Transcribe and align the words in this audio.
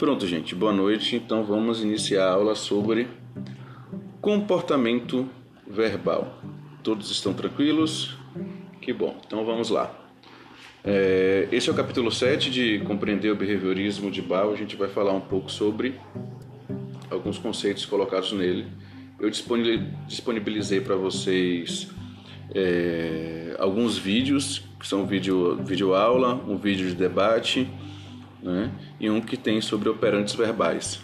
Pronto, 0.00 0.26
gente, 0.26 0.54
boa 0.54 0.72
noite. 0.72 1.16
Então 1.16 1.44
vamos 1.44 1.82
iniciar 1.82 2.24
a 2.24 2.32
aula 2.32 2.54
sobre 2.54 3.06
comportamento 4.18 5.28
verbal. 5.68 6.40
Todos 6.82 7.10
estão 7.10 7.34
tranquilos? 7.34 8.16
Que 8.80 8.94
bom. 8.94 9.20
Então 9.26 9.44
vamos 9.44 9.68
lá. 9.68 9.94
É, 10.82 11.48
esse 11.52 11.68
é 11.68 11.72
o 11.72 11.76
capítulo 11.76 12.10
7 12.10 12.50
de 12.50 12.78
Compreender 12.86 13.30
o 13.30 13.36
Behaviorismo 13.36 14.10
de 14.10 14.22
Ball. 14.22 14.54
A 14.54 14.56
gente 14.56 14.74
vai 14.74 14.88
falar 14.88 15.12
um 15.12 15.20
pouco 15.20 15.52
sobre 15.52 16.00
alguns 17.10 17.36
conceitos 17.36 17.84
colocados 17.84 18.32
nele. 18.32 18.68
Eu 19.20 19.28
disponibilizei 19.28 20.80
para 20.80 20.96
vocês 20.96 21.90
é, 22.54 23.54
alguns 23.58 23.98
vídeos, 23.98 24.62
que 24.80 24.86
são 24.86 25.06
vídeo, 25.06 25.62
vídeo 25.62 25.94
aula, 25.94 26.42
um 26.48 26.56
vídeo 26.56 26.88
de 26.88 26.94
debate 26.94 27.68
né? 28.42 28.70
e 28.98 29.08
um 29.10 29.20
que 29.20 29.36
tem 29.36 29.60
sobre 29.60 29.88
operantes 29.88 30.34
verbais, 30.34 31.00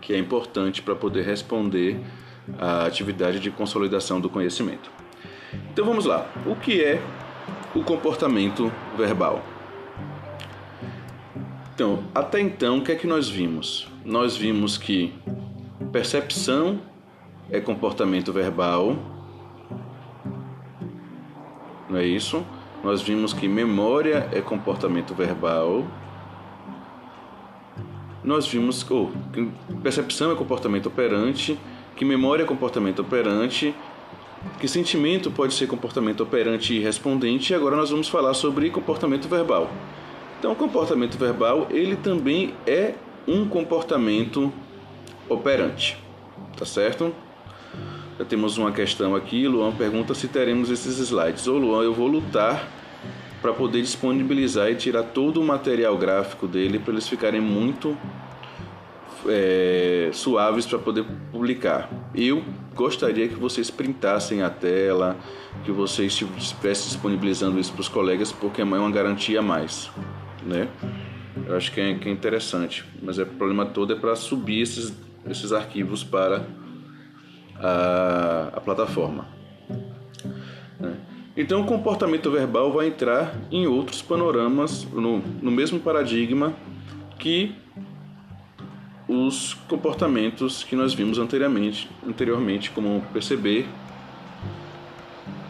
que 0.00 0.12
é 0.12 0.18
importante 0.18 0.82
para 0.82 0.94
poder 0.94 1.24
responder 1.24 2.00
à 2.58 2.84
atividade 2.86 3.38
de 3.40 3.50
consolidação 3.50 4.20
do 4.20 4.28
conhecimento. 4.28 4.90
Então 5.72 5.84
vamos 5.84 6.04
lá. 6.04 6.30
O 6.46 6.54
que 6.56 6.82
é 6.82 7.00
o 7.74 7.82
comportamento 7.82 8.72
verbal? 8.96 9.42
Então, 11.74 12.04
até 12.14 12.40
então, 12.40 12.78
o 12.78 12.84
que 12.84 12.92
é 12.92 12.94
que 12.94 13.06
nós 13.06 13.28
vimos? 13.28 13.88
Nós 14.04 14.36
vimos 14.36 14.76
que 14.76 15.14
percepção 15.90 16.80
é 17.50 17.60
comportamento 17.60 18.32
verbal, 18.32 18.96
não 21.88 21.98
é 21.98 22.04
isso? 22.04 22.44
Nós 22.84 23.02
vimos 23.02 23.32
que 23.32 23.48
memória 23.48 24.28
é 24.32 24.40
comportamento 24.40 25.14
verbal, 25.14 25.84
nós 28.22 28.46
vimos 28.46 28.88
oh, 28.90 29.10
que 29.32 29.48
percepção 29.82 30.32
é 30.32 30.34
comportamento 30.34 30.86
operante, 30.86 31.58
que 31.96 32.04
memória 32.04 32.42
é 32.42 32.46
comportamento 32.46 33.00
operante, 33.00 33.74
que 34.58 34.68
sentimento 34.68 35.30
pode 35.30 35.54
ser 35.54 35.66
comportamento 35.66 36.22
operante 36.22 36.74
e 36.74 36.78
respondente, 36.78 37.52
e 37.52 37.56
agora 37.56 37.76
nós 37.76 37.90
vamos 37.90 38.08
falar 38.08 38.34
sobre 38.34 38.70
comportamento 38.70 39.28
verbal. 39.28 39.70
Então, 40.38 40.52
o 40.52 40.56
comportamento 40.56 41.18
verbal, 41.18 41.66
ele 41.70 41.96
também 41.96 42.54
é 42.66 42.94
um 43.28 43.46
comportamento 43.46 44.52
operante, 45.28 45.98
tá 46.56 46.64
certo? 46.64 47.14
Já 48.18 48.24
temos 48.24 48.58
uma 48.58 48.72
questão 48.72 49.14
aqui, 49.14 49.46
Luan 49.46 49.72
pergunta 49.72 50.14
se 50.14 50.28
teremos 50.28 50.70
esses 50.70 50.98
slides. 50.98 51.46
Ô 51.46 51.56
Luan, 51.56 51.82
eu 51.82 51.94
vou 51.94 52.06
lutar 52.06 52.66
para 53.40 53.52
poder 53.52 53.80
disponibilizar 53.80 54.70
e 54.70 54.74
tirar 54.74 55.02
todo 55.02 55.40
o 55.40 55.44
material 55.44 55.96
gráfico 55.96 56.46
dele 56.46 56.78
para 56.78 56.92
eles 56.92 57.08
ficarem 57.08 57.40
muito 57.40 57.96
é, 59.26 60.10
suaves 60.12 60.66
para 60.66 60.78
poder 60.78 61.04
publicar. 61.30 61.90
Eu 62.14 62.42
gostaria 62.74 63.28
que 63.28 63.34
vocês 63.34 63.70
printassem 63.70 64.42
a 64.42 64.50
tela, 64.50 65.16
que 65.64 65.70
vocês 65.70 66.12
estivessem 66.12 66.88
disponibilizando 66.88 67.58
isso 67.58 67.72
para 67.72 67.80
os 67.80 67.88
colegas, 67.88 68.32
porque 68.32 68.60
é 68.60 68.64
uma 68.64 68.90
garantia 68.90 69.40
a 69.40 69.42
mais, 69.42 69.90
né? 70.44 70.68
Eu 71.46 71.56
acho 71.56 71.72
que 71.72 71.80
é, 71.80 71.94
que 71.94 72.08
é 72.08 72.12
interessante, 72.12 72.84
mas 73.02 73.18
é, 73.18 73.22
o 73.22 73.26
problema 73.26 73.66
todo 73.66 73.92
é 73.92 73.96
para 73.96 74.14
subir 74.16 74.62
esses, 74.62 74.92
esses 75.28 75.52
arquivos 75.52 76.04
para 76.04 76.46
a, 77.56 78.50
a 78.54 78.60
plataforma. 78.60 79.39
Então, 81.40 81.62
o 81.62 81.64
comportamento 81.64 82.30
verbal 82.30 82.70
vai 82.70 82.88
entrar 82.88 83.34
em 83.50 83.66
outros 83.66 84.02
panoramas, 84.02 84.84
no, 84.84 85.20
no 85.40 85.50
mesmo 85.50 85.80
paradigma 85.80 86.52
que 87.18 87.54
os 89.08 89.54
comportamentos 89.66 90.62
que 90.62 90.76
nós 90.76 90.92
vimos 90.92 91.18
anteriormente, 91.18 91.90
anteriormente 92.06 92.70
como 92.70 93.02
perceber, 93.10 93.66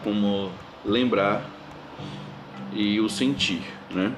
como 0.01 0.49
lembrar 0.85 1.43
e 2.71 3.01
o 3.01 3.09
sentir, 3.09 3.61
né? 3.93 4.13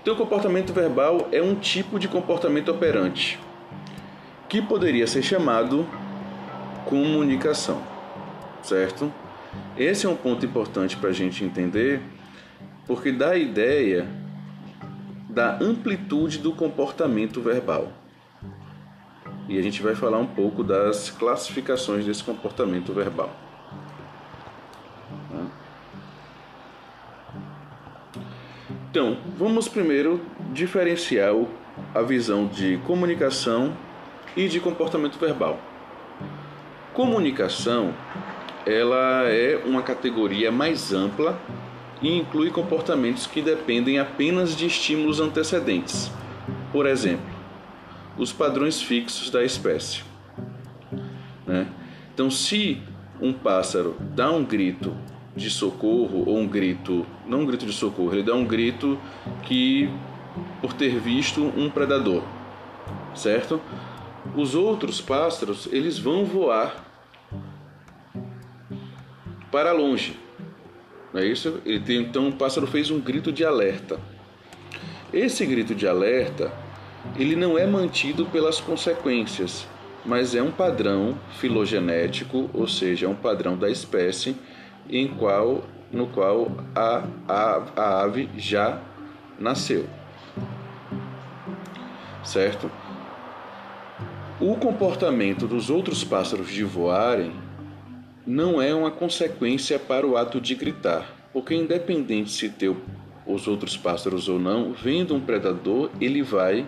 Então, 0.00 0.14
o 0.14 0.16
comportamento 0.16 0.72
verbal 0.72 1.28
é 1.30 1.42
um 1.42 1.56
tipo 1.56 1.98
de 1.98 2.08
comportamento 2.08 2.70
operante 2.70 3.38
que 4.48 4.62
poderia 4.62 5.06
ser 5.06 5.20
chamado 5.20 5.86
comunicação, 6.86 7.82
certo? 8.62 9.12
Esse 9.76 10.06
é 10.06 10.08
um 10.08 10.16
ponto 10.16 10.44
importante 10.44 10.96
para 10.96 11.10
a 11.10 11.12
gente 11.12 11.44
entender, 11.44 12.00
porque 12.86 13.12
dá 13.12 13.30
a 13.30 13.36
ideia 13.36 14.06
da 15.28 15.58
amplitude 15.60 16.38
do 16.38 16.52
comportamento 16.52 17.42
verbal. 17.42 17.92
E 19.48 19.58
a 19.58 19.62
gente 19.62 19.82
vai 19.82 19.94
falar 19.94 20.18
um 20.18 20.26
pouco 20.26 20.64
das 20.64 21.10
classificações 21.10 22.04
desse 22.04 22.24
comportamento 22.24 22.92
verbal. 22.92 23.30
Então, 28.96 29.18
vamos 29.36 29.68
primeiro 29.68 30.22
diferenciar 30.54 31.34
a 31.94 32.00
visão 32.00 32.46
de 32.46 32.78
comunicação 32.86 33.76
e 34.34 34.48
de 34.48 34.58
comportamento 34.58 35.18
verbal. 35.18 35.60
Comunicação 36.94 37.92
ela 38.66 39.22
é 39.28 39.62
uma 39.64 39.80
categoria 39.80 40.50
mais 40.50 40.92
ampla 40.92 41.40
e 42.02 42.18
inclui 42.18 42.50
comportamentos 42.50 43.26
que 43.26 43.40
dependem 43.40 44.00
apenas 44.00 44.56
de 44.56 44.66
estímulos 44.66 45.20
antecedentes. 45.20 46.10
Por 46.72 46.84
exemplo, 46.84 47.24
os 48.18 48.32
padrões 48.32 48.82
fixos 48.82 49.30
da 49.30 49.44
espécie. 49.44 50.02
Né? 51.46 51.68
Então, 52.12 52.28
se 52.28 52.82
um 53.20 53.32
pássaro 53.32 53.96
dá 54.00 54.30
um 54.32 54.44
grito 54.44 54.92
de 55.36 55.48
socorro 55.48 56.24
ou 56.26 56.36
um 56.38 56.48
grito, 56.48 57.06
não 57.24 57.42
um 57.42 57.46
grito 57.46 57.64
de 57.64 57.72
socorro, 57.72 58.12
ele 58.12 58.24
dá 58.24 58.34
um 58.34 58.44
grito 58.44 58.98
que 59.44 59.88
por 60.60 60.72
ter 60.72 60.98
visto 60.98 61.40
um 61.56 61.70
predador, 61.70 62.22
certo? 63.14 63.60
Os 64.34 64.54
outros 64.54 65.00
pássaros, 65.00 65.68
eles 65.70 65.98
vão 65.98 66.24
voar 66.24 66.85
para 69.56 69.72
longe. 69.72 70.14
Não 71.14 71.22
é 71.22 71.24
isso? 71.24 71.62
Tem, 71.86 72.02
então 72.02 72.28
o 72.28 72.32
pássaro 72.32 72.66
fez 72.66 72.90
um 72.90 73.00
grito 73.00 73.32
de 73.32 73.42
alerta. 73.42 73.98
Esse 75.10 75.46
grito 75.46 75.74
de 75.74 75.88
alerta, 75.88 76.52
ele 77.18 77.34
não 77.34 77.56
é 77.56 77.66
mantido 77.66 78.26
pelas 78.26 78.60
consequências, 78.60 79.66
mas 80.04 80.34
é 80.34 80.42
um 80.42 80.50
padrão 80.50 81.18
filogenético, 81.38 82.50
ou 82.52 82.68
seja, 82.68 83.06
é 83.06 83.08
um 83.08 83.14
padrão 83.14 83.56
da 83.56 83.70
espécie 83.70 84.36
em 84.90 85.08
qual, 85.08 85.64
no 85.90 86.06
qual 86.08 86.52
a, 86.74 87.04
a, 87.26 87.62
a 87.74 88.02
ave 88.02 88.28
já 88.36 88.78
nasceu. 89.38 89.86
Certo? 92.22 92.70
O 94.38 94.54
comportamento 94.56 95.46
dos 95.46 95.70
outros 95.70 96.04
pássaros 96.04 96.50
de 96.50 96.62
voarem 96.62 97.45
não 98.26 98.60
é 98.60 98.74
uma 98.74 98.90
consequência 98.90 99.78
para 99.78 100.06
o 100.06 100.16
ato 100.16 100.40
de 100.40 100.54
gritar, 100.56 101.14
porque 101.32 101.54
independente 101.54 102.30
se 102.30 102.48
ter 102.48 102.74
os 103.24 103.46
outros 103.46 103.76
pássaros 103.76 104.28
ou 104.28 104.38
não, 104.38 104.72
vendo 104.72 105.14
um 105.14 105.20
predador, 105.20 105.90
ele 106.00 106.22
vai 106.22 106.66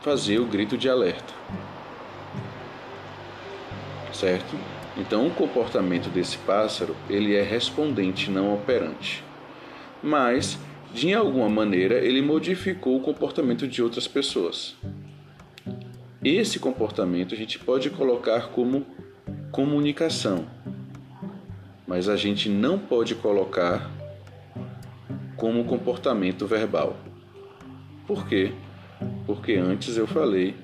fazer 0.00 0.38
o 0.38 0.46
grito 0.46 0.76
de 0.76 0.88
alerta. 0.88 1.32
Certo? 4.12 4.56
Então, 4.96 5.26
o 5.26 5.30
comportamento 5.30 6.08
desse 6.08 6.36
pássaro, 6.38 6.94
ele 7.08 7.34
é 7.34 7.42
respondente, 7.42 8.30
não 8.30 8.54
operante. 8.54 9.24
Mas, 10.02 10.58
de 10.92 11.14
alguma 11.14 11.48
maneira, 11.48 11.98
ele 11.98 12.20
modificou 12.20 12.96
o 12.96 13.00
comportamento 13.00 13.66
de 13.66 13.82
outras 13.82 14.06
pessoas. 14.06 14.76
Esse 16.22 16.58
comportamento 16.58 17.34
a 17.34 17.38
gente 17.38 17.58
pode 17.58 17.90
colocar 17.90 18.48
como 18.48 18.86
comunicação, 19.52 20.46
mas 21.86 22.08
a 22.08 22.16
gente 22.16 22.48
não 22.48 22.78
pode 22.78 23.14
colocar 23.14 23.90
como 25.36 25.62
comportamento 25.64 26.46
verbal. 26.46 26.96
Por 28.06 28.26
quê? 28.26 28.52
Porque 29.26 29.54
antes 29.54 29.98
eu 29.98 30.06
falei 30.06 30.56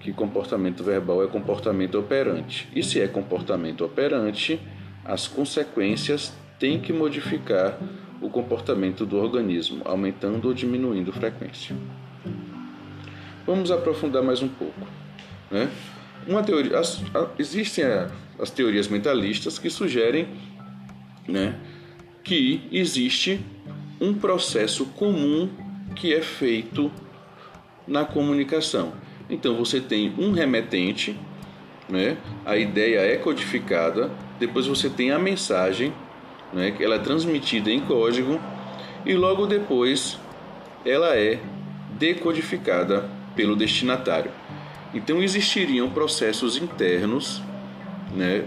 que 0.00 0.12
comportamento 0.12 0.82
verbal 0.82 1.22
é 1.22 1.28
comportamento 1.28 1.96
operante. 1.96 2.68
E 2.74 2.82
se 2.82 3.00
é 3.00 3.06
comportamento 3.06 3.84
operante, 3.84 4.60
as 5.04 5.28
consequências 5.28 6.34
têm 6.58 6.80
que 6.80 6.92
modificar 6.92 7.78
o 8.20 8.28
comportamento 8.28 9.06
do 9.06 9.16
organismo, 9.16 9.82
aumentando 9.84 10.48
ou 10.48 10.54
diminuindo 10.54 11.12
frequência. 11.12 11.76
Vamos 13.46 13.70
aprofundar 13.70 14.22
mais 14.22 14.42
um 14.42 14.48
pouco. 14.48 14.80
Né? 15.50 15.70
Uma 16.26 16.42
teoria, 16.42 16.78
as, 16.78 17.02
a, 17.14 17.28
existem 17.38 17.84
a, 17.84 18.10
as 18.38 18.50
teorias 18.50 18.88
mentalistas 18.88 19.58
que 19.58 19.70
sugerem 19.70 20.28
né, 21.26 21.54
que 22.22 22.62
existe 22.70 23.40
um 24.00 24.14
processo 24.14 24.86
comum 24.86 25.48
que 25.94 26.12
é 26.12 26.20
feito 26.20 26.90
na 27.86 28.04
comunicação. 28.04 28.92
Então 29.28 29.56
você 29.56 29.80
tem 29.80 30.12
um 30.18 30.32
remetente, 30.32 31.18
né? 31.88 32.16
a 32.44 32.56
ideia 32.56 33.00
é 33.00 33.16
codificada, 33.16 34.10
depois 34.38 34.66
você 34.66 34.90
tem 34.90 35.10
a 35.10 35.18
mensagem, 35.18 35.92
né? 36.52 36.70
que 36.70 36.82
ela 36.82 36.96
é 36.96 36.98
transmitida 36.98 37.70
em 37.70 37.80
código, 37.80 38.40
e 39.06 39.14
logo 39.14 39.46
depois 39.46 40.18
ela 40.84 41.16
é 41.16 41.40
decodificada 41.98 43.08
pelo 43.34 43.56
destinatário. 43.56 44.30
Então 44.92 45.22
existiriam 45.22 45.90
processos 45.90 46.56
internos 46.56 47.42
né, 48.14 48.46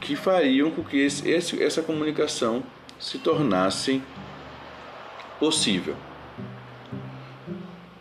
que 0.00 0.14
fariam 0.14 0.70
com 0.70 0.82
que 0.82 0.98
esse, 0.98 1.62
essa 1.62 1.82
comunicação 1.82 2.62
se 2.98 3.18
tornasse 3.18 4.02
possível. 5.38 5.96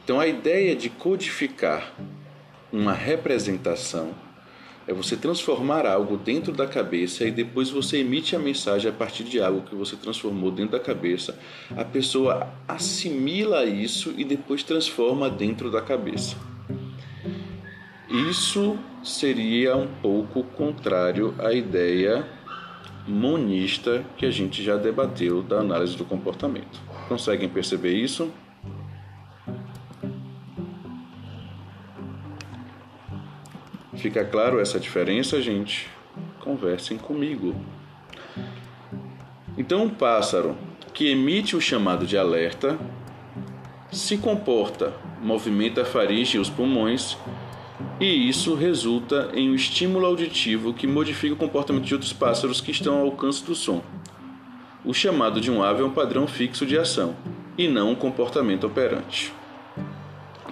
Então 0.03 0.19
a 0.19 0.27
ideia 0.27 0.75
de 0.75 0.89
codificar 0.89 1.93
uma 2.71 2.93
representação 2.93 4.13
é 4.88 4.93
você 4.93 5.15
transformar 5.15 5.85
algo 5.85 6.17
dentro 6.17 6.51
da 6.51 6.67
cabeça 6.67 7.23
e 7.23 7.31
depois 7.31 7.69
você 7.69 7.99
emite 7.99 8.35
a 8.35 8.39
mensagem 8.39 8.89
a 8.89 8.94
partir 8.94 9.23
de 9.23 9.39
algo 9.39 9.61
que 9.61 9.75
você 9.75 9.95
transformou 9.95 10.51
dentro 10.51 10.71
da 10.71 10.83
cabeça. 10.83 11.37
A 11.77 11.85
pessoa 11.85 12.51
assimila 12.67 13.63
isso 13.63 14.13
e 14.17 14.23
depois 14.23 14.63
transforma 14.63 15.29
dentro 15.29 15.71
da 15.71 15.81
cabeça. 15.81 16.35
Isso 18.29 18.77
seria 19.03 19.75
um 19.75 19.88
pouco 19.88 20.44
contrário 20.44 21.33
à 21.39 21.53
ideia 21.53 22.27
monista 23.07 24.06
que 24.18 24.25
a 24.25 24.31
gente 24.31 24.63
já 24.63 24.77
debateu 24.77 25.42
da 25.42 25.59
análise 25.59 25.98
do 25.98 26.06
comportamento. 26.06 26.80
Conseguem 27.07 27.50
perceber 27.50 27.94
isso? 27.94 28.31
Fica 33.95 34.24
claro 34.24 34.59
essa 34.59 34.80
diferença, 34.80 35.42
gente? 35.42 35.89
Conversem 36.39 36.97
comigo. 36.97 37.56
Então, 39.57 39.83
um 39.83 39.89
pássaro 39.89 40.56
que 40.94 41.09
emite 41.09 41.56
o 41.56 41.62
chamado 41.62 42.06
de 42.06 42.18
alerta 42.18 42.80
se 43.92 44.18
comporta, 44.18 44.94
movimenta 45.21 45.81
a 45.81 45.86
faringe 45.86 46.38
e 46.38 46.39
os 46.39 46.50
pulmões, 46.50 47.18
e 48.00 48.30
isso 48.30 48.56
resulta 48.56 49.30
em 49.33 49.50
um 49.50 49.56
estímulo 49.56 50.06
auditivo 50.06 50.74
que 50.74 50.88
modifica 50.88 51.33
o 51.33 51.38
comportamento 51.38 51.86
de 51.86 51.94
outros 51.94 52.13
pássaros 52.13 52.60
que 52.60 52.72
estão 52.72 52.98
ao 52.98 53.06
alcance 53.06 53.44
do 53.44 53.54
som. 53.54 53.83
O 54.83 54.94
chamado 54.94 55.39
de 55.39 55.51
um 55.51 55.62
ave 55.62 55.81
é 55.81 55.86
um 55.86 55.92
padrão 55.92 56.28
fixo 56.28 56.66
de 56.66 56.78
ação 56.78 57.16
e 57.57 57.68
não 57.68 57.92
um 57.92 57.95
comportamento 57.95 58.66
operante. 58.66 59.31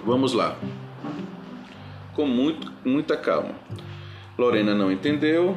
Vamos 0.04 0.32
lá 0.32 0.56
com 2.14 2.26
muito, 2.26 2.70
muita 2.84 3.16
calma. 3.16 3.54
Lorena 4.36 4.74
não 4.74 4.92
entendeu, 4.92 5.56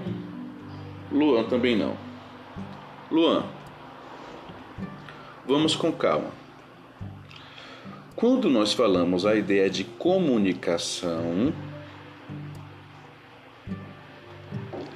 Luan 1.12 1.44
também 1.44 1.75
não. 1.75 1.96
Luan, 3.12 3.44
vamos 5.46 5.75
com 5.75 5.92
calma. 5.92 6.43
Quando 8.15 8.50
nós 8.50 8.74
falamos 8.74 9.25
a 9.25 9.36
ideia 9.36 9.69
de 9.69 9.83
comunicação, 9.83 11.51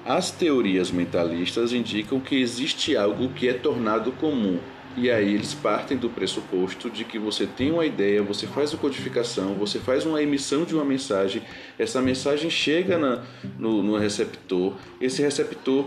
as 0.05 0.31
teorias 0.31 0.91
mentalistas 0.91 1.73
indicam 1.73 2.19
que 2.19 2.39
existe 2.39 2.95
algo 2.95 3.29
que 3.29 3.49
é 3.49 3.53
tornado 3.53 4.11
comum 4.13 4.59
e 4.95 5.11
aí 5.11 5.35
eles 5.35 5.53
partem 5.53 5.95
do 5.95 6.09
pressuposto 6.09 6.89
de 6.89 7.03
que 7.03 7.19
você 7.19 7.45
tem 7.45 7.71
uma 7.71 7.85
ideia, 7.85 8.23
você 8.23 8.47
faz 8.47 8.73
a 8.73 8.77
codificação, 8.77 9.53
você 9.53 9.77
faz 9.77 10.05
uma 10.05 10.21
emissão 10.21 10.63
de 10.63 10.73
uma 10.73 10.83
mensagem, 10.83 11.43
essa 11.77 12.01
mensagem 12.01 12.49
chega 12.49 12.97
na, 12.97 13.23
no, 13.59 13.83
no 13.83 13.95
receptor, 13.95 14.73
esse 14.99 15.21
receptor 15.21 15.85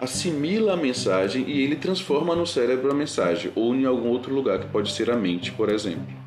assimila 0.00 0.74
a 0.74 0.76
mensagem 0.76 1.44
e 1.48 1.60
ele 1.62 1.74
transforma 1.74 2.36
no 2.36 2.46
cérebro 2.46 2.90
a 2.90 2.94
mensagem, 2.94 3.50
ou 3.56 3.74
em 3.74 3.84
algum 3.84 4.08
outro 4.08 4.32
lugar, 4.32 4.60
que 4.60 4.68
pode 4.68 4.92
ser 4.92 5.10
a 5.10 5.16
mente, 5.16 5.50
por 5.50 5.68
exemplo. 5.68 6.21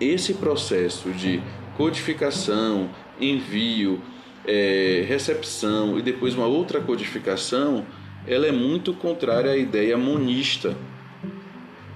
Esse 0.00 0.34
processo 0.34 1.10
de 1.10 1.42
codificação, 1.76 2.88
envio, 3.20 4.00
é, 4.46 5.04
recepção 5.06 5.98
e 5.98 6.02
depois 6.02 6.34
uma 6.34 6.46
outra 6.46 6.80
codificação 6.80 7.84
ela 8.26 8.46
é 8.46 8.52
muito 8.52 8.92
contrária 8.92 9.50
à 9.50 9.56
ideia 9.56 9.96
monista 9.96 10.76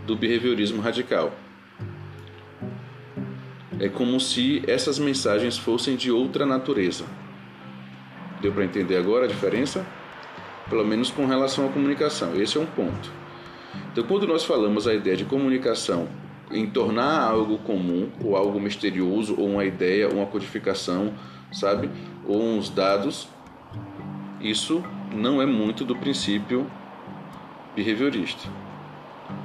do 0.06 0.16
behaviorismo 0.16 0.80
radical. 0.80 1.32
É 3.78 3.88
como 3.88 4.18
se 4.20 4.62
essas 4.66 4.98
mensagens 4.98 5.58
fossem 5.58 5.96
de 5.96 6.10
outra 6.10 6.46
natureza. 6.46 7.04
Deu 8.40 8.52
para 8.52 8.64
entender 8.64 8.96
agora 8.96 9.24
a 9.24 9.28
diferença? 9.28 9.86
Pelo 10.68 10.84
menos 10.84 11.10
com 11.10 11.26
relação 11.26 11.66
à 11.66 11.72
comunicação. 11.72 12.40
Esse 12.40 12.56
é 12.56 12.60
um 12.60 12.66
ponto. 12.66 13.10
Então, 13.92 14.04
quando 14.04 14.26
nós 14.26 14.44
falamos 14.44 14.86
a 14.86 14.94
ideia 14.94 15.16
de 15.16 15.24
comunicação 15.24 16.08
em 16.50 16.66
tornar 16.66 17.20
algo 17.20 17.58
comum, 17.58 18.08
ou 18.22 18.36
algo 18.36 18.60
misterioso, 18.60 19.34
ou 19.38 19.48
uma 19.48 19.64
ideia, 19.64 20.08
uma 20.08 20.26
codificação, 20.26 21.12
sabe? 21.52 21.90
Ou 22.26 22.42
uns 22.42 22.68
dados, 22.68 23.28
isso 24.40 24.84
não 25.14 25.40
é 25.40 25.46
muito 25.46 25.84
do 25.84 25.96
princípio 25.96 26.66
behaviorista. 27.74 28.48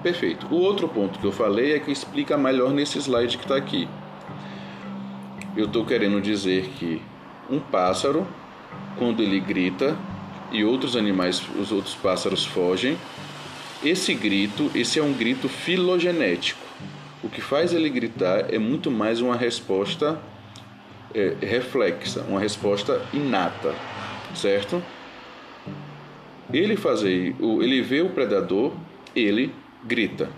Perfeito. 0.04 0.48
O 0.51 0.56
outro 0.56 0.88
ponto 0.88 1.19
que 1.19 1.25
eu 1.25 1.31
falei 1.31 1.74
é 1.74 1.80
que 1.80 1.92
explica 1.92 2.38
melhor 2.38 2.72
nesse 2.72 2.98
slide 3.00 3.38
que 3.38 3.44
está 3.44 3.56
aqui. 3.56 3.88
Eu 5.56 5.66
estou 5.66 5.86
querendo 5.86 6.22
dizer 6.22 6.69
que 6.78 7.02
um 7.50 7.60
pássaro, 7.60 8.28
quando 8.98 9.22
ele 9.22 9.40
grita 9.40 9.98
e 10.52 10.63
outros 10.63 10.95
animais, 10.95 11.42
os 11.60 11.72
outros 11.72 11.95
pássaros 11.95 12.45
fogem, 12.45 12.98
esse 13.84 14.13
grito, 14.13 14.69
esse 14.75 15.00
é 15.00 15.04
um 15.04 15.13
grito 15.13 15.48
filogenético. 15.50 16.69
O 17.21 17.27
que 17.27 17.42
faz 17.42 17.74
ele 17.74 17.89
gritar 17.89 18.54
é 18.54 18.57
muito 18.57 18.89
mais 18.89 19.19
uma 19.19 19.36
resposta 19.36 20.18
é, 21.13 21.36
reflexa, 21.42 22.24
uma 22.30 22.39
resposta 22.39 23.01
inata, 23.12 23.75
certo? 24.33 24.81
Ele 26.51 26.77
fazer, 26.77 27.36
ele 27.39 27.81
vê 27.81 28.01
o 28.01 28.10
predador, 28.10 28.71
ele 29.16 29.54
grita. 29.83 30.30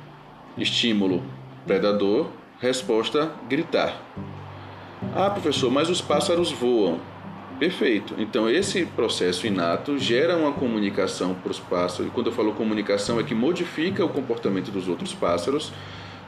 Estímulo, 0.57 1.23
predador, 1.67 2.29
resposta, 2.59 3.31
gritar. 3.47 4.01
Ah, 5.15 5.29
professor, 5.29 5.71
mas 5.71 5.89
os 5.89 6.01
pássaros 6.01 6.51
voam. 6.51 7.00
Perfeito. 7.59 8.15
Então 8.17 8.50
esse 8.50 8.88
processo 8.88 9.45
inato 9.45 10.00
gera 10.00 10.35
uma 10.35 10.51
comunicação 10.51 11.35
para 11.35 11.51
os 11.51 11.59
pássaros. 11.59 12.07
E 12.07 12.09
quando 12.09 12.27
eu 12.27 12.33
falo 12.33 12.53
comunicação 12.53 13.19
é 13.19 13.23
que 13.23 13.35
modifica 13.35 14.03
o 14.03 14.09
comportamento 14.09 14.71
dos 14.71 14.88
outros 14.88 15.13
pássaros, 15.13 15.71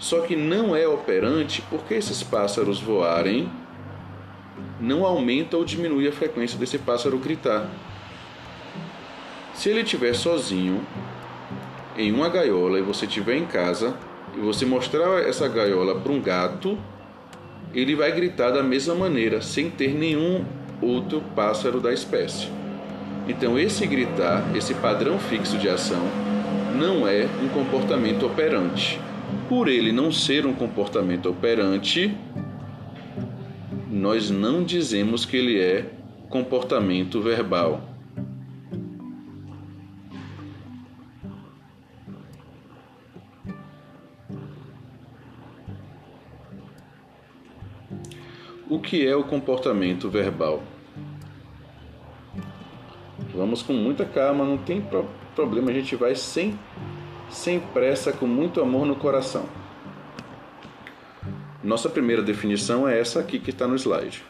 só 0.04 0.20
que 0.20 0.36
não 0.36 0.76
é 0.76 0.86
operante 0.86 1.64
porque 1.70 1.94
esses 1.94 2.22
pássaros 2.22 2.78
voarem 2.78 3.50
não 4.78 5.06
aumenta 5.06 5.56
ou 5.56 5.64
diminui 5.64 6.06
a 6.06 6.12
frequência 6.12 6.60
desse 6.60 6.78
pássaro 6.78 7.18
gritar. 7.18 7.70
Se 9.54 9.70
ele 9.70 9.80
estiver 9.80 10.14
sozinho 10.14 10.86
em 11.98 12.12
uma 12.12 12.28
gaiola 12.28 12.80
e 12.80 12.82
você 12.82 13.06
estiver 13.06 13.38
em 13.38 13.46
casa 13.46 13.96
e 14.36 14.42
você 14.42 14.66
mostrar 14.66 15.26
essa 15.26 15.48
gaiola 15.48 15.98
para 15.98 16.12
um 16.12 16.20
gato, 16.20 16.78
ele 17.74 17.96
vai 17.96 18.12
gritar 18.12 18.52
da 18.52 18.62
mesma 18.62 18.94
maneira, 18.94 19.42
sem 19.42 19.70
ter 19.70 19.94
nenhum 19.94 20.44
outro 20.82 21.24
pássaro 21.34 21.80
da 21.80 21.94
espécie. 21.94 22.50
Então, 23.26 23.58
esse 23.58 23.88
gritar, 23.88 24.44
esse 24.54 24.74
padrão 24.74 25.18
fixo 25.18 25.58
de 25.58 25.70
ação, 25.70 26.06
não 26.76 27.08
é 27.08 27.26
um 27.42 27.48
comportamento 27.48 28.26
operante. 28.26 29.00
Por 29.50 29.68
ele 29.68 29.92
não 29.92 30.12
ser 30.12 30.46
um 30.46 30.54
comportamento 30.54 31.30
operante, 31.30 32.16
nós 33.90 34.30
não 34.30 34.64
dizemos 34.64 35.26
que 35.26 35.38
ele 35.38 35.60
é 35.60 35.90
comportamento 36.30 37.22
verbal. 37.22 37.82
O 48.68 48.80
que 48.80 49.06
é 49.06 49.16
o 49.16 49.24
comportamento 49.24 50.10
verbal? 50.10 50.64
Vamos 53.36 53.62
com 53.62 53.74
muita 53.74 54.04
calma, 54.04 54.44
não 54.44 54.58
tem 54.58 54.82
pro 54.82 55.08
problema, 55.36 55.70
a 55.70 55.74
gente 55.74 55.96
vai 55.96 56.16
sem, 56.16 56.58
sem 57.34 57.60
pressa, 57.60 58.14
com 58.14 58.28
muito 58.28 58.62
amor 58.62 58.86
no 58.86 58.96
coração. 58.96 59.46
Nossa 61.64 61.90
primeira 61.90 62.22
definição 62.22 62.88
é 62.88 63.00
essa 63.00 63.20
aqui 63.20 63.40
que 63.40 63.50
está 63.50 63.68
no 63.68 63.76
slide. 63.76 64.24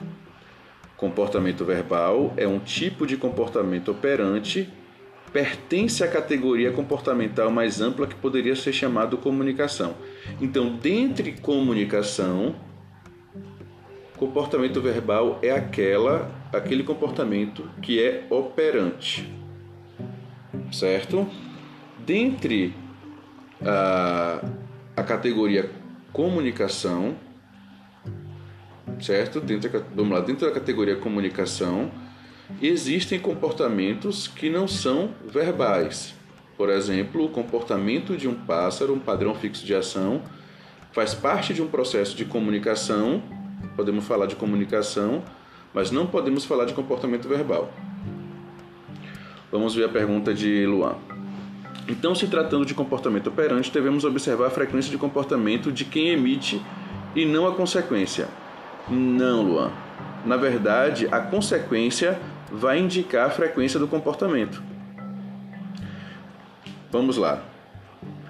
Comportamento 0.96 1.66
verbal 1.66 2.34
é 2.38 2.48
um 2.48 2.60
tipo 2.60 3.06
de 3.06 3.18
comportamento 3.18 3.92
operante 3.92 4.70
pertence 5.34 6.04
à 6.04 6.08
categoria 6.08 6.72
comportamental 6.72 7.50
mais 7.50 7.82
ampla 7.82 8.06
que 8.06 8.14
poderia 8.14 8.56
ser 8.56 8.72
chamado 8.72 9.18
comunicação. 9.18 9.96
Então, 10.40 10.76
dentre 10.76 11.32
comunicação, 11.34 12.56
comportamento 14.16 14.80
verbal 14.80 15.40
é 15.42 15.50
aquela 15.50 16.32
aquele 16.54 16.84
comportamento 16.84 17.68
que 17.82 18.02
é 18.02 18.26
operante. 18.30 19.28
Certo? 20.72 21.28
Dentre 22.06 22.76
a, 23.66 24.44
a 24.96 25.04
categoria 25.04 25.70
comunicação, 26.12 27.16
certo? 29.00 29.42
Dentro, 29.42 29.84
vamos 29.96 30.12
lá, 30.12 30.20
dentro 30.20 30.48
da 30.48 30.54
categoria 30.54 30.96
comunicação, 30.96 31.92
existem 32.62 33.20
comportamentos 33.20 34.28
que 34.28 34.50
não 34.50 34.68
são 34.68 35.12
verbais. 35.26 36.14
Por 36.58 36.70
exemplo, 36.70 37.26
o 37.26 37.30
comportamento 37.30 38.16
de 38.16 38.28
um 38.28 38.36
pássaro, 38.36 38.94
um 38.94 39.00
padrão 39.00 39.34
fixo 39.34 39.66
de 39.66 39.74
ação, 39.74 40.22
faz 40.92 41.14
parte 41.14 41.54
de 41.54 41.62
um 41.62 41.68
processo 41.68 42.16
de 42.16 42.26
comunicação. 42.26 43.24
Podemos 43.76 44.06
falar 44.06 44.28
de 44.28 44.36
comunicação, 44.36 45.24
mas 45.74 45.90
não 45.90 46.06
podemos 46.06 46.46
falar 46.46 46.66
de 46.66 46.74
comportamento 46.74 47.28
verbal. 47.28 47.74
Vamos 49.52 49.74
ver 49.74 49.86
a 49.86 49.90
pergunta 49.90 50.34
de 50.34 50.66
Luan. 50.66 51.13
Então, 51.88 52.16
se 52.16 52.28
tratando 52.28 52.66
de 52.66 52.74
comportamento 52.74 53.28
operante, 53.28 53.72
devemos 53.72 54.06
observar 54.06 54.48
a 54.48 54.50
frequência 54.50 54.90
de 54.90 54.98
comportamento 54.98 55.72
de 55.72 55.84
quem 55.84 56.10
emite 56.10 56.62
e 57.16 57.26
não 57.26 57.46
a 57.48 57.54
consequência. 57.54 58.28
Não, 58.90 59.42
Luan. 59.42 59.72
Na 60.26 60.38
verdade, 60.38 61.08
a 61.12 61.20
consequência 61.20 62.18
vai 62.52 62.80
indicar 62.80 63.28
a 63.28 63.30
frequência 63.30 63.80
do 63.80 63.88
comportamento. 63.88 64.64
Vamos 66.90 67.18
lá. 67.18 67.42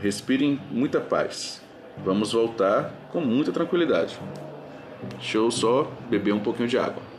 Respirem 0.01 0.59
muita 0.71 0.99
paz. 0.99 1.61
Vamos 2.03 2.33
voltar 2.33 2.91
com 3.11 3.21
muita 3.21 3.51
tranquilidade. 3.51 4.17
Deixa 5.17 5.37
eu 5.37 5.51
só 5.51 5.91
beber 6.09 6.33
um 6.33 6.39
pouquinho 6.39 6.67
de 6.67 6.77
água. 6.77 7.12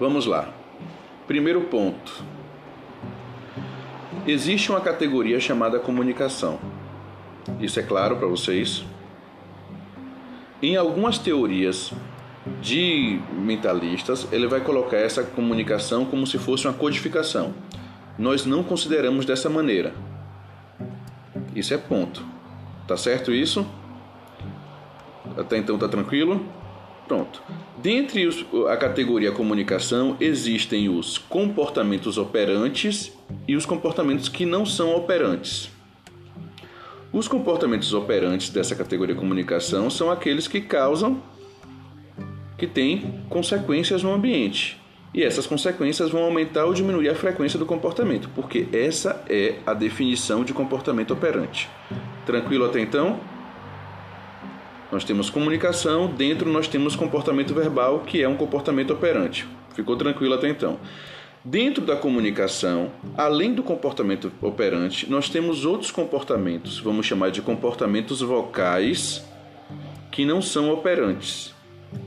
Vamos 0.00 0.24
lá. 0.24 0.48
Primeiro 1.26 1.60
ponto. 1.60 2.24
Existe 4.26 4.70
uma 4.70 4.80
categoria 4.80 5.38
chamada 5.38 5.78
comunicação. 5.78 6.58
Isso 7.60 7.78
é 7.78 7.82
claro 7.82 8.16
para 8.16 8.26
vocês? 8.26 8.82
Em 10.62 10.74
algumas 10.74 11.18
teorias 11.18 11.92
de 12.62 13.20
mentalistas, 13.30 14.26
ele 14.32 14.46
vai 14.46 14.62
colocar 14.62 14.96
essa 14.96 15.22
comunicação 15.22 16.06
como 16.06 16.26
se 16.26 16.38
fosse 16.38 16.66
uma 16.66 16.72
codificação. 16.72 17.52
Nós 18.18 18.46
não 18.46 18.62
consideramos 18.64 19.26
dessa 19.26 19.50
maneira. 19.50 19.92
Isso 21.54 21.74
é 21.74 21.76
ponto. 21.76 22.24
Tá 22.88 22.96
certo 22.96 23.32
isso? 23.32 23.66
Até 25.36 25.58
então 25.58 25.76
tá 25.76 25.88
tranquilo? 25.88 26.42
Pronto. 27.10 27.42
Dentre 27.76 28.24
os, 28.24 28.46
a 28.68 28.76
categoria 28.76 29.32
comunicação, 29.32 30.16
existem 30.20 30.88
os 30.88 31.18
comportamentos 31.18 32.16
operantes 32.16 33.12
e 33.48 33.56
os 33.56 33.66
comportamentos 33.66 34.28
que 34.28 34.46
não 34.46 34.64
são 34.64 34.94
operantes. 34.94 35.72
Os 37.12 37.26
comportamentos 37.26 37.92
operantes 37.92 38.50
dessa 38.50 38.76
categoria 38.76 39.16
comunicação 39.16 39.90
são 39.90 40.08
aqueles 40.08 40.46
que 40.46 40.60
causam, 40.60 41.20
que 42.56 42.68
têm 42.68 43.20
consequências 43.28 44.04
no 44.04 44.14
ambiente. 44.14 44.80
E 45.12 45.24
essas 45.24 45.48
consequências 45.48 46.10
vão 46.10 46.22
aumentar 46.22 46.66
ou 46.66 46.72
diminuir 46.72 47.08
a 47.08 47.14
frequência 47.16 47.58
do 47.58 47.66
comportamento, 47.66 48.30
porque 48.36 48.68
essa 48.72 49.24
é 49.28 49.56
a 49.66 49.74
definição 49.74 50.44
de 50.44 50.52
comportamento 50.52 51.12
operante. 51.12 51.68
Tranquilo 52.24 52.66
até 52.66 52.78
então? 52.78 53.18
Nós 54.90 55.04
temos 55.04 55.30
comunicação, 55.30 56.08
dentro 56.08 56.50
nós 56.50 56.66
temos 56.66 56.96
comportamento 56.96 57.54
verbal, 57.54 58.00
que 58.00 58.22
é 58.22 58.28
um 58.28 58.36
comportamento 58.36 58.92
operante. 58.92 59.46
Ficou 59.74 59.96
tranquilo 59.96 60.34
até 60.34 60.48
então. 60.48 60.78
Dentro 61.44 61.84
da 61.84 61.96
comunicação, 61.96 62.90
além 63.16 63.54
do 63.54 63.62
comportamento 63.62 64.30
operante, 64.42 65.08
nós 65.08 65.28
temos 65.28 65.64
outros 65.64 65.90
comportamentos, 65.90 66.78
vamos 66.78 67.06
chamar 67.06 67.30
de 67.30 67.40
comportamentos 67.40 68.20
vocais, 68.20 69.24
que 70.10 70.24
não 70.24 70.42
são 70.42 70.70
operantes. 70.70 71.54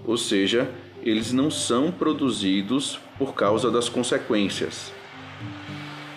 Ou 0.05 0.17
seja, 0.17 0.69
eles 1.01 1.33
não 1.33 1.49
são 1.49 1.91
produzidos 1.91 2.99
por 3.17 3.33
causa 3.33 3.71
das 3.71 3.89
consequências. 3.89 4.93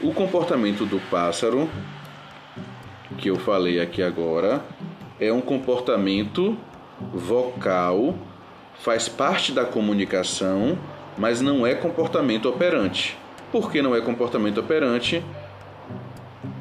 O 0.03 0.13
comportamento 0.13 0.85
do 0.85 1.01
pássaro, 1.09 1.71
que 3.17 3.31
eu 3.31 3.37
falei 3.37 3.81
aqui 3.81 4.03
agora, 4.03 4.63
é 5.21 5.33
um 5.33 5.41
comportamento 5.41 6.57
vocal, 7.13 8.15
faz 8.81 9.09
parte 9.09 9.53
da 9.53 9.65
comunicação, 9.65 10.79
mas 11.17 11.41
não 11.41 11.67
é 11.67 11.75
comportamento 11.75 12.49
operante. 12.49 13.17
Por 13.51 13.71
que 13.71 13.81
não 13.81 13.95
é 13.95 14.01
comportamento 14.01 14.59
operante? 14.59 15.23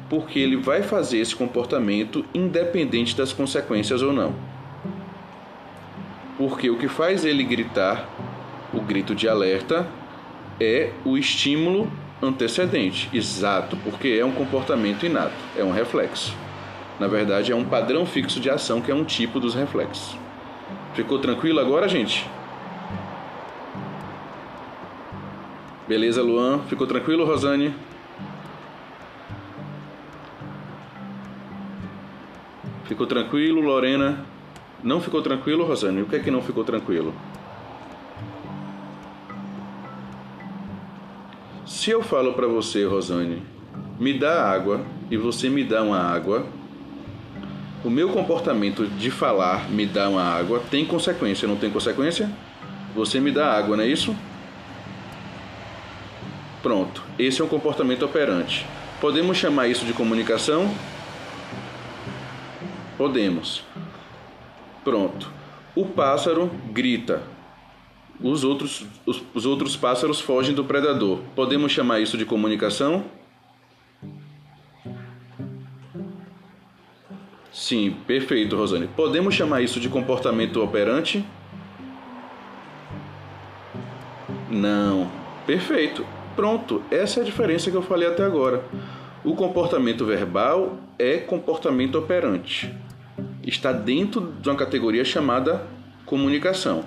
Porque 0.08 0.38
ele 0.38 0.56
vai 0.56 0.82
fazer 0.82 1.18
esse 1.18 1.34
comportamento 1.34 2.24
independente 2.32 3.16
das 3.16 3.32
consequências 3.32 4.02
ou 4.02 4.12
não. 4.12 4.34
Porque 6.38 6.70
o 6.70 6.78
que 6.78 6.88
faz 6.88 7.24
ele 7.24 7.42
gritar, 7.42 8.08
o 8.72 8.80
grito 8.80 9.14
de 9.14 9.28
alerta, 9.28 9.86
é 10.60 10.90
o 11.04 11.18
estímulo 11.18 11.90
antecedente. 12.22 13.10
Exato, 13.12 13.76
porque 13.78 14.08
é 14.08 14.24
um 14.24 14.32
comportamento 14.32 15.04
inato, 15.04 15.34
é 15.56 15.64
um 15.64 15.72
reflexo. 15.72 16.45
Na 16.98 17.06
verdade, 17.06 17.52
é 17.52 17.54
um 17.54 17.64
padrão 17.64 18.06
fixo 18.06 18.40
de 18.40 18.48
ação 18.48 18.80
que 18.80 18.90
é 18.90 18.94
um 18.94 19.04
tipo 19.04 19.38
dos 19.38 19.54
reflexos. 19.54 20.16
Ficou 20.94 21.18
tranquilo 21.18 21.60
agora, 21.60 21.86
gente? 21.88 22.26
Beleza, 25.86 26.22
Luan? 26.22 26.60
Ficou 26.60 26.86
tranquilo, 26.86 27.24
Rosane? 27.24 27.74
Ficou 32.86 33.06
tranquilo, 33.06 33.60
Lorena? 33.60 34.24
Não 34.82 35.00
ficou 35.00 35.20
tranquilo, 35.20 35.64
Rosane? 35.64 36.02
O 36.02 36.06
que 36.06 36.16
é 36.16 36.18
que 36.18 36.30
não 36.30 36.40
ficou 36.40 36.64
tranquilo? 36.64 37.14
Se 41.66 41.90
eu 41.90 42.02
falo 42.02 42.32
para 42.32 42.46
você, 42.46 42.84
Rosane, 42.84 43.42
me 43.98 44.12
dá 44.12 44.50
água 44.50 44.80
e 45.10 45.16
você 45.16 45.48
me 45.48 45.62
dá 45.62 45.82
uma 45.82 46.00
água, 46.00 46.46
o 47.86 47.90
meu 47.90 48.08
comportamento 48.08 48.84
de 48.84 49.12
falar 49.12 49.70
me 49.70 49.86
dá 49.86 50.08
uma 50.08 50.24
água 50.24 50.60
tem 50.68 50.84
consequência, 50.84 51.46
não 51.46 51.54
tem 51.54 51.70
consequência? 51.70 52.28
Você 52.96 53.20
me 53.20 53.30
dá 53.30 53.52
água, 53.52 53.76
não 53.76 53.84
é 53.84 53.86
isso? 53.86 54.16
Pronto, 56.60 57.04
esse 57.16 57.40
é 57.40 57.44
um 57.44 57.48
comportamento 57.48 58.04
operante. 58.04 58.66
Podemos 59.00 59.36
chamar 59.36 59.68
isso 59.68 59.86
de 59.86 59.92
comunicação? 59.92 60.68
Podemos. 62.98 63.62
Pronto. 64.82 65.30
O 65.76 65.86
pássaro 65.86 66.50
grita. 66.72 67.22
Os 68.20 68.42
outros, 68.42 68.84
os, 69.06 69.22
os 69.32 69.46
outros 69.46 69.76
pássaros 69.76 70.20
fogem 70.20 70.52
do 70.52 70.64
predador. 70.64 71.20
Podemos 71.36 71.70
chamar 71.70 72.00
isso 72.00 72.18
de 72.18 72.24
comunicação? 72.24 73.04
Sim, 77.56 77.96
perfeito, 78.06 78.54
Rosane. 78.54 78.86
Podemos 78.86 79.34
chamar 79.34 79.62
isso 79.62 79.80
de 79.80 79.88
comportamento 79.88 80.62
operante? 80.62 81.24
Não. 84.50 85.10
Perfeito. 85.46 86.04
Pronto, 86.36 86.82
essa 86.90 87.18
é 87.18 87.22
a 87.22 87.24
diferença 87.24 87.70
que 87.70 87.76
eu 87.76 87.80
falei 87.80 88.06
até 88.06 88.22
agora. 88.22 88.62
O 89.24 89.34
comportamento 89.34 90.04
verbal 90.04 90.76
é 90.98 91.16
comportamento 91.16 91.96
operante. 91.96 92.70
Está 93.42 93.72
dentro 93.72 94.34
de 94.38 94.50
uma 94.50 94.54
categoria 94.54 95.02
chamada 95.02 95.66
comunicação. 96.04 96.84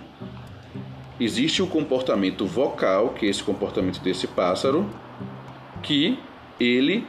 Existe 1.20 1.64
o 1.64 1.68
comportamento 1.68 2.46
vocal, 2.46 3.10
que 3.10 3.26
é 3.26 3.30
esse 3.30 3.42
comportamento 3.42 4.00
desse 4.02 4.28
pássaro, 4.28 4.88
que 5.82 6.20
ele 6.60 7.08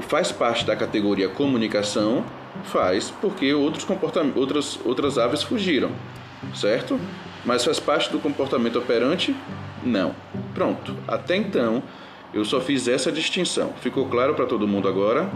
faz 0.00 0.32
parte 0.32 0.64
da 0.64 0.74
categoria 0.74 1.28
comunicação 1.28 2.24
Faz, 2.62 3.10
porque 3.10 3.52
outros 3.52 3.84
comportamentos, 3.84 4.40
outras, 4.40 4.80
outras 4.84 5.18
aves 5.18 5.42
fugiram, 5.42 5.90
certo? 6.54 6.98
Mas 7.44 7.64
faz 7.64 7.78
parte 7.78 8.10
do 8.10 8.18
comportamento 8.18 8.78
operante? 8.78 9.36
Não. 9.82 10.14
Pronto. 10.54 10.96
Até 11.06 11.36
então, 11.36 11.82
eu 12.32 12.44
só 12.44 12.60
fiz 12.60 12.88
essa 12.88 13.12
distinção. 13.12 13.72
Ficou 13.80 14.08
claro 14.08 14.34
para 14.34 14.46
todo 14.46 14.66
mundo 14.66 14.88
agora? 14.88 15.28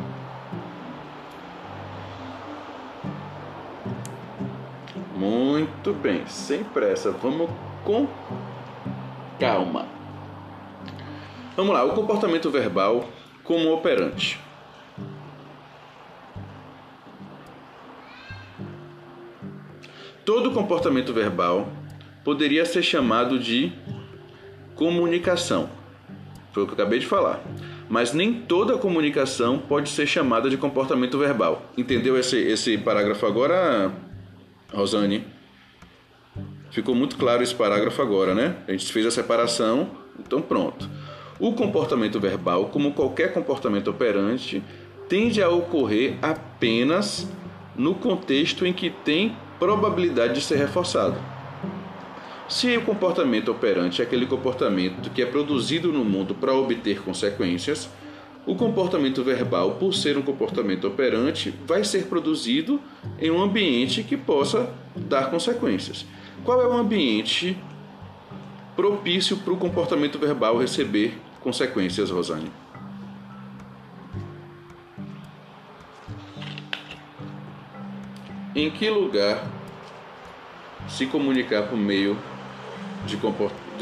Muito 5.15 5.93
bem, 5.93 6.25
sem 6.27 6.63
pressa, 6.63 7.11
vamos 7.11 7.51
com 7.85 8.07
calma. 9.39 9.87
Vamos 11.57 11.75
lá, 11.75 11.85
o 11.85 11.93
comportamento 11.93 12.51
verbal 12.51 13.05
como 13.43 13.73
operante. 13.73 14.41
Todo 20.29 20.51
comportamento 20.51 21.11
verbal 21.15 21.73
poderia 22.23 22.67
ser 22.67 22.83
chamado 22.83 23.39
de 23.39 23.73
comunicação. 24.75 25.71
Foi 26.53 26.65
o 26.65 26.67
que 26.67 26.73
eu 26.73 26.75
acabei 26.75 26.99
de 26.99 27.07
falar. 27.07 27.43
Mas 27.89 28.13
nem 28.13 28.35
toda 28.35 28.77
comunicação 28.77 29.59
pode 29.59 29.89
ser 29.89 30.07
chamada 30.07 30.51
de 30.51 30.59
comportamento 30.59 31.17
verbal. 31.17 31.63
Entendeu 31.79 32.19
esse, 32.19 32.37
esse 32.37 32.77
parágrafo 32.77 33.25
agora, 33.25 33.91
Rosane? 34.71 35.25
Ficou 36.71 36.95
muito 36.95 37.17
claro 37.17 37.43
esse 37.43 37.55
parágrafo 37.55 38.03
agora, 38.03 38.35
né? 38.35 38.55
A 38.69 38.73
gente 38.73 38.93
fez 38.93 39.07
a 39.07 39.11
separação, 39.11 39.93
então 40.19 40.43
pronto. 40.43 40.91
O 41.41 41.55
comportamento 41.55 42.21
verbal, 42.21 42.67
como 42.67 42.93
qualquer 42.93 43.33
comportamento 43.33 43.89
operante, 43.89 44.63
tende 45.09 45.43
a 45.43 45.49
ocorrer 45.49 46.19
apenas 46.21 47.27
no 47.75 47.95
contexto 47.95 48.67
em 48.67 48.75
que 48.75 48.91
tem 48.91 49.35
probabilidade 49.59 50.35
de 50.35 50.41
ser 50.41 50.57
reforçado. 50.57 51.17
Se 52.49 52.77
o 52.77 52.83
comportamento 52.83 53.51
operante 53.51 54.01
é 54.01 54.05
aquele 54.05 54.27
comportamento 54.27 55.11
que 55.11 55.21
é 55.21 55.27
produzido 55.27 55.93
no 55.93 56.05
mundo 56.05 56.35
para 56.35 56.55
obter 56.55 57.03
consequências, 57.03 57.91
o 58.47 58.55
comportamento 58.55 59.23
verbal, 59.23 59.73
por 59.73 59.93
ser 59.93 60.17
um 60.17 60.23
comportamento 60.23 60.87
operante, 60.87 61.53
vai 61.67 61.85
ser 61.85 62.07
produzido 62.07 62.81
em 63.21 63.31
um 63.31 63.43
ambiente 63.43 64.03
que 64.03 64.17
possa 64.17 64.73
dar 64.97 65.31
consequências. 65.31 66.07
Qual 66.43 66.63
é 66.63 66.67
o 66.67 66.73
ambiente 66.73 67.59
propício 68.75 69.37
para 69.37 69.53
o 69.53 69.57
comportamento 69.59 70.19
verbal 70.19 70.57
receber 70.57 71.19
consequências, 71.41 72.11
Rosane? 72.11 72.51
Em 78.59 78.73
que 78.73 78.91
lugar 78.91 79.47
se 80.89 81.07
comunicar 81.07 81.69
por 81.69 81.79
meio 81.79 82.19
de 83.07 83.17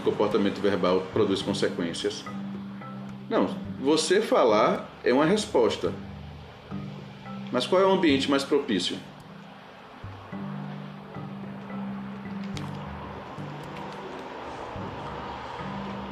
comportamento 0.03 0.61
verbal 0.61 1.01
produz 1.15 1.41
consequências? 1.41 2.23
Não, 3.27 3.57
você 3.81 4.21
falar 4.21 4.87
é 5.03 5.15
uma 5.15 5.25
resposta. 5.25 5.95
Mas 7.51 7.67
qual 7.67 7.81
é 7.81 7.87
o 7.87 7.91
ambiente 7.91 8.31
mais 8.31 8.45
propício? 8.45 8.99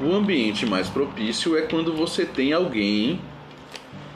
O 0.00 0.10
ambiente 0.10 0.64
mais 0.64 0.88
propício 0.88 1.54
é 1.58 1.66
quando 1.66 1.92
você 1.92 2.24
tem 2.24 2.54
alguém 2.54 3.20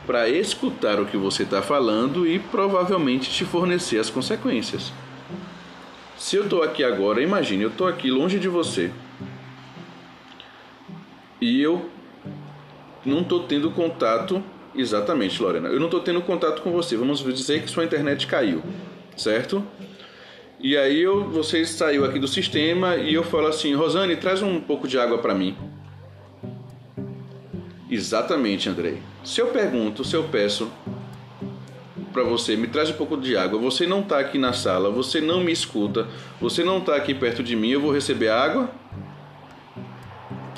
para 0.09 0.27
escutar 0.27 0.99
o 0.99 1.05
que 1.05 1.19
você 1.19 1.43
está 1.43 1.61
falando 1.61 2.27
e 2.27 2.39
provavelmente 2.39 3.31
te 3.31 3.45
fornecer 3.45 3.99
as 3.99 4.09
consequências. 4.09 4.91
Se 6.17 6.35
eu 6.35 6.45
estou 6.45 6.63
aqui 6.63 6.83
agora, 6.83 7.23
imagine, 7.23 7.63
eu 7.63 7.69
estou 7.69 7.87
aqui 7.87 8.11
longe 8.11 8.39
de 8.39 8.49
você 8.49 8.91
e 11.39 11.61
eu 11.61 11.91
não 13.05 13.21
estou 13.21 13.41
tendo 13.41 13.71
contato 13.71 14.43
exatamente, 14.75 15.43
Lorena. 15.43 15.69
Eu 15.69 15.79
não 15.79 15.89
estou 15.89 16.01
tendo 16.01 16.23
contato 16.23 16.63
com 16.63 16.73
você. 16.73 16.97
Vamos 16.97 17.23
dizer 17.23 17.61
que 17.63 17.71
sua 17.71 17.85
internet 17.85 18.27
caiu, 18.27 18.63
certo? 19.15 19.63
E 20.59 20.75
aí 20.75 21.03
eu, 21.03 21.29
você 21.29 21.67
saiu 21.67 22.07
aqui 22.07 22.19
do 22.19 22.27
sistema 22.27 22.97
e 22.97 23.13
eu 23.13 23.23
falo 23.23 23.47
assim, 23.47 23.75
Rosane, 23.75 24.17
traz 24.17 24.41
um 24.41 24.59
pouco 24.59 24.89
de 24.89 24.99
água 24.99 25.19
para 25.19 25.35
mim. 25.35 25.55
Exatamente, 27.91 28.69
Andrei. 28.69 29.03
Se 29.25 29.41
eu 29.41 29.47
pergunto, 29.47 30.05
se 30.05 30.15
eu 30.15 30.25
peço 30.25 30.71
para 32.13 32.23
você, 32.23 32.55
me 32.55 32.67
traz 32.67 32.91
um 32.91 32.95
pouco 32.95 33.17
de 33.17 33.37
água, 33.37 33.59
você 33.59 33.87
não 33.87 34.01
está 34.01 34.19
aqui 34.19 34.37
na 34.37 34.53
sala, 34.53 34.91
você 34.91 35.21
não 35.21 35.41
me 35.41 35.53
escuta, 35.53 36.07
você 36.41 36.63
não 36.63 36.79
está 36.79 36.97
aqui 36.97 37.15
perto 37.15 37.43
de 37.43 37.57
mim, 37.57 37.71
eu 37.71 37.81
vou 37.81 37.93
receber 37.93 38.29
água? 38.29 38.71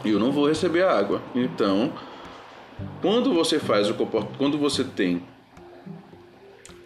Eu 0.04 0.18
não 0.18 0.32
vou 0.32 0.48
receber 0.48 0.82
água. 0.82 1.22
Então, 1.34 1.92
quando 3.00 3.32
você 3.32 3.60
faz 3.60 3.88
o 3.88 3.94
quando 3.94 4.58
você 4.58 4.82
tem 4.82 5.22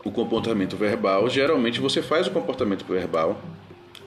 o 0.05 0.11
comportamento 0.11 0.77
verbal, 0.77 1.31
geralmente 1.31 1.81
você 1.81 2.03
faz 2.03 2.27
o 2.27 2.31
comportamento 2.31 2.85
verbal 2.85 3.41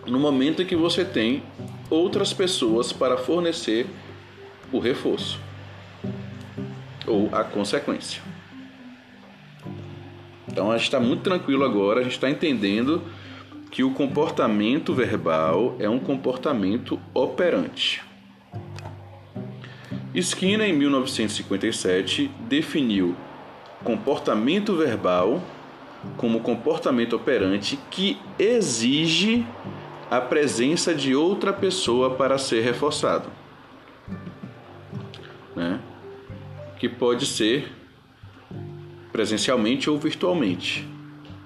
no 0.06 0.19
momento 0.19 0.62
em 0.62 0.65
que 0.65 0.76
você 0.76 1.04
tem 1.04 1.41
outras 1.89 2.32
pessoas 2.32 2.93
para 2.93 3.17
fornecer 3.17 3.88
o 4.71 4.78
reforço 4.80 5.46
ou 7.08 7.30
a 7.34 7.43
consequência. 7.43 8.22
Então 10.48 10.72
a 10.72 10.78
gente 10.78 10.86
está 10.86 11.00
muito 11.00 11.22
tranquilo 11.22 11.63
agora, 11.63 12.02
a 12.02 12.04
gente 12.04 12.13
está 12.13 12.30
entendendo 12.30 13.02
que 13.72 13.84
o 13.84 13.91
comportamento 13.91 14.93
verbal 14.93 15.76
é 15.80 15.89
um 15.89 16.00
comportamento 16.00 17.00
operante. 17.13 18.04
Skinner, 20.15 20.67
em 20.67 20.74
1957, 20.74 22.32
definiu 22.48 23.15
comportamento 23.84 24.76
verbal 24.76 25.41
como 26.15 26.39
comportamento 26.39 27.15
operante 27.15 27.78
que 27.91 28.17
exige 28.39 29.46
a 30.10 30.20
presença 30.22 30.96
de 30.96 31.13
outra 31.13 31.54
pessoa 31.54 32.15
para 32.15 32.38
ser 32.38 32.62
reforçado. 32.62 33.30
Né? 35.56 35.80
Que 36.80 36.88
pode 36.88 37.26
ser 37.26 37.72
presencialmente 39.12 39.90
ou 39.90 39.98
virtualmente. 39.98 40.88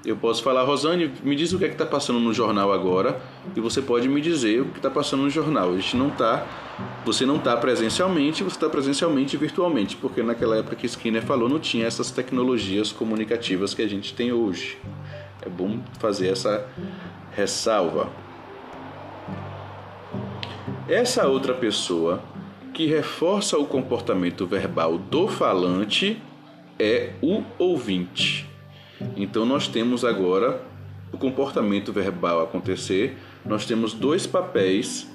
Eu 0.04 0.18
posso 0.18 0.42
falar, 0.42 0.64
Rosane, 0.64 1.12
me 1.24 1.36
diz 1.36 1.54
o 1.54 1.60
que 1.60 1.66
é 1.66 1.68
está 1.68 1.86
passando 1.86 2.20
no 2.20 2.34
jornal 2.34 2.74
agora 2.74 3.22
e 3.56 3.60
você 3.60 3.84
pode 3.84 4.10
me 4.10 4.20
dizer 4.20 4.62
o 4.62 4.66
que 4.66 4.78
está 4.78 4.90
passando 4.90 5.22
no 5.22 5.30
jornal. 5.30 5.70
A 5.70 5.76
gente 5.76 5.96
não 5.96 6.10
tá, 6.10 6.44
você 7.06 7.24
não 7.24 7.36
está 7.36 7.56
presencialmente, 7.56 8.44
você 8.44 8.56
está 8.56 8.68
presencialmente 8.68 9.38
virtualmente, 9.38 9.96
porque 9.96 10.24
naquela 10.24 10.58
época 10.58 10.76
que 10.76 10.88
Skinner 10.88 11.22
falou 11.22 11.48
não 11.48 11.60
tinha 11.60 11.86
essas 11.86 12.10
tecnologias 12.10 12.92
comunicativas 12.92 13.76
que 13.76 13.84
a 13.84 13.88
gente 13.88 14.16
tem 14.16 14.32
hoje. 14.32 14.80
É 15.40 15.48
bom 15.48 15.80
fazer 16.00 16.30
essa 16.30 16.68
ressalva. 17.32 18.10
Essa 20.90 21.28
outra 21.28 21.54
pessoa 21.54 22.24
que 22.82 22.88
reforça 22.88 23.60
o 23.60 23.68
comportamento 23.68 24.48
verbal 24.48 24.98
do 24.98 25.28
falante 25.28 26.20
é 26.80 27.12
o 27.22 27.44
ouvinte. 27.60 28.50
Então 29.16 29.46
nós 29.46 29.68
temos 29.68 30.04
agora 30.04 30.64
o 31.14 31.18
comportamento 31.20 31.94
verbal 31.94 32.42
acontecer, 32.42 33.16
nós 33.46 33.68
temos 33.68 33.94
dois 33.94 34.26
papéis 34.26 35.08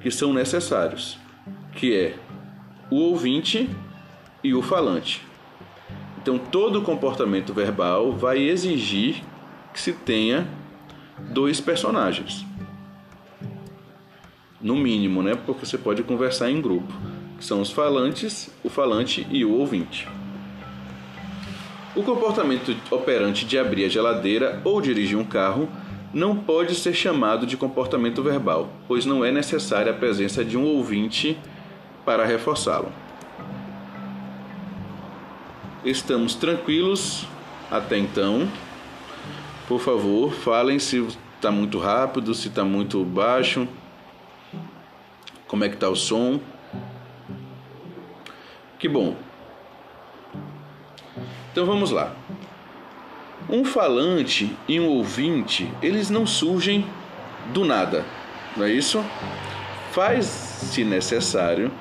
que 0.00 0.10
são 0.10 0.32
necessários, 0.32 1.18
que 1.74 1.94
é 1.94 2.14
o 2.90 2.96
ouvinte 2.96 3.68
e 4.42 4.54
o 4.54 4.62
falante. 4.62 5.20
Então 6.22 6.38
todo 6.38 6.80
comportamento 6.80 7.52
verbal 7.52 8.12
vai 8.12 8.38
exigir 8.38 9.22
que 9.74 9.80
se 9.82 9.92
tenha 9.92 10.48
dois 11.34 11.60
personagens. 11.60 12.46
No 14.60 14.76
mínimo, 14.76 15.22
né? 15.22 15.34
Porque 15.34 15.64
você 15.64 15.78
pode 15.78 16.02
conversar 16.02 16.50
em 16.50 16.60
grupo, 16.60 16.92
que 17.38 17.44
são 17.44 17.60
os 17.60 17.70
falantes, 17.70 18.50
o 18.62 18.68
falante 18.68 19.26
e 19.30 19.44
o 19.44 19.52
ouvinte. 19.52 20.06
O 21.96 22.02
comportamento 22.02 22.76
operante 22.90 23.44
de 23.44 23.58
abrir 23.58 23.84
a 23.84 23.88
geladeira 23.88 24.60
ou 24.62 24.80
dirigir 24.80 25.18
um 25.18 25.24
carro 25.24 25.68
não 26.12 26.36
pode 26.36 26.74
ser 26.74 26.92
chamado 26.92 27.46
de 27.46 27.56
comportamento 27.56 28.22
verbal, 28.22 28.68
pois 28.86 29.06
não 29.06 29.24
é 29.24 29.32
necessária 29.32 29.92
a 29.92 29.96
presença 29.96 30.44
de 30.44 30.56
um 30.56 30.64
ouvinte 30.64 31.38
para 32.04 32.24
reforçá-lo. 32.24 32.92
Estamos 35.84 36.34
tranquilos 36.34 37.26
até 37.70 37.96
então. 37.96 38.48
Por 39.66 39.80
favor, 39.80 40.32
falem 40.32 40.78
se 40.78 41.06
está 41.36 41.50
muito 41.50 41.78
rápido, 41.78 42.34
se 42.34 42.48
está 42.48 42.64
muito 42.64 43.04
baixo, 43.04 43.66
como 45.50 45.64
é 45.64 45.68
que 45.68 45.74
está 45.74 45.88
o 45.88 45.96
som. 45.96 46.38
Que 48.78 48.88
bom. 48.88 49.16
Então 51.50 51.66
vamos 51.66 51.90
lá. 51.90 52.14
Um 53.48 53.64
falante 53.64 54.56
e 54.68 54.78
um 54.78 54.86
ouvinte, 54.86 55.68
eles 55.82 56.08
não 56.08 56.24
surgem 56.24 56.86
do 57.52 57.64
nada, 57.64 58.04
não 58.56 58.64
é 58.64 58.70
isso? 58.70 59.04
Faz-se 59.90 60.84
necessário 60.84 61.72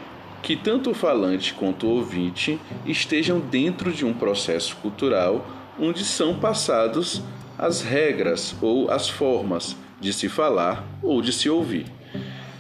que 0.42 0.56
tanto 0.56 0.90
o 0.90 0.96
falante 0.96 1.54
quanto 1.54 1.86
o 1.86 1.92
ouvinte 1.92 2.60
estejam 2.88 3.40
dentro 3.40 3.92
de 3.92 4.04
um 4.04 4.16
processo 4.16 4.76
cultural 4.78 5.46
onde 5.80 6.04
são 6.04 6.40
passados 6.40 7.22
as 7.56 7.84
regras 7.84 8.56
ou 8.64 8.90
as 8.90 9.08
formas 9.08 9.78
de 10.02 10.12
se 10.12 10.28
falar 10.28 10.84
ou 11.04 11.22
de 11.22 11.32
se 11.32 11.48
ouvir. 11.52 11.99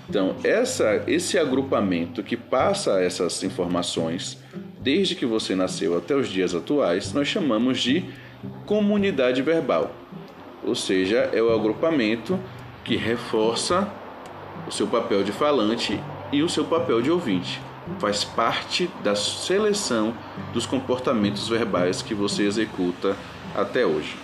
Então, 0.09 0.35
essa, 0.43 1.03
esse 1.05 1.37
agrupamento 1.37 2.23
que 2.23 2.35
passa 2.35 2.99
essas 2.99 3.43
informações, 3.43 4.39
desde 4.81 5.13
que 5.13 5.23
você 5.23 5.53
nasceu 5.53 5.95
até 5.95 6.15
os 6.15 6.27
dias 6.27 6.55
atuais, 6.55 7.13
nós 7.13 7.27
chamamos 7.27 7.79
de 7.79 8.03
comunidade 8.65 9.43
verbal. 9.43 9.91
Ou 10.65 10.73
seja, 10.73 11.29
é 11.31 11.39
o 11.43 11.53
agrupamento 11.53 12.39
que 12.83 12.95
reforça 12.95 13.87
o 14.67 14.71
seu 14.71 14.87
papel 14.87 15.23
de 15.23 15.31
falante 15.31 16.01
e 16.31 16.41
o 16.41 16.49
seu 16.49 16.65
papel 16.65 17.03
de 17.03 17.11
ouvinte. 17.11 17.61
Faz 17.99 18.23
parte 18.23 18.89
da 19.03 19.13
seleção 19.13 20.15
dos 20.53 20.65
comportamentos 20.65 21.47
verbais 21.47 22.01
que 22.01 22.15
você 22.15 22.43
executa 22.43 23.15
até 23.55 23.85
hoje. 23.85 24.17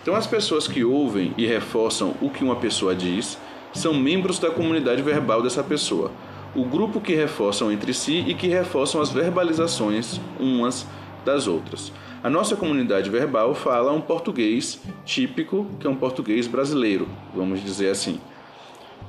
Então, 0.00 0.14
as 0.14 0.26
pessoas 0.26 0.66
que 0.66 0.82
ouvem 0.82 1.34
e 1.36 1.46
reforçam 1.46 2.14
o 2.22 2.30
que 2.30 2.42
uma 2.42 2.56
pessoa 2.56 2.94
diz 2.94 3.38
são 3.76 3.94
membros 3.94 4.38
da 4.38 4.50
comunidade 4.50 5.02
verbal 5.02 5.42
dessa 5.42 5.62
pessoa. 5.62 6.10
O 6.54 6.64
grupo 6.64 7.00
que 7.00 7.14
reforçam 7.14 7.70
entre 7.70 7.92
si 7.92 8.24
e 8.26 8.34
que 8.34 8.48
reforçam 8.48 9.00
as 9.00 9.10
verbalizações 9.10 10.20
umas 10.40 10.86
das 11.24 11.46
outras. 11.46 11.92
A 12.22 12.30
nossa 12.30 12.56
comunidade 12.56 13.10
verbal 13.10 13.54
fala 13.54 13.92
um 13.92 14.00
português 14.00 14.80
típico, 15.04 15.66
que 15.78 15.86
é 15.86 15.90
um 15.90 15.94
português 15.94 16.46
brasileiro, 16.46 17.06
vamos 17.34 17.62
dizer 17.62 17.90
assim. 17.90 18.20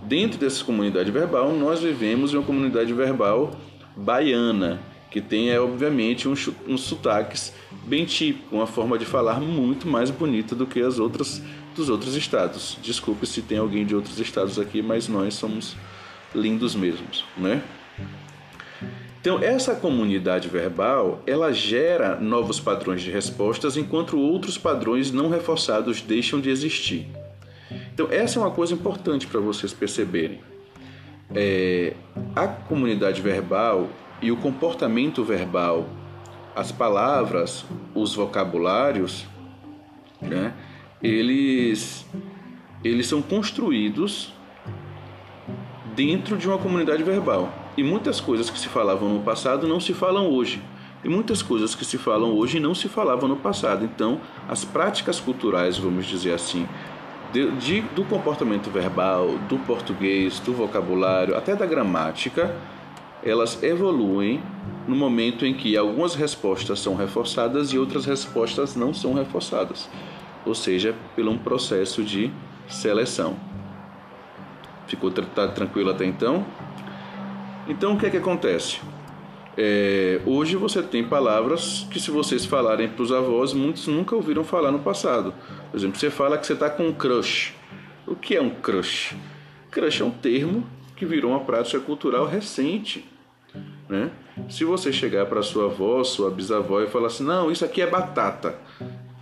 Dentro 0.04 0.38
dessa 0.40 0.64
comunidade 0.64 1.10
verbal, 1.10 1.52
nós 1.52 1.82
vivemos 1.82 2.34
em 2.34 2.38
uma 2.38 2.44
comunidade 2.44 2.94
verbal 2.94 3.52
baiana, 3.96 4.80
que 5.10 5.22
tem, 5.22 5.50
é, 5.50 5.60
obviamente, 5.60 6.28
uns, 6.28 6.50
uns 6.68 6.82
sotaques 6.82 7.54
bem 7.86 8.06
típicos, 8.06 8.52
uma 8.52 8.68
forma 8.68 8.98
de 8.98 9.06
falar 9.06 9.40
muito 9.40 9.88
mais 9.88 10.12
bonita 10.12 10.54
do 10.54 10.68
que 10.68 10.82
as 10.82 11.00
outras 11.00 11.42
dos 11.78 11.90
outros 11.90 12.16
estados. 12.16 12.78
Desculpe 12.82 13.26
se 13.26 13.42
tem 13.42 13.58
alguém 13.58 13.86
de 13.86 13.96
outros 13.96 14.20
estados 14.20 14.60
aqui, 14.60 14.82
mas 14.82 15.08
nós 15.08 15.36
somos 15.36 15.78
lindos 16.36 16.76
mesmos, 16.76 17.24
né? 17.38 17.64
Então, 19.22 19.42
essa 19.42 19.76
comunidade 19.76 20.48
verbal, 20.48 21.22
ela 21.26 21.52
gera 21.52 22.16
novos 22.20 22.60
padrões 22.60 23.02
de 23.02 23.12
respostas, 23.12 23.76
enquanto 23.76 24.18
outros 24.18 24.58
padrões 24.58 25.12
não 25.12 25.30
reforçados 25.30 26.02
deixam 26.02 26.40
de 26.40 26.50
existir. 26.50 27.08
Então, 27.94 28.08
essa 28.10 28.40
é 28.40 28.42
uma 28.42 28.52
coisa 28.52 28.74
importante 28.74 29.28
para 29.28 29.40
vocês 29.40 29.74
perceberem. 29.74 30.40
É, 31.36 31.94
a 32.36 32.48
comunidade 32.48 33.22
verbal 33.22 33.90
e 34.22 34.32
o 34.32 34.38
comportamento 34.38 35.24
verbal, 35.24 35.90
as 36.56 36.72
palavras, 36.72 37.66
os 37.94 38.16
vocabulários, 38.16 39.26
né, 40.22 40.54
eles, 41.02 42.06
eles 42.84 43.08
são 43.08 43.22
construídos 43.22 44.34
dentro 45.96 46.38
de 46.38 46.48
uma 46.48 46.58
comunidade 46.58 47.04
verbal. 47.04 47.52
E 47.78 47.84
muitas 47.84 48.20
coisas 48.20 48.50
que 48.50 48.60
se 48.60 48.68
falavam 48.68 49.10
no 49.10 49.20
passado 49.22 49.68
não 49.68 49.80
se 49.80 49.94
falam 49.94 50.28
hoje. 50.28 50.62
E 51.04 51.10
muitas 51.10 51.42
coisas 51.42 51.76
que 51.76 51.86
se 51.86 51.98
falam 51.98 52.34
hoje 52.34 52.60
não 52.60 52.74
se 52.74 52.90
falavam 52.90 53.30
no 53.30 53.36
passado. 53.36 53.86
Então, 53.86 54.20
as 54.48 54.66
práticas 54.66 55.20
culturais, 55.20 55.78
vamos 55.78 56.08
dizer 56.08 56.34
assim, 56.34 56.68
de, 57.32 57.52
de, 57.52 57.82
do 57.82 58.04
comportamento 58.04 58.70
verbal, 58.72 59.38
do 59.48 59.60
português, 59.60 60.40
do 60.40 60.54
vocabulário, 60.54 61.38
até 61.38 61.56
da 61.56 61.66
gramática, 61.66 62.56
elas 63.24 63.62
evoluem 63.62 64.42
no 64.88 64.96
momento 64.96 65.46
em 65.46 65.54
que 65.54 65.78
algumas 65.78 66.16
respostas 66.16 66.80
são 66.80 66.96
reforçadas 66.96 67.72
e 67.74 67.78
outras 67.78 68.06
respostas 68.06 68.76
não 68.76 68.94
são 68.94 69.14
reforçadas 69.14 69.88
ou 70.48 70.56
seja, 70.56 70.96
pelo 71.16 71.32
um 71.32 71.38
processo 71.38 72.04
de 72.04 72.32
seleção. 72.68 73.36
Ficou 74.88 75.12
tá 75.12 75.48
tranquilo 75.50 75.90
até 75.90 76.06
então? 76.06 76.46
Então 77.68 77.94
o 77.94 77.98
que 77.98 78.06
é 78.06 78.10
que 78.10 78.18
acontece? 78.18 78.80
É, 79.58 80.22
hoje 80.26 80.56
você 80.56 80.82
tem 80.84 81.04
palavras 81.04 81.88
que 81.92 82.00
se 82.00 82.12
vocês 82.12 82.46
falarem 82.46 82.88
para 82.88 83.02
os 83.02 83.12
avós, 83.12 83.54
muitos 83.54 83.88
nunca 83.88 84.16
ouviram 84.16 84.44
falar 84.44 84.72
no 84.72 84.80
passado. 84.80 85.34
Por 85.72 85.78
exemplo, 85.78 86.00
você 86.00 86.10
fala 86.10 86.38
que 86.38 86.46
você 86.46 86.54
está 86.54 86.70
com 86.70 86.88
um 86.88 86.94
crush. 86.94 87.54
O 88.06 88.16
que 88.16 88.36
é 88.36 88.42
um 88.42 88.50
crush? 88.50 89.16
Crush 89.72 90.02
é 90.02 90.06
um 90.06 90.12
termo 90.12 90.64
que 90.96 91.06
virou 91.06 91.32
uma 91.32 91.42
prática 91.42 91.80
cultural 91.80 92.26
recente. 92.26 93.06
Né? 93.90 94.12
Se 94.50 94.64
você 94.64 94.94
chegar 94.94 95.26
para 95.26 95.42
sua 95.42 95.66
avó, 95.66 96.04
sua 96.04 96.30
bisavó 96.30 96.82
e 96.82 96.88
falar 96.88 97.08
assim, 97.08 97.24
não, 97.24 97.52
isso 97.52 97.66
aqui 97.66 97.82
é 97.82 97.88
batata. 97.88 98.56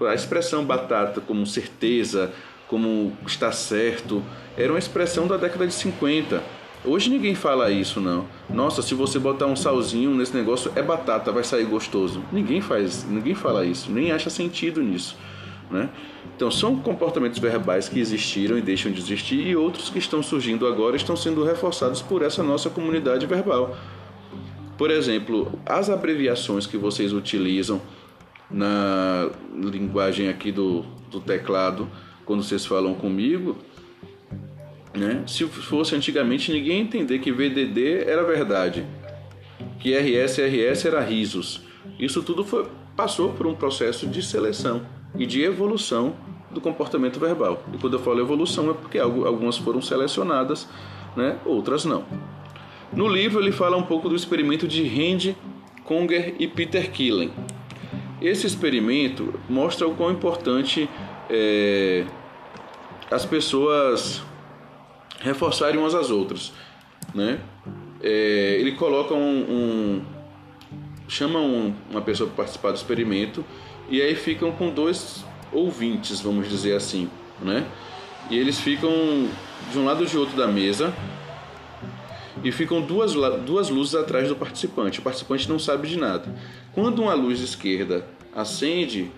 A 0.02 0.14
expressão 0.14 0.66
batata 0.66 1.22
como 1.22 1.46
certeza, 1.46 2.34
como 2.68 3.16
está 3.26 3.52
certo, 3.52 4.22
era 4.58 4.72
uma 4.72 4.80
expressão 4.80 5.26
da 5.26 5.38
década 5.38 5.66
de 5.66 5.74
50. 5.74 6.44
Hoje 6.84 7.10
ninguém 7.10 7.34
fala 7.34 7.72
isso, 7.72 8.02
não. 8.02 8.26
Nossa, 8.50 8.82
se 8.82 8.94
você 8.94 9.18
botar 9.18 9.46
um 9.46 9.56
salzinho 9.56 10.14
nesse 10.14 10.36
negócio, 10.36 10.72
é 10.76 10.84
batata, 10.84 11.32
vai 11.32 11.44
sair 11.44 11.64
gostoso. 11.64 12.22
Ninguém 12.32 12.60
faz, 12.62 13.06
ninguém 13.06 13.34
fala 13.34 13.66
isso, 13.66 13.90
nem 13.90 14.12
acha 14.12 14.30
sentido 14.30 14.84
nisso. 14.84 15.18
Né? 15.72 15.90
Então, 16.36 16.52
são 16.52 16.76
comportamentos 16.76 17.40
verbais 17.40 17.88
que 17.88 18.00
existiram 18.00 18.58
e 18.58 18.62
deixam 18.62 18.92
de 18.92 19.00
existir, 19.00 19.48
e 19.48 19.56
outros 19.56 19.90
que 19.90 19.98
estão 19.98 20.22
surgindo 20.22 20.68
agora 20.68 20.96
estão 20.96 21.16
sendo 21.16 21.44
reforçados 21.44 22.02
por 22.02 22.22
essa 22.22 22.44
nossa 22.44 22.70
comunidade 22.70 23.26
verbal. 23.26 23.76
Por 24.78 24.92
exemplo, 24.92 25.58
as 25.66 25.90
abreviações 25.90 26.68
que 26.68 26.78
vocês 26.78 27.14
utilizam 27.14 27.82
na 28.50 29.30
linguagem 29.54 30.30
aqui 30.30 30.52
do, 30.52 30.86
do 31.10 31.20
teclado 31.20 31.88
quando 32.26 32.44
vocês 32.44 32.66
falam 32.66 32.94
comigo, 32.94 33.58
né? 34.94 35.24
Se 35.28 35.46
fosse 35.46 35.96
antigamente, 35.96 36.52
ninguém 36.52 36.78
ia 36.78 36.84
entender 36.84 37.20
que 37.20 37.32
VDD 37.32 38.04
era 38.06 38.24
verdade, 38.24 38.86
que 39.80 39.96
RS, 39.96 40.40
RS 40.40 40.86
era 40.86 41.02
risos. 41.02 41.62
Isso 42.00 42.24
tudo 42.24 42.44
foi, 42.44 42.68
passou 42.96 43.34
por 43.34 43.46
um 43.46 43.54
processo 43.54 44.08
de 44.08 44.24
seleção 44.24 44.86
e 45.18 45.26
de 45.26 45.42
evolução 45.42 46.16
do 46.52 46.62
comportamento 46.62 47.20
verbal. 47.20 47.64
E 47.74 47.78
quando 47.78 47.94
eu 47.94 48.00
falo 48.00 48.20
evolução 48.20 48.72
é 48.72 48.74
porque 48.74 48.98
algumas 48.98 49.58
foram 49.58 49.82
selecionadas, 49.82 50.68
né? 51.16 51.38
outras 51.46 51.86
não. 51.86 52.06
No 52.94 53.08
livro 53.08 53.42
ele 53.42 53.52
fala 53.52 53.76
um 53.76 53.84
pouco 53.84 54.08
do 54.08 54.16
experimento 54.16 54.68
de 54.68 54.84
Randy 54.88 55.36
Conger 55.84 56.36
e 56.40 56.48
Peter 56.48 56.90
Killen, 56.92 57.32
esse 58.26 58.48
experimento 58.48 59.40
mostra 59.50 59.88
o 59.88 59.96
quão 59.96 60.12
importante 60.12 60.90
é, 61.30 62.06
as 63.12 63.26
pessoas 63.26 64.22
reforçarem 65.20 65.80
umas 65.80 65.94
às 65.94 66.10
outras, 66.10 66.54
né? 67.14 67.40
É, 68.02 68.58
ele 68.60 68.74
coloca 68.74 69.14
um, 69.14 69.20
um 69.20 70.02
chama 71.08 71.40
um, 71.40 71.74
uma 71.90 72.02
pessoa 72.02 72.28
para 72.28 72.38
participar 72.38 72.72
do 72.72 72.76
experimento 72.76 73.46
e 73.90 74.02
aí 74.02 74.16
ficam 74.16 74.52
com 74.52 74.70
dois 74.70 75.24
ouvintes, 75.52 76.20
vamos 76.20 76.50
dizer 76.50 76.76
assim, 76.76 77.10
né? 77.42 77.66
E 78.30 78.38
eles 78.38 78.60
ficam 78.60 78.90
de 79.72 79.78
um 79.78 79.86
lado 79.86 80.02
ou 80.02 80.06
de 80.06 80.18
outro 80.18 80.36
da 80.36 80.48
mesa 80.48 80.94
e 82.44 82.52
ficam 82.52 82.82
duas, 82.82 83.14
duas 83.46 83.70
luzes 83.70 83.96
atrás 83.96 84.28
do 84.28 84.36
participante. 84.36 85.00
O 85.00 85.04
participante 85.04 85.50
não 85.50 85.60
sabe 85.60 85.88
de 85.88 85.98
nada. 85.98 86.34
Quando 86.74 87.04
uma 87.04 87.14
luz 87.14 87.40
esquerda 87.40 88.06
acende, 88.36 89.10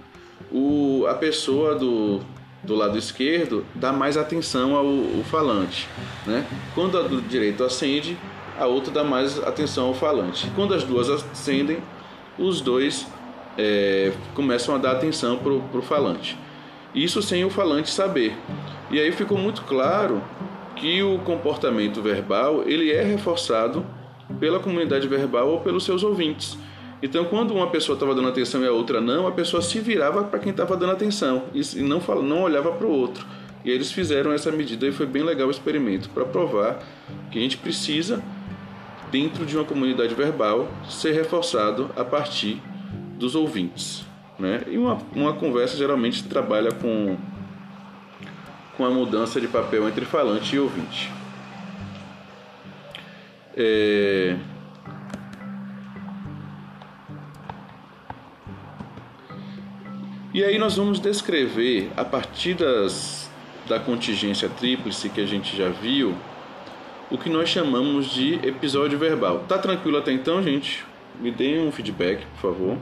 o, 0.52 1.06
a 1.10 1.16
pessoa 1.16 1.76
do, 1.76 2.20
do 2.64 2.76
lado 2.76 2.98
esquerdo 2.98 3.66
dá 3.74 3.92
mais 3.92 4.16
atenção 4.16 4.76
ao, 4.76 4.86
ao 4.86 5.24
falante. 5.24 5.88
Né? 6.26 6.46
Quando 6.76 6.98
a 6.98 7.02
do 7.02 7.22
direito 7.22 7.64
acende, 7.64 8.18
a 8.58 8.66
outra 8.66 8.92
dá 8.92 9.04
mais 9.04 9.42
atenção 9.44 9.88
ao 9.88 9.94
falante. 9.94 10.50
Quando 10.56 10.74
as 10.74 10.84
duas 10.84 11.10
acendem, 11.10 11.80
os 12.38 12.62
dois 12.62 13.08
é, 13.58 14.14
começam 14.34 14.76
a 14.76 14.78
dar 14.78 14.92
atenção 14.92 15.38
para 15.38 15.52
o 15.52 15.82
falante. 15.82 16.38
Isso 16.94 17.22
sem 17.22 17.44
o 17.44 17.50
falante 17.50 17.90
saber. 17.90 18.36
E 18.90 19.00
aí 19.00 19.12
ficou 19.12 19.38
muito 19.38 19.64
claro 19.64 20.22
que 20.76 21.02
o 21.04 21.20
comportamento 21.20 22.02
verbal 22.02 22.64
ele 22.66 22.92
é 22.92 23.04
reforçado 23.04 23.86
pela 24.40 24.60
comunidade 24.60 25.08
verbal 25.08 25.50
ou 25.50 25.60
pelos 25.62 25.84
seus 25.84 26.04
ouvintes. 26.04 26.58
Então, 27.02 27.26
quando 27.26 27.54
uma 27.54 27.68
pessoa 27.68 27.96
estava 27.96 28.16
dando 28.16 28.28
atenção 28.28 28.64
e 28.64 28.68
a 28.68 28.72
outra 28.72 29.00
não, 29.00 29.28
a 29.28 29.32
pessoa 29.32 29.62
se 29.62 29.80
virava 29.80 30.24
para 30.24 30.40
quem 30.40 30.52
estava 30.52 30.76
dando 30.76 30.94
atenção 30.94 31.44
e 31.54 31.82
não, 31.82 32.00
fala, 32.00 32.24
não 32.24 32.42
olhava 32.42 32.72
para 32.72 32.88
o 32.88 32.92
outro. 32.92 33.26
E 33.64 33.70
eles 33.70 33.92
fizeram 33.92 34.32
essa 34.32 34.52
medida 34.52 34.88
e 34.88 34.92
foi 34.92 35.06
bem 35.06 35.24
legal 35.24 35.48
o 35.48 35.52
experimento 35.52 36.10
para 36.10 36.26
provar 36.26 36.80
que 37.30 37.38
a 37.38 37.42
gente 37.42 37.58
precisa, 37.58 38.24
dentro 39.12 39.46
de 39.46 39.56
uma 39.56 39.66
comunidade 39.66 40.16
verbal, 40.16 40.68
ser 40.90 41.12
reforçado 41.12 41.92
a 41.96 42.04
partir 42.04 42.62
dos 43.18 43.36
ouvintes. 43.36 44.06
Né? 44.40 44.64
E 44.68 44.78
uma, 44.78 44.98
uma 45.16 45.34
conversa 45.34 45.78
geralmente 45.78 46.24
trabalha 46.24 46.72
com 46.72 47.18
com 48.78 48.86
a 48.86 48.92
mudança 48.92 49.42
de 49.42 49.48
papel 49.48 49.90
entre 49.90 50.06
falante 50.06 50.56
e 50.56 50.60
ouvinte. 50.60 51.12
É... 53.56 54.38
E 60.38 60.44
aí 60.44 60.60
nós 60.60 60.78
vamos 60.78 61.00
descrever 61.00 61.90
a 61.98 62.06
partir 62.06 62.54
das, 62.54 63.28
da 63.68 63.80
contingência 63.80 64.48
tríplice 64.48 65.10
que 65.10 65.20
a 65.20 65.26
gente 65.26 65.58
já 65.58 65.70
viu, 65.70 66.16
o 67.10 67.18
que 67.18 67.28
nós 67.28 67.50
chamamos 67.50 68.06
de 68.06 68.36
episódio 68.48 69.00
verbal. 69.00 69.46
Tá 69.48 69.58
tranquilo 69.58 69.98
até 69.98 70.12
então, 70.12 70.44
gente? 70.44 70.86
Me 71.20 71.32
deem 71.32 71.68
um 71.68 71.72
feedback, 71.72 72.24
por 72.36 72.52
favor. 72.52 72.78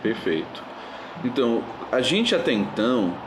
Perfeito. 0.00 0.62
Então, 1.24 1.64
a 1.90 2.00
gente 2.00 2.36
até 2.36 2.52
então 2.52 3.18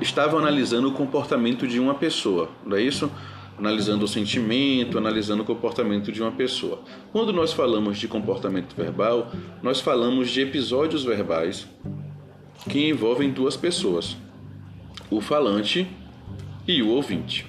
estava 0.00 0.36
analisando 0.38 0.88
o 0.88 0.92
comportamento 0.92 1.68
de 1.68 1.78
uma 1.78 1.94
pessoa, 1.94 2.50
não 2.66 2.76
é 2.76 2.82
isso? 2.82 3.08
Analisando 3.58 4.04
o 4.04 4.08
sentimento, 4.08 4.96
analisando 4.96 5.42
o 5.42 5.46
comportamento 5.46 6.12
de 6.12 6.22
uma 6.22 6.30
pessoa. 6.30 6.80
Quando 7.12 7.32
nós 7.32 7.52
falamos 7.52 7.98
de 7.98 8.06
comportamento 8.06 8.76
verbal, 8.76 9.32
nós 9.62 9.80
falamos 9.80 10.30
de 10.30 10.40
episódios 10.40 11.02
verbais 11.02 11.66
que 12.70 12.88
envolvem 12.88 13.30
duas 13.30 13.56
pessoas, 13.56 14.16
o 15.10 15.20
falante 15.20 15.88
e 16.66 16.82
o 16.82 16.88
ouvinte. 16.88 17.46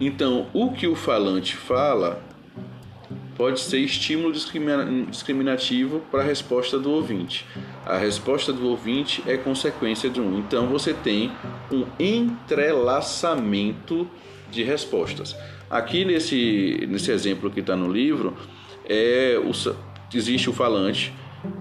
Então, 0.00 0.46
o 0.52 0.70
que 0.72 0.86
o 0.86 0.94
falante 0.94 1.56
fala 1.56 2.22
pode 3.36 3.58
ser 3.60 3.78
estímulo 3.78 4.32
discriminativo 4.32 6.00
para 6.10 6.20
a 6.20 6.24
resposta 6.24 6.76
do 6.76 6.90
ouvinte. 6.90 7.46
A 7.86 7.96
resposta 7.96 8.52
do 8.52 8.68
ouvinte 8.68 9.22
é 9.26 9.36
consequência 9.36 10.10
de 10.10 10.20
um. 10.20 10.40
Então 10.40 10.66
você 10.66 10.92
tem 10.92 11.30
um 11.70 11.84
entrelaçamento 12.00 14.10
de 14.50 14.62
respostas. 14.62 15.36
Aqui 15.70 16.04
nesse, 16.04 16.86
nesse 16.88 17.10
exemplo 17.10 17.50
que 17.50 17.60
está 17.60 17.76
no 17.76 17.90
livro, 17.90 18.34
é 18.88 19.38
o, 19.38 19.50
existe 20.16 20.48
o 20.48 20.52
falante. 20.52 21.12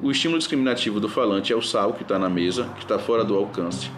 O 0.01 0.09
estímulo 0.09 0.39
discriminativo 0.39 0.99
do 0.99 1.09
falante 1.09 1.53
é 1.53 1.55
o 1.55 1.61
sal 1.61 1.93
que 1.93 2.03
está 2.03 2.17
na 2.17 2.29
mesa, 2.29 2.65
que 2.77 2.83
está 2.83 2.97
fora 2.97 3.23
do 3.23 3.35
alcance. 3.35 3.91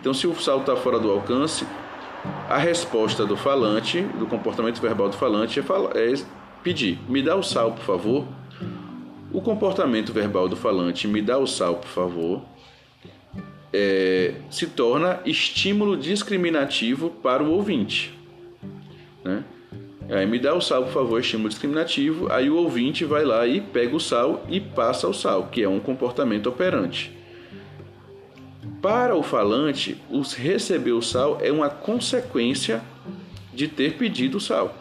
Então, 0.00 0.12
se 0.12 0.26
o 0.26 0.34
sal 0.34 0.60
está 0.60 0.74
fora 0.74 0.98
do 0.98 1.10
alcance, 1.10 1.66
a 2.48 2.58
resposta 2.58 3.24
do 3.24 3.36
falante, 3.36 4.00
do 4.00 4.26
comportamento 4.26 4.80
verbal 4.80 5.08
do 5.08 5.16
falante, 5.16 5.60
é, 5.60 5.62
é 5.62 6.14
pedir: 6.62 6.98
me 7.08 7.22
dá 7.22 7.36
o 7.36 7.42
sal, 7.42 7.72
por 7.72 7.84
favor. 7.84 8.26
O 9.32 9.40
comportamento 9.40 10.12
verbal 10.12 10.48
do 10.48 10.56
falante, 10.56 11.08
me 11.08 11.22
dá 11.22 11.38
o 11.38 11.46
sal, 11.46 11.76
por 11.76 11.88
favor, 11.88 12.42
é, 13.72 14.34
se 14.50 14.66
torna 14.66 15.20
estímulo 15.24 15.96
discriminativo 15.96 17.08
para 17.08 17.42
o 17.42 17.50
ouvinte. 17.50 18.21
Né? 19.24 19.44
Aí 20.10 20.26
me 20.26 20.38
dá 20.38 20.54
o 20.54 20.60
sal, 20.60 20.84
por 20.84 20.92
favor, 20.92 21.20
estímulo 21.20 21.48
discriminativo. 21.48 22.30
Aí 22.30 22.50
o 22.50 22.56
ouvinte 22.56 23.04
vai 23.04 23.24
lá 23.24 23.46
e 23.46 23.60
pega 23.60 23.94
o 23.94 24.00
sal 24.00 24.44
e 24.48 24.60
passa 24.60 25.08
o 25.08 25.14
sal, 25.14 25.46
que 25.46 25.62
é 25.62 25.68
um 25.68 25.80
comportamento 25.80 26.48
operante. 26.48 27.16
Para 28.80 29.14
o 29.14 29.22
falante, 29.22 29.96
os 30.10 30.34
receber 30.34 30.92
o 30.92 31.00
sal 31.00 31.38
é 31.40 31.52
uma 31.52 31.70
consequência 31.70 32.82
de 33.54 33.68
ter 33.68 33.94
pedido 33.94 34.38
o 34.38 34.40
sal. 34.40 34.74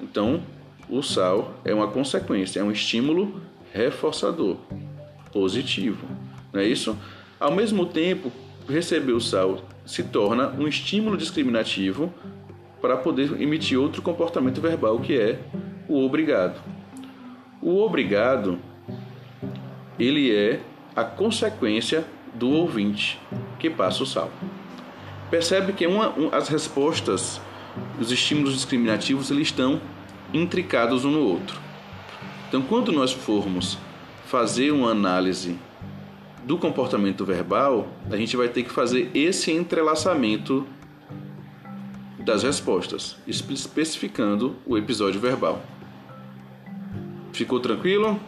Então, 0.00 0.42
o 0.88 1.02
sal 1.02 1.54
é 1.64 1.74
uma 1.74 1.88
consequência, 1.88 2.60
é 2.60 2.62
um 2.62 2.72
estímulo 2.72 3.40
reforçador, 3.72 4.56
positivo. 5.32 6.06
Não 6.52 6.60
é 6.60 6.64
isso? 6.64 6.96
Ao 7.38 7.52
mesmo 7.52 7.86
tempo, 7.86 8.32
receber 8.68 9.12
o 9.12 9.20
sal 9.20 9.62
se 9.84 10.02
torna 10.02 10.48
um 10.50 10.66
estímulo 10.66 11.16
discriminativo 11.16 12.12
para 12.82 12.96
poder 12.96 13.40
emitir 13.40 13.80
outro 13.80 14.02
comportamento 14.02 14.60
verbal 14.60 14.98
que 14.98 15.16
é 15.16 15.38
o 15.88 16.04
obrigado. 16.04 16.60
O 17.62 17.80
obrigado 17.80 18.58
ele 19.98 20.34
é 20.34 20.60
a 20.96 21.04
consequência 21.04 22.04
do 22.34 22.50
ouvinte 22.50 23.20
que 23.58 23.70
passa 23.70 24.02
o 24.02 24.06
sal. 24.06 24.30
Percebe 25.30 25.72
que 25.72 25.86
uma, 25.86 26.08
um, 26.18 26.28
as 26.32 26.48
respostas, 26.48 27.40
os 28.00 28.10
estímulos 28.10 28.54
discriminativos, 28.54 29.30
eles 29.30 29.48
estão 29.48 29.80
intricados 30.34 31.04
um 31.04 31.10
no 31.10 31.20
outro. 31.20 31.58
Então, 32.48 32.62
quando 32.62 32.90
nós 32.90 33.12
formos 33.12 33.78
fazer 34.26 34.72
uma 34.72 34.90
análise 34.90 35.56
do 36.44 36.58
comportamento 36.58 37.24
verbal, 37.24 37.86
a 38.10 38.16
gente 38.16 38.36
vai 38.36 38.48
ter 38.48 38.64
que 38.64 38.70
fazer 38.70 39.10
esse 39.14 39.52
entrelaçamento 39.52 40.66
das 42.24 42.42
respostas, 42.42 43.16
especificando 43.26 44.56
o 44.64 44.78
episódio 44.78 45.20
verbal. 45.20 45.62
Ficou 47.32 47.58
tranquilo? 47.58 48.20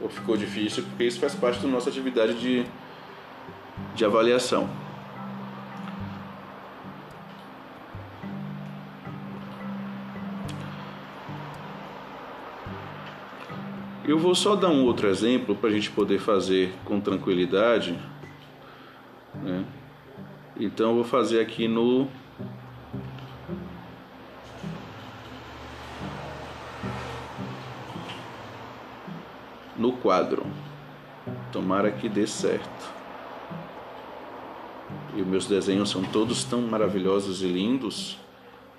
Ou 0.00 0.08
ficou 0.08 0.36
difícil? 0.36 0.84
Porque 0.84 1.04
isso 1.04 1.20
faz 1.20 1.34
parte 1.34 1.60
da 1.60 1.68
nossa 1.68 1.90
atividade 1.90 2.34
de, 2.34 2.64
de 3.94 4.04
avaliação. 4.04 4.68
Eu 14.06 14.18
vou 14.18 14.34
só 14.34 14.56
dar 14.56 14.70
um 14.70 14.84
outro 14.84 15.08
exemplo 15.08 15.54
para 15.54 15.68
a 15.68 15.72
gente 15.72 15.90
poder 15.90 16.18
fazer 16.18 16.72
com 16.84 16.98
tranquilidade. 16.98 17.96
Né? 19.34 19.64
Então 20.58 20.90
eu 20.90 20.94
vou 20.96 21.04
fazer 21.04 21.40
aqui 21.40 21.68
no 21.68 22.08
no 29.80 29.92
quadro. 29.92 30.44
Tomara 31.50 31.90
que 31.90 32.08
dê 32.08 32.26
certo. 32.26 32.94
E 35.16 35.22
os 35.22 35.26
meus 35.26 35.46
desenhos 35.46 35.90
são 35.90 36.02
todos 36.02 36.44
tão 36.44 36.60
maravilhosos 36.60 37.42
e 37.42 37.46
lindos. 37.46 38.18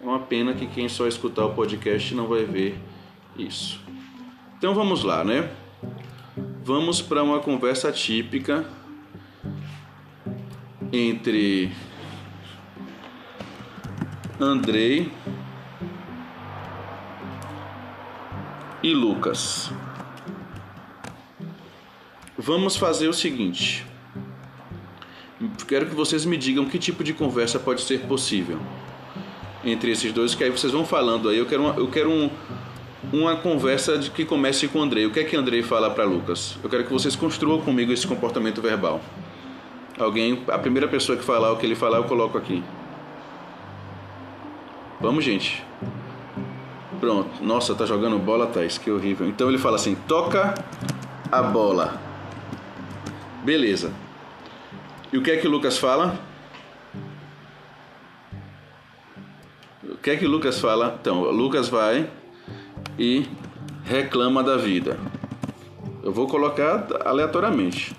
É 0.02 0.06
uma 0.06 0.20
pena 0.20 0.54
que 0.54 0.68
quem 0.68 0.88
só 0.88 1.08
escutar 1.08 1.46
o 1.46 1.54
podcast 1.54 2.14
não 2.14 2.28
vai 2.28 2.46
ver 2.46 2.80
isso. 3.38 3.82
Então 4.58 4.74
vamos 4.74 5.04
lá, 5.04 5.24
né? 5.24 5.50
Vamos 6.64 7.02
para 7.02 7.24
uma 7.24 7.40
conversa 7.40 7.92
típica 7.92 8.66
entre 10.94 11.72
Andrei 14.40 15.12
e 18.84 18.94
Lucas. 18.94 19.72
Vamos 22.44 22.76
fazer 22.76 23.08
o 23.08 23.14
seguinte. 23.14 23.86
Quero 25.68 25.86
que 25.86 25.94
vocês 25.94 26.26
me 26.26 26.36
digam 26.36 26.66
que 26.66 26.80
tipo 26.80 27.04
de 27.04 27.14
conversa 27.14 27.60
pode 27.60 27.84
ser 27.84 28.00
possível 28.08 28.58
entre 29.64 29.92
esses 29.92 30.12
dois, 30.12 30.34
que 30.34 30.44
aí 30.44 30.50
vocês 30.50 30.74
vão 30.74 30.84
falando 30.84 31.30
aí. 31.30 31.38
Eu 31.38 31.46
quero, 31.46 31.62
uma, 31.62 31.76
eu 31.76 31.88
quero 31.88 32.10
um, 32.10 32.32
uma 33.14 33.36
conversa 33.36 33.96
de 34.00 34.10
que 34.10 34.26
comece 34.26 34.68
com 34.68 34.80
o 34.80 34.82
Andrei. 34.82 35.06
O 35.06 35.12
que 35.12 35.20
é 35.20 35.24
que 35.24 35.36
Andrei 35.36 35.62
fala 35.62 35.92
para 35.92 36.04
Lucas? 36.04 36.58
Eu 36.64 36.70
quero 36.70 36.84
que 36.84 36.92
vocês 36.92 37.16
construam 37.16 37.62
comigo 37.62 37.94
esse 37.94 38.08
comportamento 38.08 38.60
verbal. 38.60 39.00
Alguém, 40.00 40.42
a 40.48 40.58
primeira 40.58 40.88
pessoa 40.88 41.16
que 41.16 41.24
falar 41.24 41.52
o 41.52 41.58
que 41.58 41.66
ele 41.68 41.76
falar, 41.76 41.98
eu 41.98 42.06
coloco 42.06 42.40
aqui. 42.40 42.64
Vamos, 45.00 45.24
gente. 45.24 45.64
Pronto. 47.00 47.30
Nossa, 47.44 47.76
tá 47.76 47.86
jogando 47.86 48.18
bola, 48.18 48.48
Thais, 48.48 48.80
que 48.80 48.90
horrível. 48.90 49.28
Então 49.28 49.48
ele 49.48 49.60
fala 49.60 49.76
assim: 49.76 49.96
toca 50.08 50.56
a 51.32 51.44
bola. 51.44 52.10
Beleza. 53.44 53.92
E 55.12 55.18
o 55.18 55.24
que 55.24 55.32
é 55.32 55.38
que 55.38 55.48
Lucas 55.48 55.78
fala? 55.78 56.20
O 59.84 59.98
que 59.98 60.12
é 60.12 60.16
que 60.16 60.28
Lucas 60.28 60.60
fala? 60.60 60.98
Então, 61.00 61.24
Lucas 61.32 61.68
vai 61.68 62.10
e 62.98 63.26
reclama 63.84 64.44
da 64.44 64.58
vida. 64.58 64.98
Eu 66.04 66.12
vou 66.12 66.28
colocar 66.28 66.88
aleatoriamente. 67.06 67.96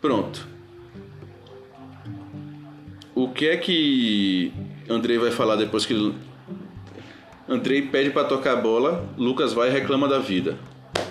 Pronto. 0.00 0.46
O 3.14 3.28
que 3.30 3.48
é 3.48 3.56
que 3.56 4.52
Andrei 4.88 5.18
vai 5.18 5.30
falar 5.30 5.56
depois 5.56 5.84
que 5.84 6.14
Andrei 7.48 7.82
pede 7.82 8.10
para 8.10 8.24
tocar 8.24 8.52
a 8.52 8.56
bola, 8.56 9.08
Lucas 9.16 9.52
vai 9.52 9.68
e 9.68 9.72
reclama 9.72 10.08
da 10.08 10.18
vida. 10.18 10.58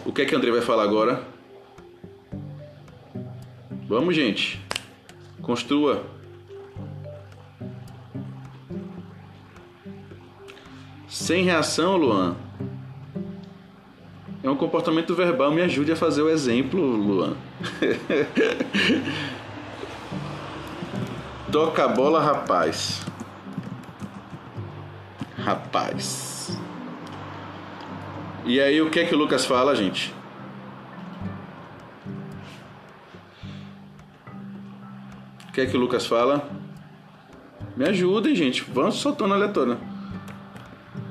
O 0.06 0.12
que 0.12 0.22
é 0.24 0.26
que 0.26 0.36
Andrei 0.36 0.52
vai 0.52 0.62
falar 0.62 0.84
agora? 0.84 1.37
Vamos, 3.88 4.16
gente. 4.16 4.60
Construa. 5.42 6.04
Sem 11.08 11.46
reação, 11.46 11.96
Luan. 11.96 12.36
É 14.44 14.50
um 14.50 14.58
comportamento 14.58 15.16
verbal. 15.16 15.52
Me 15.52 15.62
ajude 15.62 15.94
a 15.94 15.96
fazer 15.96 16.22
o 16.22 16.30
exemplo, 16.30 16.82
Luan. 16.82 17.38
Toca 21.50 21.86
a 21.86 21.88
bola, 21.88 22.22
rapaz. 22.22 23.06
Rapaz. 25.38 26.60
E 28.46 28.60
aí, 28.60 28.82
o 28.82 28.90
que 28.90 29.00
é 29.00 29.06
que 29.06 29.16
o 29.16 29.18
Lucas 29.18 29.46
fala, 29.46 29.74
gente? 29.74 30.17
Que 35.58 35.62
é 35.62 35.66
que 35.66 35.76
o 35.76 35.80
Lucas 35.80 36.06
fala? 36.06 36.48
Me 37.76 37.90
ajudem, 37.90 38.36
gente. 38.36 38.64
Vamos 38.72 38.98
soltando 38.98 39.34
aleatório. 39.34 39.76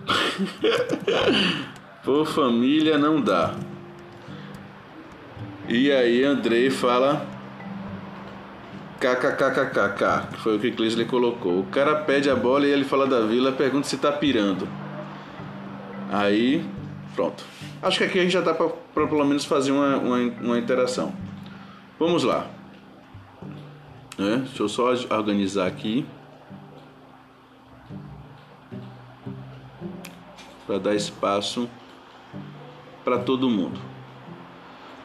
Por 2.05 2.25
família 2.29 2.97
não 2.97 3.21
dá. 3.21 3.57
E 5.69 5.91
aí 5.91 6.23
Andrei 6.23 6.71
fala 6.71 7.27
KKKKK, 9.01 10.29
que 10.35 10.39
foi 10.39 10.57
o 10.57 10.61
que 10.61 10.71
Cleisley 10.71 11.07
colocou. 11.07 11.59
O 11.59 11.65
cara 11.65 11.97
pede 11.97 12.31
a 12.31 12.37
bola 12.37 12.69
e 12.69 12.71
ele 12.71 12.85
fala 12.85 13.05
da 13.05 13.23
vila, 13.23 13.51
pergunta 13.51 13.89
se 13.89 13.97
tá 13.97 14.13
pirando. 14.13 14.69
Aí, 16.13 16.65
pronto. 17.17 17.43
Acho 17.83 17.99
que 17.99 18.05
aqui 18.05 18.21
a 18.21 18.23
gente 18.23 18.33
já 18.33 18.43
dá 18.43 18.55
para 18.55 18.69
pelo 19.09 19.25
menos 19.25 19.45
fazer 19.45 19.73
uma, 19.73 19.97
uma, 19.97 20.19
uma 20.41 20.57
interação. 20.57 21.13
Vamos 21.99 22.23
lá. 22.23 22.56
É, 24.18 24.37
deixa 24.38 24.62
eu 24.62 24.68
só 24.68 24.92
organizar 25.11 25.66
aqui. 25.66 26.07
Para 30.66 30.79
dar 30.79 30.94
espaço 30.94 31.68
para 33.05 33.18
todo 33.18 33.48
mundo. 33.48 33.79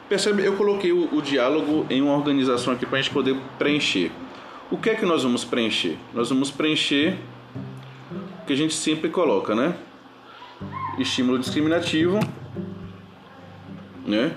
Percebe? 0.08 0.44
Eu 0.44 0.56
coloquei 0.56 0.92
o, 0.92 1.14
o 1.14 1.22
diálogo 1.22 1.86
em 1.88 2.02
uma 2.02 2.14
organização 2.14 2.72
aqui 2.72 2.84
para 2.84 2.98
a 2.98 3.02
gente 3.02 3.12
poder 3.12 3.36
preencher. 3.58 4.10
O 4.70 4.76
que 4.76 4.90
é 4.90 4.94
que 4.94 5.06
nós 5.06 5.22
vamos 5.22 5.44
preencher? 5.44 5.96
Nós 6.12 6.30
vamos 6.30 6.50
preencher 6.50 7.18
o 8.42 8.46
que 8.46 8.54
a 8.54 8.56
gente 8.56 8.74
sempre 8.74 9.08
coloca, 9.08 9.54
né? 9.54 9.76
Estímulo 10.98 11.38
discriminativo, 11.38 12.18
né? 14.06 14.34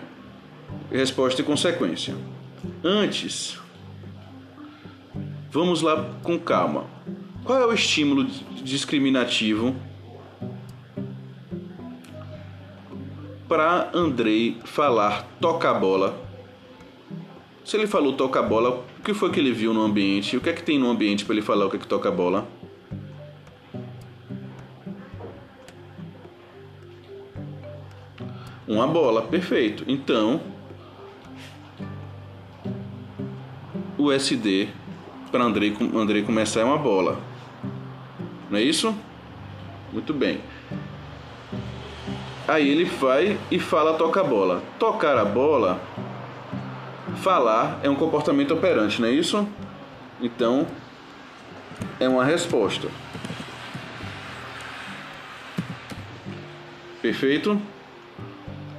Resposta 0.91 1.41
e 1.41 1.43
consequência. 1.43 2.15
Antes, 2.83 3.59
vamos 5.55 5.81
lá 5.81 6.05
com 6.21 6.37
calma. 6.37 6.85
Qual 7.45 7.57
é 7.57 7.65
o 7.65 7.71
estímulo 7.71 8.25
discriminativo 8.61 9.73
para 13.47 13.89
Andrei 13.93 14.57
falar 14.65 15.25
toca 15.39 15.73
bola. 15.73 16.21
Se 17.63 17.77
ele 17.77 17.87
falou 17.87 18.13
toca 18.13 18.41
bola, 18.41 18.83
o 18.99 19.03
que 19.03 19.13
foi 19.13 19.31
que 19.31 19.39
ele 19.39 19.53
viu 19.53 19.73
no 19.73 19.81
ambiente? 19.81 20.35
O 20.35 20.41
que 20.41 20.49
é 20.49 20.53
que 20.53 20.61
tem 20.61 20.77
no 20.77 20.89
ambiente 20.89 21.23
para 21.23 21.35
ele 21.35 21.41
falar 21.41 21.65
o 21.65 21.69
que 21.69 21.77
é 21.77 21.79
que 21.79 21.87
toca 21.87 22.09
a 22.09 22.11
bola? 22.11 22.47
Uma 28.67 28.87
bola, 28.87 29.21
perfeito. 29.21 29.85
Então, 29.87 30.41
o 33.97 34.11
SD 34.11 34.67
para 35.31 35.43
Andrei, 35.43 35.75
Andrei 35.95 36.23
começar 36.23 36.61
é 36.61 36.63
uma 36.63 36.77
bola. 36.77 37.19
Não 38.49 38.57
é 38.57 38.61
isso? 38.61 38.95
Muito 39.91 40.13
bem. 40.13 40.41
Aí 42.47 42.69
ele 42.69 42.85
vai 42.85 43.37
e 43.49 43.59
fala 43.59 43.97
toca 43.97 44.21
a 44.21 44.23
bola. 44.23 44.61
Tocar 44.77 45.17
a 45.17 45.25
bola, 45.25 45.81
falar 47.17 47.79
é 47.81 47.89
um 47.89 47.95
comportamento 47.95 48.53
operante, 48.53 49.01
não 49.01 49.07
é 49.07 49.11
isso? 49.11 49.47
Então 50.21 50.67
é 51.99 52.07
uma 52.07 52.23
resposta. 52.23 52.87
Perfeito? 57.01 57.59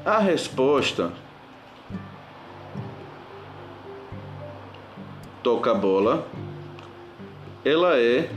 A 0.04 0.18
resposta 0.18 1.12
toca 5.46 5.70
a 5.70 5.74
bola, 5.74 6.26
ela 7.64 7.96
é 7.96 8.28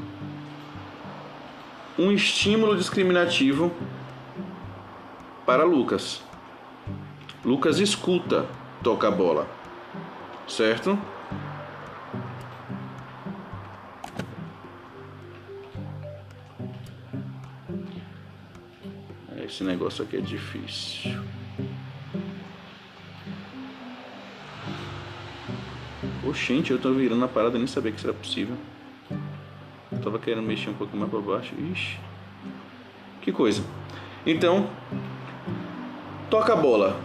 um 1.97 2.11
estímulo 2.11 2.77
discriminativo 2.77 3.71
para 5.43 5.63
Lucas. 5.63 6.21
Lucas 7.43 7.79
escuta, 7.79 8.45
toca 8.83 9.07
a 9.07 9.11
bola. 9.11 9.47
Certo? 10.47 10.99
Esse 19.43 19.63
negócio 19.63 20.03
aqui 20.03 20.17
é 20.17 20.21
difícil. 20.21 21.19
Oxente, 26.29 26.71
eu 26.71 26.79
tô 26.79 26.91
virando 26.93 27.23
a 27.25 27.27
parada 27.27 27.57
nem 27.57 27.67
sabia 27.67 27.91
que 27.91 27.97
isso 27.97 28.07
era 28.07 28.15
possível. 28.15 28.55
Eu 29.91 29.99
tava 29.99 30.19
querendo 30.19 30.45
mexer 30.45 30.69
um 30.69 30.73
pouco 30.73 30.95
mais 30.95 31.09
para 31.09 31.19
baixo. 31.19 31.53
Ixi. 31.71 31.97
Que 33.21 33.31
coisa. 33.31 33.63
Então, 34.25 34.69
Toca 36.29 36.53
a 36.53 36.55
bola. 36.55 36.95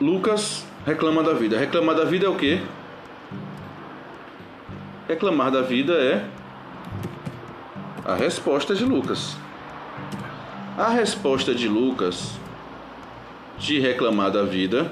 Lucas 0.00 0.66
reclama 0.86 1.22
da 1.22 1.34
vida. 1.34 1.58
Reclamar 1.58 1.94
da 1.94 2.04
vida 2.04 2.24
é 2.24 2.28
o 2.28 2.36
quê? 2.36 2.62
Reclamar 5.06 5.50
da 5.50 5.60
vida 5.60 5.92
é 5.92 6.24
a 8.02 8.14
resposta 8.14 8.74
de 8.74 8.82
Lucas. 8.82 9.36
A 10.78 10.88
resposta 10.88 11.54
de 11.54 11.68
Lucas 11.68 12.38
de 13.58 13.78
reclamar 13.78 14.30
da 14.30 14.42
vida 14.42 14.90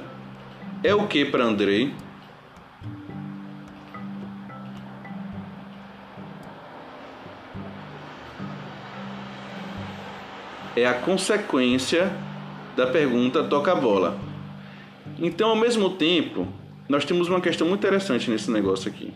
é 0.83 0.95
o 0.95 1.07
que 1.07 1.25
para 1.25 1.45
Andrei? 1.45 1.95
É 10.77 10.87
a 10.87 10.95
consequência 10.95 12.13
da 12.77 12.87
pergunta 12.87 13.45
toca 13.45 13.73
a 13.73 13.75
bola. 13.75 14.19
Então, 15.19 15.51
ao 15.51 15.57
mesmo 15.57 15.91
tempo, 15.91 16.49
nós 16.89 17.05
temos 17.05 17.29
uma 17.29 17.41
questão 17.41 17.67
muito 17.69 17.81
interessante 17.81 18.31
nesse 18.31 18.51
negócio 18.51 18.91
aqui. 18.91 19.13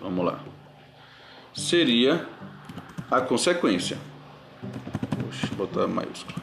Vamos 0.00 0.24
lá. 0.24 0.40
Seria 1.52 2.26
a 3.10 3.20
consequência. 3.20 3.98
Deixa 5.28 5.46
eu 5.52 5.56
botar 5.56 5.86
maiúsculo. 5.86 6.40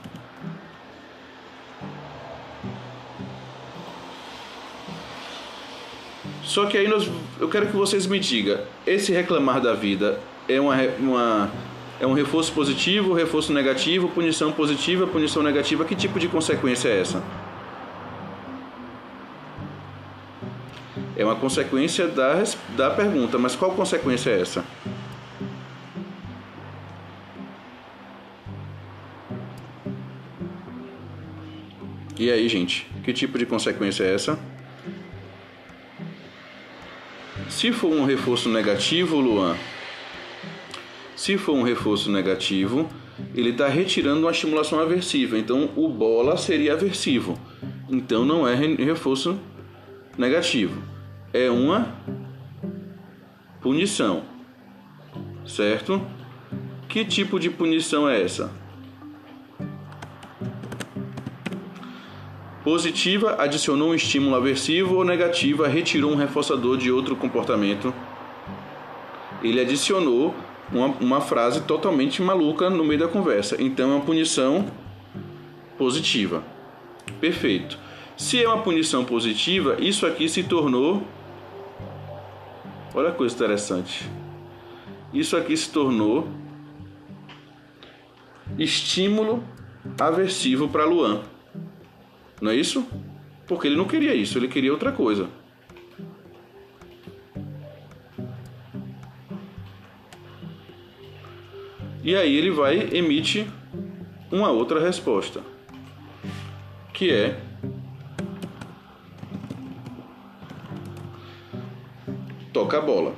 Só 6.44 6.66
que 6.66 6.78
aí 6.78 6.88
nós, 6.88 7.10
eu 7.40 7.50
quero 7.50 7.68
que 7.68 7.76
vocês 7.76 8.08
me 8.08 8.20
digam, 8.20 8.60
esse 8.86 9.12
reclamar 9.12 9.60
da 9.60 9.74
vida 9.74 10.20
é 10.48 10.62
uma, 10.62 10.76
uma 10.98 11.52
é 11.99 12.05
um 12.05 12.13
reforço 12.13 12.53
positivo, 12.53 13.13
reforço 13.13 13.51
negativo, 13.51 14.10
punição 14.10 14.51
positiva, 14.51 15.07
punição 15.07 15.41
negativa. 15.41 15.83
Que 15.83 15.95
tipo 15.95 16.19
de 16.19 16.27
consequência 16.27 16.89
é 16.89 17.01
essa? 17.01 17.23
É 21.15 21.25
uma 21.25 21.36
consequência 21.36 22.07
da, 22.07 22.43
da 22.75 22.91
pergunta, 22.91 23.39
mas 23.39 23.55
qual 23.55 23.71
consequência 23.71 24.29
é 24.29 24.41
essa? 24.41 24.63
E 32.19 32.31
aí, 32.31 32.47
gente, 32.47 32.88
que 33.03 33.13
tipo 33.13 33.38
de 33.38 33.45
consequência 33.45 34.03
é 34.03 34.13
essa? 34.13 34.39
Se 37.49 37.71
for 37.71 37.91
um 37.91 38.05
reforço 38.05 38.49
negativo, 38.49 39.19
Luan, 39.19 39.55
se 41.28 41.38
for 41.38 41.56
um 41.56 41.62
reforço 41.62 42.10
negativo, 42.10 42.88
ele 43.36 43.50
está 43.50 43.68
retirando 43.68 44.22
uma 44.22 44.32
estimulação 44.32 44.80
aversiva. 44.80 45.38
Então, 45.38 45.69
o 45.75 45.90
bola 45.90 46.38
seria 46.38 46.71
aversivo. 46.71 47.38
Então, 47.90 48.23
não 48.23 48.48
é 48.48 48.56
reforço 48.56 49.38
negativo. 50.17 50.82
É 51.34 51.52
uma 51.52 51.94
punição. 53.60 54.23
Certo? 55.46 56.02
Que 56.88 57.04
tipo 57.04 57.42
de 57.42 57.50
punição 57.50 58.08
é 58.08 58.21
essa? 58.23 58.50
Positiva 62.63 63.36
adicionou 63.38 63.90
um 63.90 63.96
estímulo 63.96 64.34
aversivo 64.34 64.96
ou 64.96 65.04
negativa 65.04 65.67
retirou 65.67 66.10
um 66.10 66.15
reforçador 66.15 66.78
de 66.78 66.90
outro 66.90 67.17
comportamento. 67.17 67.94
Ele 69.44 69.60
adicionou 69.60 70.34
uma, 70.72 70.88
uma 70.88 71.22
frase 71.22 71.62
totalmente 71.62 72.22
maluca 72.22 72.70
no 72.70 72.84
meio 72.84 73.00
da 73.00 73.08
conversa. 73.08 73.56
Então 73.62 73.92
é 73.92 73.96
uma 73.96 74.06
punição 74.06 74.65
positiva. 75.78 76.44
Perfeito. 77.20 77.78
Se 78.18 78.42
é 78.42 78.48
uma 78.48 78.63
punição 78.63 79.06
positiva, 79.06 79.78
isso 79.80 80.06
aqui 80.06 80.28
se 80.28 80.44
tornou. 80.44 81.04
Olha 82.94 83.10
a 83.10 83.13
coisa 83.13 83.36
interessante. 83.36 84.10
Isso 85.13 85.38
aqui 85.38 85.56
se 85.56 85.72
tornou 85.72 86.28
estímulo 88.58 89.44
aversivo 90.00 90.68
para 90.68 90.86
Luan. 90.86 91.22
Não 92.42 92.52
é 92.52 92.56
isso? 92.56 92.86
Porque 93.48 93.68
ele 93.68 93.76
não 93.76 93.86
queria 93.86 94.13
isso, 94.13 94.38
ele 94.38 94.48
queria 94.48 94.72
outra 94.72 94.92
coisa. 94.92 95.30
E 102.08 102.15
aí 102.15 102.37
ele 102.37 102.51
vai 102.51 102.87
emite 102.93 103.45
uma 104.31 104.49
outra 104.49 104.79
resposta, 104.79 105.41
que 106.93 107.12
é 107.12 107.37
toca 112.53 112.77
a 112.77 112.81
bola. 112.81 113.13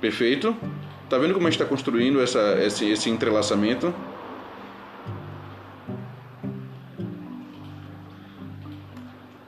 Perfeito? 0.00 0.56
Tá 1.08 1.16
vendo 1.16 1.32
como 1.32 1.46
a 1.46 1.50
gente 1.50 1.60
está 1.60 1.64
construindo 1.64 2.20
essa, 2.20 2.60
esse, 2.60 2.90
esse 2.90 3.08
entrelaçamento? 3.08 3.94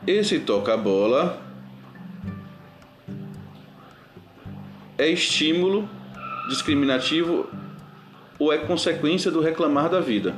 Esse 0.06 0.38
toca 0.38 0.74
a 0.74 0.76
bola 0.76 1.42
é 4.96 5.08
estímulo 5.08 5.88
discriminativo 6.48 7.65
ou 8.46 8.52
é 8.52 8.58
consequência 8.58 9.28
do 9.28 9.40
reclamar 9.40 9.90
da 9.90 10.00
vida. 10.00 10.34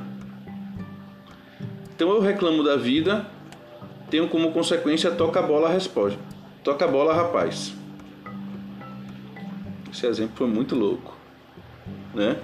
Então 1.95 2.09
eu 2.09 2.19
reclamo 2.19 2.63
da 2.63 2.75
vida, 2.75 3.27
tenho 4.09 4.27
como 4.27 4.51
consequência 4.51 5.11
toca 5.11 5.39
a 5.39 5.43
bola 5.43 5.69
resposta. 5.69 6.19
Toca 6.63 6.85
a 6.85 6.87
bola, 6.87 7.13
rapaz. 7.13 7.73
Esse 9.93 10.07
exemplo 10.07 10.35
foi 10.35 10.47
muito 10.47 10.75
louco, 10.75 11.15
né? 12.13 12.37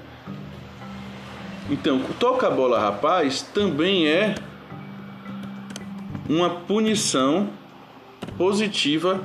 Então, 1.70 2.00
toca 2.20 2.48
a 2.48 2.52
bola, 2.52 2.80
rapaz, 2.80 3.42
também 3.42 4.08
é 4.08 4.36
uma 6.30 6.50
punição 6.50 7.50
positiva 8.38 9.20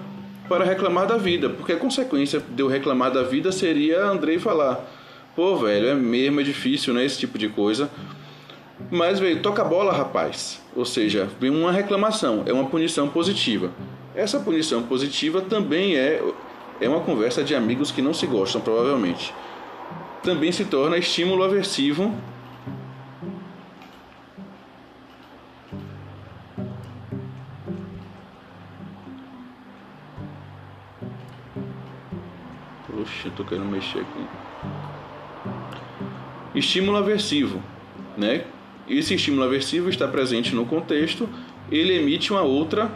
para 0.49 0.65
reclamar 0.65 1.07
da 1.07 1.19
vida, 1.19 1.51
porque 1.51 1.73
a 1.73 1.77
consequência 1.77 2.41
de 2.41 2.63
eu 2.63 2.67
reclamar 2.67 3.11
da 3.13 3.23
vida 3.23 3.53
seria 3.53 4.05
Andrei 4.05 4.39
falar: 4.39 4.81
pô, 5.35 5.57
velho, 5.57 5.89
é 5.89 5.95
mesmo, 5.95 6.41
é 6.41 6.43
difícil, 6.43 6.95
né? 6.95 7.05
Esse 7.05 7.19
tipo 7.19 7.39
de 7.39 7.49
coisa. 7.49 7.91
Mas, 8.91 9.19
velho, 9.19 9.43
toca 9.43 9.63
a 9.63 9.65
bola, 9.65 9.93
rapaz. 9.93 10.61
Ou 10.75 10.85
seja, 10.85 11.29
vem 11.39 11.51
uma 11.51 11.73
reclamação, 11.73 12.43
é 12.47 12.53
uma 12.53 12.67
punição 12.67 13.09
positiva. 13.09 13.71
Essa 14.15 14.41
punição 14.41 14.83
positiva 14.83 15.41
também 15.41 15.97
é, 15.97 16.23
é 16.81 16.89
uma 16.89 17.01
conversa 17.01 17.45
de 17.45 17.55
amigos 17.55 17.91
que 17.91 18.03
não 18.03 18.15
se 18.15 18.27
gostam, 18.27 18.61
provavelmente. 18.61 19.35
Também 20.23 20.53
se 20.53 20.65
torna 20.65 20.99
estímulo 20.99 21.43
aversivo 21.43 22.13
Oxe, 33.01 33.31
tô 33.31 33.45
querendo 33.45 33.67
mexer 33.67 34.01
aqui. 34.01 34.80
Estímulo 36.55 36.97
aversivo, 36.97 37.63
né? 38.17 38.45
Esse 38.89 39.15
estímulo 39.15 39.45
aversivo 39.45 39.89
está 39.89 40.09
presente 40.09 40.55
no 40.55 40.67
contexto, 40.67 41.29
ele 41.71 41.97
emite 41.97 42.33
uma 42.33 42.43
outra 42.43 42.91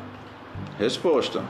resposta. 0.78 1.42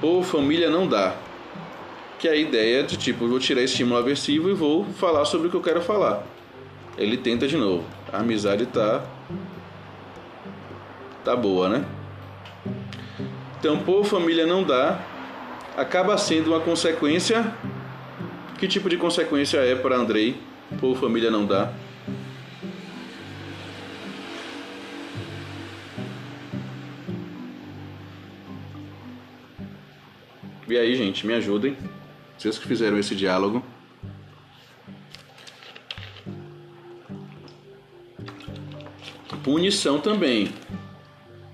Ou 0.00 0.22
família 0.22 0.70
não 0.70 0.86
dá. 0.86 1.14
Que 2.18 2.28
é 2.28 2.32
a 2.32 2.36
ideia 2.36 2.84
de 2.84 2.96
tipo, 2.96 3.26
vou 3.26 3.40
tirar 3.40 3.62
estímulo 3.62 3.98
aversivo 3.98 4.48
e 4.48 4.54
vou 4.54 4.84
falar 4.84 5.24
sobre 5.24 5.48
o 5.48 5.50
que 5.50 5.56
eu 5.56 5.62
quero 5.62 5.82
falar. 5.82 6.24
Ele 6.96 7.16
tenta 7.16 7.48
de 7.48 7.56
novo. 7.56 7.84
A 8.12 8.18
amizade 8.18 8.66
tá 8.66 9.04
tá 11.24 11.34
boa, 11.36 11.68
né? 11.68 11.84
Então, 13.58 13.78
por 13.78 14.04
família 14.04 14.44
não 14.44 14.64
dá, 14.64 15.00
acaba 15.76 16.16
sendo 16.18 16.50
uma 16.50 16.60
consequência. 16.60 17.52
Que 18.58 18.68
tipo 18.68 18.88
de 18.88 18.96
consequência 18.96 19.58
é 19.58 19.74
para 19.74 19.96
Andrei? 19.96 20.36
Por 20.78 20.96
família 20.96 21.30
não 21.30 21.44
dá. 21.44 21.72
E 30.68 30.78
aí, 30.78 30.94
gente, 30.94 31.26
me 31.26 31.34
ajudem. 31.34 31.76
Vocês 32.38 32.58
que 32.58 32.66
fizeram 32.66 32.98
esse 32.98 33.14
diálogo. 33.14 33.62
Punição 39.42 40.00
também 40.00 40.48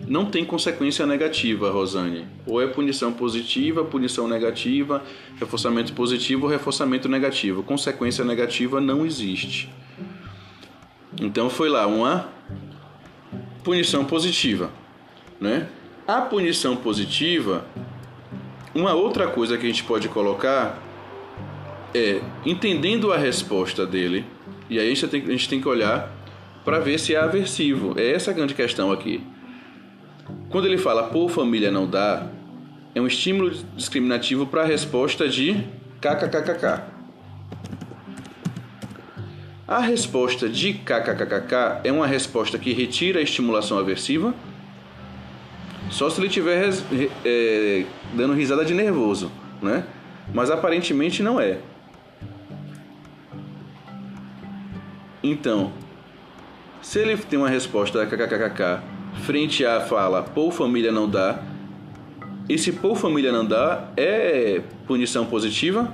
não 0.09 0.25
tem 0.27 0.45
consequência 0.45 1.07
negativa, 1.07 1.71
Rosane. 1.71 2.27
Ou 2.47 2.63
é 2.63 2.67
punição 2.67 3.13
positiva, 3.13 3.85
punição 3.85 4.27
negativa, 4.27 5.03
reforçamento 5.39 5.93
positivo 5.93 6.47
reforçamento 6.47 7.09
negativo. 7.09 7.63
Consequência 7.63 8.25
negativa 8.25 8.81
não 8.81 9.05
existe. 9.05 9.69
Então 11.21 11.51
foi 11.51 11.69
lá 11.69 11.87
uma 11.87 12.29
punição 13.63 14.05
positiva, 14.05 14.71
né? 15.41 15.69
A 16.07 16.23
punição 16.23 16.75
positiva, 16.75 17.67
uma 18.75 18.95
outra 18.95 19.27
coisa 19.27 19.59
que 19.59 19.67
a 19.67 19.69
gente 19.69 19.85
pode 19.85 20.09
colocar 20.09 20.83
é 21.95 22.21
entendendo 22.47 23.13
a 23.13 23.19
resposta 23.19 23.85
dele, 23.87 24.25
e 24.71 24.79
aí 24.79 24.87
a 24.87 24.95
gente 24.95 25.09
tem, 25.09 25.23
a 25.23 25.31
gente 25.31 25.49
tem 25.49 25.61
que 25.61 25.69
olhar 25.69 26.11
para 26.65 26.79
ver 26.79 26.99
se 26.99 27.15
é 27.15 27.19
aversivo. 27.19 27.99
É 27.99 28.13
essa 28.13 28.31
a 28.31 28.35
grande 28.35 28.55
questão 28.55 28.93
aqui. 28.93 29.23
Quando 30.51 30.67
ele 30.67 30.79
fala 30.79 31.05
por 31.05 31.29
família 31.31 31.71
não 31.71 31.87
dá, 31.87 32.27
é 32.95 33.01
um 33.01 33.07
estímulo 33.07 33.51
discriminativo 33.77 34.47
para 34.47 34.63
a 34.63 34.65
resposta 34.65 35.29
de 35.29 35.65
kkkk. 36.01 36.83
A 39.67 39.81
resposta 39.81 40.49
de 40.49 40.73
kkkk 40.73 41.83
é 41.85 41.93
uma 41.93 42.07
resposta 42.07 42.59
que 42.59 42.73
retira 42.73 43.21
a 43.21 43.23
estimulação 43.23 43.79
aversiva, 43.79 44.35
só 45.91 46.09
se 46.09 46.19
ele 46.19 46.29
estiver 46.29 46.71
é, 47.25 47.85
dando 48.15 48.33
risada 48.33 48.65
de 48.65 48.73
nervoso, 48.73 49.31
né? 49.61 49.85
Mas 50.33 50.51
aparentemente 50.51 51.23
não 51.23 51.39
é. 51.39 51.59
Então, 55.23 55.73
se 56.81 56.99
ele 56.99 57.17
tem 57.19 57.39
uma 57.39 57.49
resposta 57.51 58.07
kkkk 58.07 58.98
frente 59.23 59.65
à 59.65 59.81
fala 59.81 60.23
por 60.23 60.53
família 60.53 60.93
não 60.93 61.09
dá, 61.09 61.43
esse 62.49 62.73
por 62.73 62.97
família 62.97 63.31
não 63.31 63.45
dá 63.45 63.89
é 63.97 64.63
punição 64.87 65.27
positiva? 65.27 65.93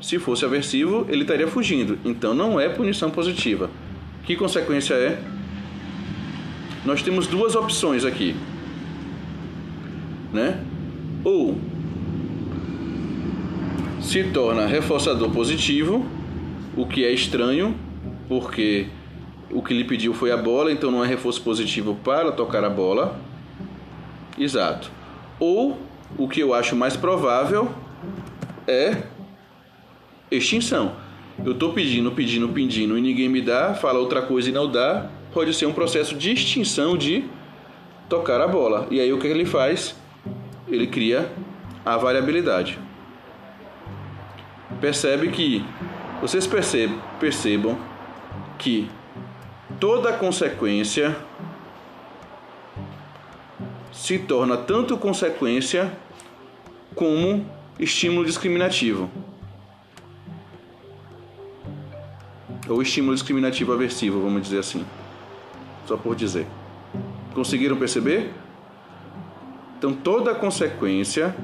Se 0.00 0.18
fosse 0.18 0.44
aversivo, 0.44 1.06
ele 1.08 1.22
estaria 1.22 1.48
fugindo. 1.48 1.98
Então 2.04 2.34
não 2.34 2.60
é 2.60 2.68
punição 2.68 3.10
positiva. 3.10 3.70
Que 4.24 4.36
consequência 4.36 4.92
é? 4.94 5.18
Nós 6.84 7.02
temos 7.02 7.26
duas 7.26 7.54
opções 7.54 8.04
aqui. 8.04 8.36
Né? 10.30 10.60
Ou 11.24 11.58
se 14.02 14.22
torna 14.24 14.66
reforçador 14.66 15.30
positivo, 15.30 16.06
o 16.76 16.86
que 16.86 17.02
é 17.04 17.10
estranho, 17.10 17.74
porque 18.28 18.86
o 19.50 19.62
que 19.62 19.74
lhe 19.74 19.84
pediu 19.84 20.14
foi 20.14 20.32
a 20.32 20.36
bola, 20.36 20.72
então 20.72 20.90
não 20.90 21.04
é 21.04 21.06
reforço 21.06 21.42
positivo 21.42 21.94
para 22.02 22.32
tocar 22.32 22.64
a 22.64 22.70
bola. 22.70 23.18
Exato. 24.38 24.90
Ou 25.38 25.78
o 26.16 26.28
que 26.28 26.40
eu 26.40 26.54
acho 26.54 26.74
mais 26.74 26.96
provável 26.96 27.70
é 28.66 29.02
extinção. 30.30 30.96
Eu 31.44 31.52
estou 31.52 31.72
pedindo, 31.72 32.10
pedindo, 32.12 32.48
pedindo 32.48 32.96
e 32.96 33.00
ninguém 33.00 33.28
me 33.28 33.40
dá, 33.40 33.74
fala 33.74 33.98
outra 33.98 34.22
coisa 34.22 34.48
e 34.48 34.52
não 34.52 34.70
dá, 34.70 35.08
pode 35.32 35.52
ser 35.52 35.66
um 35.66 35.72
processo 35.72 36.14
de 36.14 36.32
extinção 36.32 36.96
de 36.96 37.24
tocar 38.08 38.40
a 38.40 38.46
bola. 38.46 38.86
E 38.90 39.00
aí 39.00 39.12
o 39.12 39.18
que 39.18 39.26
ele 39.26 39.44
faz? 39.44 39.96
Ele 40.68 40.86
cria 40.86 41.30
a 41.84 41.96
variabilidade. 41.96 42.78
Percebe 44.80 45.28
que 45.28 45.64
vocês 46.20 46.46
percebam, 46.46 47.00
percebam 47.20 47.78
que 48.64 48.88
toda 49.78 50.14
consequência 50.14 51.14
se 53.92 54.18
torna 54.18 54.56
tanto 54.56 54.96
consequência 54.96 55.92
como 56.94 57.44
estímulo 57.78 58.24
discriminativo. 58.24 59.10
Ou 62.66 62.80
estímulo 62.80 63.14
discriminativo 63.14 63.70
aversivo, 63.70 64.22
vamos 64.22 64.40
dizer 64.40 64.60
assim. 64.60 64.86
Só 65.86 65.98
por 65.98 66.16
dizer. 66.16 66.46
Conseguiram 67.34 67.76
perceber? 67.76 68.32
Então 69.76 69.92
toda 69.92 70.34
consequência 70.34 71.36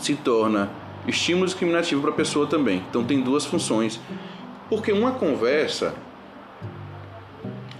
se 0.00 0.14
torna 0.14 0.70
estímulo 1.08 1.46
discriminativo 1.46 2.00
para 2.02 2.10
a 2.10 2.14
pessoa 2.14 2.46
também. 2.46 2.84
Então 2.88 3.02
tem 3.02 3.20
duas 3.20 3.44
funções 3.44 4.00
porque 4.72 4.90
uma 4.90 5.12
conversa 5.12 5.94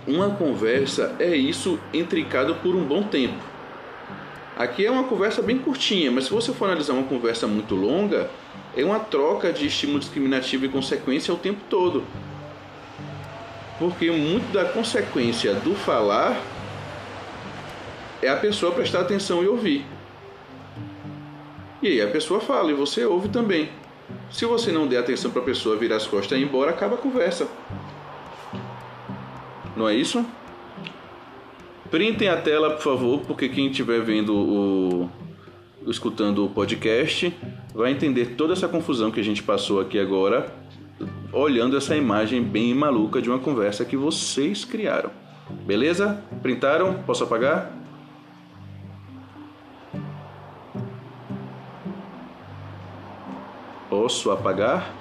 uma 0.07 0.28
conversa 0.28 1.16
é 1.18 1.34
isso 1.34 1.80
intricado 1.90 2.57
por 2.57 2.74
um 2.74 2.84
bom 2.84 3.03
tempo. 3.03 3.43
Aqui 4.59 4.84
é 4.84 4.90
uma 4.90 5.05
conversa 5.05 5.40
bem 5.40 5.57
curtinha, 5.57 6.11
mas 6.11 6.24
se 6.24 6.30
você 6.30 6.53
for 6.53 6.66
analisar 6.66 6.93
uma 6.93 7.05
conversa 7.05 7.47
muito 7.47 7.74
longa, 7.74 8.28
é 8.76 8.84
uma 8.84 9.01
troca 9.01 9.51
de 9.51 9.66
estímulo 9.66 10.01
discriminativo 10.01 10.66
e 10.66 10.68
consequência 10.68 11.32
o 11.32 11.38
tempo 11.38 11.61
todo. 11.70 12.05
Porque 13.78 14.11
muito 14.11 14.53
da 14.53 14.66
consequência 14.66 15.55
do 15.55 15.74
falar 15.74 16.38
é 18.20 18.28
a 18.28 18.36
pessoa 18.36 18.70
prestar 18.70 19.01
atenção 19.01 19.43
e 19.43 19.49
ouvir. 19.49 19.86
E 21.80 21.88
aí 21.88 22.03
a 22.03 22.09
pessoa 22.09 22.38
fala 22.38 22.70
e 22.70 22.74
você 22.74 23.03
ouve 23.07 23.30
também. 23.30 23.70
Se 24.31 24.45
você 24.45 24.73
não 24.73 24.87
der 24.87 24.99
atenção 24.99 25.31
para 25.31 25.43
a 25.43 25.45
pessoa 25.45 25.77
virar 25.77 25.97
as 25.97 26.07
costas 26.07 26.39
e 26.39 26.41
ir 26.41 26.45
embora, 26.45 26.71
acaba 26.71 26.95
a 26.95 26.99
conversa. 26.99 27.47
Não 29.77 29.89
é 29.89 29.95
isso? 29.95 30.25
Printem 31.91 32.29
a 32.29 32.37
tela, 32.37 32.71
por 32.71 32.83
favor, 32.83 33.21
porque 33.21 33.49
quem 33.49 33.69
estiver 33.69 34.01
vendo 34.01 34.35
o 34.35 35.11
escutando 35.87 36.45
o 36.45 36.49
podcast 36.49 37.35
vai 37.75 37.91
entender 37.91 38.35
toda 38.37 38.53
essa 38.53 38.69
confusão 38.69 39.11
que 39.11 39.21
a 39.21 39.25
gente 39.25 39.43
passou 39.43 39.81
aqui 39.81 39.99
agora, 39.99 40.55
olhando 41.33 41.77
essa 41.77 41.97
imagem 41.97 42.43
bem 42.43 42.73
maluca 42.75 43.21
de 43.21 43.29
uma 43.29 43.39
conversa 43.39 43.85
que 43.85 43.97
vocês 43.97 44.65
criaram. 44.65 45.11
Beleza? 45.67 46.23
Printaram? 46.41 46.95
Posso 47.05 47.25
apagar? 47.25 47.82
Posso 54.03 54.32
apagar? 54.32 54.92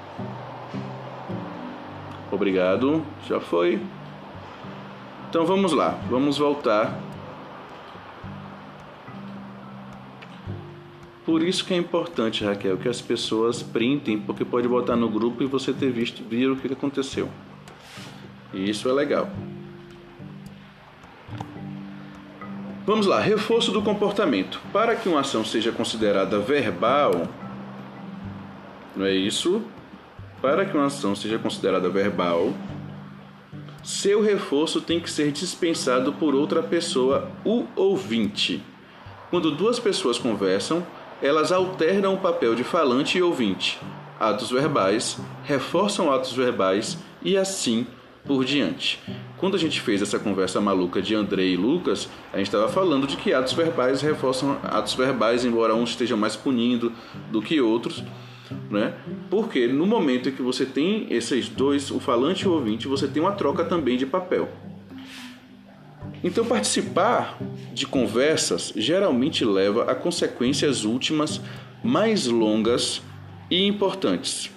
Obrigado. 2.32 3.04
Já 3.28 3.40
foi. 3.40 3.82
Então 5.28 5.44
vamos 5.44 5.72
lá, 5.72 6.00
vamos 6.08 6.38
voltar. 6.38 7.00
Por 11.26 11.42
isso 11.42 11.66
que 11.66 11.74
é 11.74 11.78
importante, 11.78 12.46
Raquel, 12.46 12.78
que 12.78 12.88
as 12.88 13.02
pessoas 13.02 13.64
printem, 13.64 14.20
porque 14.20 14.46
pode 14.46 14.68
botar 14.68 14.96
no 14.96 15.10
grupo 15.10 15.42
e 15.42 15.48
você 15.48 15.74
ter 15.74 15.90
visto, 15.90 16.24
vir 16.24 16.52
o 16.52 16.56
que 16.56 16.72
aconteceu. 16.72 17.28
E 18.54 18.70
isso 18.70 18.88
é 18.88 18.94
legal. 18.94 19.28
Vamos 22.86 23.08
lá, 23.08 23.20
reforço 23.20 23.72
do 23.72 23.82
comportamento. 23.82 24.62
Para 24.72 24.96
que 24.96 25.10
uma 25.10 25.22
ação 25.22 25.44
seja 25.44 25.72
considerada 25.72 26.38
verbal, 26.38 27.28
não 28.96 29.06
é 29.06 29.14
isso? 29.14 29.62
Para 30.42 30.66
que 30.66 30.76
uma 30.76 30.88
ação 30.88 31.16
seja 31.16 31.38
considerada 31.38 31.90
verbal, 31.90 32.54
seu 33.84 34.22
reforço 34.22 34.82
tem 34.82 35.00
que 35.00 35.10
ser 35.10 35.32
dispensado 35.32 36.14
por 36.14 36.36
outra 36.36 36.62
pessoa, 36.62 37.32
o 37.46 37.66
ouvinte. 37.76 38.64
Quando 39.30 39.52
duas 39.52 39.80
pessoas 39.80 40.18
conversam, 40.18 40.86
elas 41.22 41.52
alternam 41.52 42.16
o 42.16 42.18
papel 42.18 42.54
de 42.54 42.64
falante 42.64 43.18
e 43.18 43.22
ouvinte. 43.22 43.80
Atos 44.20 44.52
verbais 44.52 45.18
reforçam 45.44 46.12
atos 46.12 46.34
verbais 46.34 46.98
e 47.24 47.38
assim 47.38 47.88
por 48.26 48.46
diante. 48.46 49.00
Quando 49.38 49.56
a 49.56 49.60
gente 49.60 49.82
fez 49.82 50.02
essa 50.02 50.20
conversa 50.20 50.62
maluca 50.62 51.02
de 51.02 51.16
André 51.16 51.46
e 51.46 51.58
Lucas, 51.58 52.08
a 52.32 52.38
gente 52.38 52.48
estava 52.48 52.70
falando 52.70 53.08
de 53.08 53.18
que 53.18 53.34
atos 53.34 53.54
verbais 53.54 54.02
reforçam 54.02 54.60
atos 54.64 54.94
verbais, 54.94 55.44
embora 55.44 55.74
uns 55.74 55.92
estejam 55.92 56.18
mais 56.18 56.36
punindo 56.36 56.92
do 57.32 57.42
que 57.42 57.60
outros 57.60 58.04
né? 58.70 58.94
Porque 59.30 59.68
no 59.68 59.86
momento 59.86 60.30
em 60.30 60.32
que 60.32 60.42
você 60.42 60.66
tem 60.66 61.08
esses 61.10 61.50
dois, 61.50 61.92
o 61.92 62.00
falante 62.00 62.46
e 62.46 62.48
o 62.48 62.54
ouvinte, 62.54 62.88
você 62.88 63.08
tem 63.08 63.22
uma 63.22 63.34
troca 63.34 63.64
também 63.64 63.98
de 63.98 64.06
papel. 64.06 64.50
Então, 66.24 66.46
participar 66.46 67.38
de 67.74 67.88
conversas 67.88 68.72
geralmente 68.76 69.44
leva 69.44 69.90
a 69.90 69.96
consequências 69.96 70.84
últimas 70.84 71.42
mais 71.84 72.28
longas 72.28 73.02
e 73.50 73.66
importantes. 73.66 74.52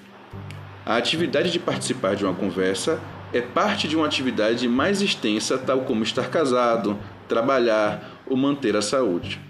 A 0.84 0.97
atividade 0.97 1.51
de 1.51 1.59
participar 1.59 2.14
de 2.14 2.24
uma 2.24 2.34
conversa 2.34 3.01
é 3.32 3.40
parte 3.40 3.88
de 3.88 3.97
uma 3.97 4.07
atividade 4.07 4.68
mais 4.68 5.01
extensa, 5.01 5.57
tal 5.57 5.80
como 5.80 6.03
estar 6.03 6.28
casado, 6.28 6.99
trabalhar 7.26 8.22
ou 8.26 8.36
manter 8.36 8.76
a 8.76 8.82
saúde. 8.82 9.40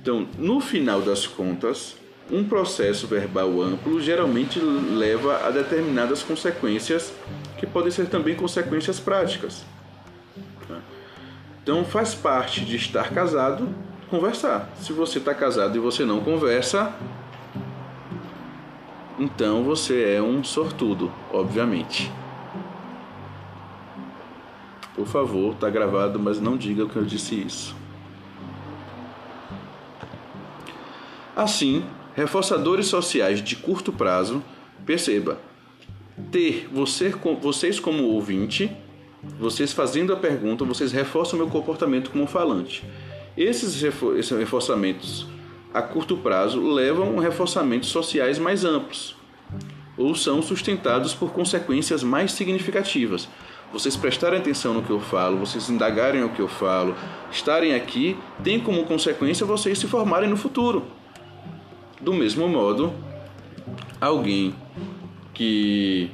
Então, 0.00 0.26
no 0.38 0.60
final 0.60 1.02
das 1.02 1.26
contas, 1.26 1.99
um 2.30 2.44
processo 2.44 3.06
verbal 3.06 3.60
amplo 3.60 4.00
geralmente 4.00 4.60
leva 4.60 5.46
a 5.46 5.50
determinadas 5.50 6.22
consequências 6.22 7.12
que 7.58 7.66
podem 7.66 7.90
ser 7.90 8.06
também 8.06 8.34
consequências 8.34 9.00
práticas. 9.00 9.64
Então 11.62 11.84
faz 11.84 12.14
parte 12.14 12.64
de 12.64 12.76
estar 12.76 13.10
casado 13.10 13.68
conversar. 14.10 14.68
Se 14.76 14.92
você 14.92 15.18
está 15.18 15.32
casado 15.32 15.76
e 15.76 15.78
você 15.78 16.04
não 16.04 16.20
conversa, 16.20 16.92
então 19.18 19.62
você 19.62 20.14
é 20.16 20.20
um 20.20 20.42
sortudo, 20.42 21.12
obviamente. 21.32 22.10
Por 24.94 25.06
favor, 25.06 25.54
está 25.54 25.70
gravado, 25.70 26.18
mas 26.18 26.40
não 26.40 26.56
diga 26.56 26.86
que 26.86 26.96
eu 26.96 27.04
disse 27.04 27.40
isso. 27.40 27.76
Assim, 31.36 31.84
Reforçadores 32.20 32.86
sociais 32.86 33.42
de 33.42 33.56
curto 33.56 33.90
prazo, 33.90 34.44
perceba, 34.84 35.40
ter 36.30 36.68
você, 36.70 37.08
vocês 37.40 37.80
como 37.80 38.02
ouvinte, 38.08 38.70
vocês 39.38 39.72
fazendo 39.72 40.12
a 40.12 40.16
pergunta, 40.16 40.62
vocês 40.62 40.92
reforçam 40.92 41.38
o 41.38 41.42
meu 41.42 41.50
comportamento 41.50 42.10
como 42.10 42.26
falante. 42.26 42.84
Esses 43.38 43.80
reforçamentos 44.32 45.26
a 45.72 45.80
curto 45.80 46.14
prazo 46.14 46.60
levam 46.60 47.18
a 47.18 47.22
reforçamentos 47.22 47.88
sociais 47.88 48.38
mais 48.38 48.66
amplos 48.66 49.16
ou 49.96 50.14
são 50.14 50.42
sustentados 50.42 51.14
por 51.14 51.32
consequências 51.32 52.02
mais 52.02 52.32
significativas. 52.32 53.30
Vocês 53.72 53.96
prestarem 53.96 54.40
atenção 54.40 54.74
no 54.74 54.82
que 54.82 54.90
eu 54.90 55.00
falo, 55.00 55.38
vocês 55.38 55.70
indagarem 55.70 56.22
o 56.22 56.28
que 56.28 56.40
eu 56.40 56.48
falo, 56.48 56.94
estarem 57.32 57.74
aqui, 57.74 58.14
tem 58.44 58.60
como 58.60 58.84
consequência 58.84 59.46
vocês 59.46 59.78
se 59.78 59.86
formarem 59.86 60.28
no 60.28 60.36
futuro. 60.36 60.99
Do 62.00 62.14
mesmo 62.14 62.48
modo, 62.48 62.92
alguém 64.00 64.54
que 65.34 66.10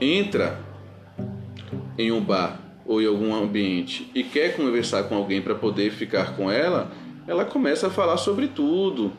entra 0.00 0.58
em 1.96 2.10
um 2.10 2.20
bar 2.20 2.60
ou 2.84 3.00
em 3.00 3.06
algum 3.06 3.34
ambiente 3.34 4.10
e 4.14 4.22
quer 4.22 4.56
conversar 4.56 5.04
com 5.04 5.16
alguém 5.16 5.40
para 5.40 5.54
poder 5.54 5.90
ficar 5.90 6.36
com 6.36 6.50
ela, 6.50 6.90
ela 7.26 7.44
começa 7.44 7.88
a 7.88 7.90
falar 7.90 8.16
sobre 8.16 8.48
tudo, 8.48 9.12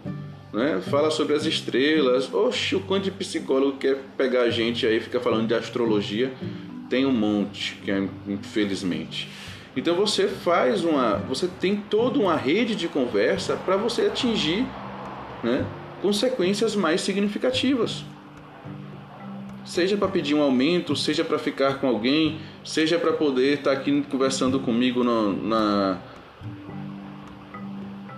né? 0.53 0.81
Fala 0.89 1.11
sobre 1.11 1.35
as 1.35 1.45
estrelas. 1.45 2.33
Oxe, 2.33 2.75
o 2.75 2.79
quanto 2.81 3.05
de 3.05 3.11
psicólogo 3.11 3.77
quer 3.77 3.97
pegar 4.17 4.41
a 4.41 4.49
gente 4.49 4.85
aí 4.85 4.99
fica 4.99 5.19
falando 5.19 5.47
de 5.47 5.53
astrologia, 5.53 6.31
tem 6.89 7.05
um 7.05 7.11
monte, 7.11 7.77
é, 7.87 8.07
infelizmente. 8.27 9.29
Então 9.75 9.95
você 9.95 10.27
faz 10.27 10.83
uma, 10.83 11.17
você 11.29 11.47
tem 11.47 11.75
toda 11.75 12.17
uma 12.17 12.35
rede 12.35 12.75
de 12.75 12.87
conversa 12.87 13.55
para 13.55 13.77
você 13.77 14.03
atingir 14.03 14.65
né, 15.47 15.65
consequências 16.01 16.75
mais 16.75 17.01
significativas. 17.01 18.03
Seja 19.65 19.97
para 19.97 20.07
pedir 20.07 20.33
um 20.33 20.41
aumento, 20.41 20.95
seja 20.95 21.23
para 21.25 21.37
ficar 21.37 21.79
com 21.79 21.87
alguém, 21.87 22.39
seja 22.63 22.97
para 22.97 23.13
poder 23.13 23.55
estar 23.55 23.73
tá 23.73 23.77
aqui 23.77 24.01
conversando 24.09 24.59
comigo 24.59 25.03
no, 25.03 25.33
na, 25.45 25.97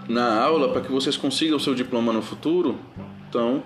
na 0.08 0.42
aula 0.42 0.70
para 0.70 0.82
que 0.82 0.92
vocês 0.92 1.18
consigam 1.18 1.58
o 1.58 1.60
seu 1.60 1.74
diploma 1.74 2.14
no 2.14 2.22
futuro. 2.22 2.78
Então, 3.28 3.64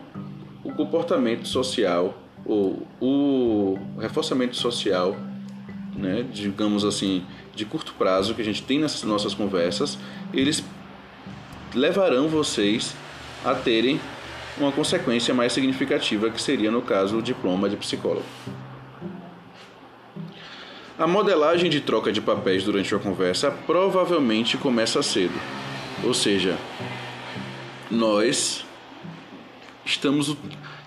o 0.64 0.72
comportamento 0.72 1.48
social, 1.48 2.18
ou 2.46 2.88
o 3.02 3.78
reforçamento 4.00 4.56
social, 4.56 5.18
né, 5.96 6.26
digamos 6.32 6.86
assim, 6.86 7.24
de 7.54 7.66
curto 7.66 7.94
prazo 7.98 8.34
que 8.34 8.42
a 8.42 8.46
gente 8.46 8.64
tem 8.64 8.80
nessas 8.80 9.04
nossas 9.04 9.34
conversas, 9.34 9.98
eles 10.34 10.64
levarão 11.76 12.28
vocês 12.28 12.96
a 13.44 13.54
terem 13.54 14.00
uma 14.58 14.72
consequência 14.72 15.34
mais 15.34 15.52
significativa, 15.52 16.30
que 16.30 16.42
seria, 16.42 16.72
no 16.72 16.82
caso, 16.82 17.18
o 17.18 17.22
diploma 17.22 17.70
de 17.70 17.76
psicólogo. 17.76 18.26
A 20.98 21.08
modelagem 21.08 21.70
de 21.70 21.82
troca 21.82 22.12
de 22.12 22.22
papéis 22.22 22.64
durante 22.64 22.94
a 22.94 23.00
conversa 23.00 23.50
provavelmente 23.50 24.58
começa 24.58 25.02
cedo. 25.02 25.34
Ou 26.04 26.14
seja, 26.14 26.58
nós 27.90 28.64
estamos, 29.84 30.36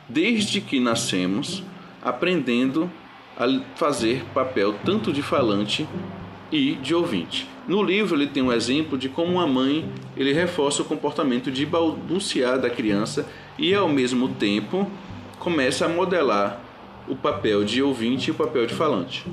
desde 0.08 0.60
que 0.60 0.78
nascemos, 0.78 1.62
aprendendo 2.02 2.90
a 3.36 3.46
fazer 3.74 4.24
papel 4.32 4.74
tanto 4.84 5.12
de 5.12 5.22
falante 5.22 5.88
e 6.52 6.76
de 6.76 6.94
ouvinte. 6.94 7.55
No 7.66 7.82
livro 7.82 8.16
ele 8.16 8.28
tem 8.28 8.42
um 8.42 8.52
exemplo 8.52 8.96
de 8.96 9.08
como 9.08 9.32
uma 9.32 9.46
mãe 9.46 9.88
ele 10.16 10.32
reforça 10.32 10.82
o 10.82 10.84
comportamento 10.84 11.50
de 11.50 11.66
balbuciar 11.66 12.60
da 12.60 12.70
criança 12.70 13.28
e 13.58 13.74
ao 13.74 13.88
mesmo 13.88 14.28
tempo 14.28 14.88
começa 15.40 15.86
a 15.86 15.88
modelar 15.88 16.60
o 17.08 17.16
papel 17.16 17.64
de 17.64 17.82
ouvinte 17.82 18.28
e 18.28 18.30
o 18.30 18.34
papel 18.34 18.66
de 18.66 18.74
falante. 18.74 19.24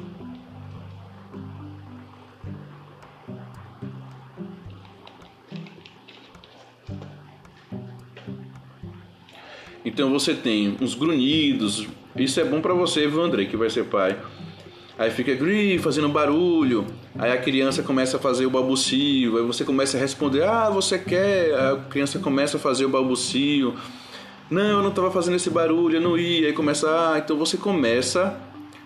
Então 9.85 10.09
você 10.11 10.33
tem 10.33 10.77
uns 10.81 10.95
grunhidos. 10.95 11.87
Isso 12.15 12.39
é 12.39 12.43
bom 12.43 12.61
para 12.61 12.73
você, 12.73 13.07
viu, 13.07 13.21
André, 13.21 13.45
que 13.45 13.57
vai 13.57 13.69
ser 13.69 13.85
pai. 13.85 14.17
Aí 15.03 15.11
fica 15.11 15.35
gri, 15.35 15.77
fazendo 15.79 16.07
barulho. 16.07 16.87
Aí 17.19 17.29
a 17.29 17.37
criança 17.37 17.83
começa 17.83 18.15
a 18.15 18.19
fazer 18.21 18.45
o 18.45 18.49
balbucio. 18.49 19.37
Aí 19.37 19.43
você 19.43 19.65
começa 19.65 19.97
a 19.97 19.99
responder: 19.99 20.43
Ah, 20.43 20.69
você 20.69 20.97
quer? 20.97 21.53
Aí 21.53 21.73
a 21.73 21.75
criança 21.89 22.19
começa 22.19 22.55
a 22.55 22.59
fazer 22.59 22.85
o 22.85 22.89
balbucio. 22.89 23.75
Não, 24.49 24.61
eu 24.61 24.81
não 24.81 24.89
estava 24.91 25.11
fazendo 25.11 25.35
esse 25.35 25.49
barulho, 25.49 25.97
eu 25.97 26.01
não 26.01 26.17
ia. 26.17 26.47
Aí 26.47 26.53
começa: 26.53 26.87
Ah, 26.87 27.19
então 27.19 27.35
você 27.35 27.57
começa 27.57 28.39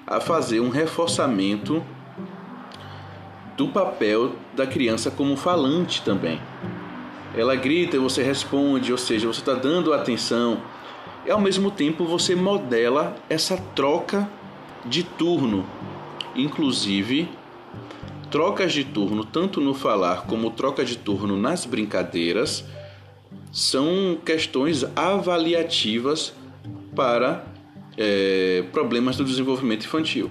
a 0.07 0.19
fazer 0.19 0.59
um 0.59 0.69
reforçamento 0.69 1.85
do 3.55 3.67
papel 3.67 4.31
da 4.55 4.65
criança 4.65 5.11
como 5.11 5.37
falante 5.37 6.01
também. 6.01 6.41
Ela 7.35 7.55
grita 7.55 7.95
e 7.95 7.99
você 7.99 8.23
responde, 8.23 8.91
ou 8.91 8.97
seja, 8.97 9.27
você 9.27 9.41
está 9.41 9.53
dando 9.53 9.93
atenção. 9.93 10.61
E 11.27 11.29
ao 11.29 11.39
mesmo 11.39 11.69
tempo 11.69 12.05
você 12.05 12.33
modela 12.33 13.15
essa 13.29 13.55
troca 13.75 14.27
de 14.83 15.03
turno 15.03 15.63
Inclusive, 16.37 17.27
trocas 18.29 18.71
de 18.71 18.83
turno, 18.83 19.25
tanto 19.25 19.59
no 19.59 19.73
falar 19.73 20.27
como 20.27 20.51
troca 20.51 20.85
de 20.85 20.95
turno 20.95 21.35
nas 21.35 21.65
brincadeiras, 21.65 22.63
são 23.51 24.17
questões 24.23 24.85
avaliativas 24.95 26.33
para 26.95 27.43
é, 27.97 28.63
problemas 28.71 29.17
do 29.17 29.23
desenvolvimento 29.23 29.85
infantil. 29.85 30.29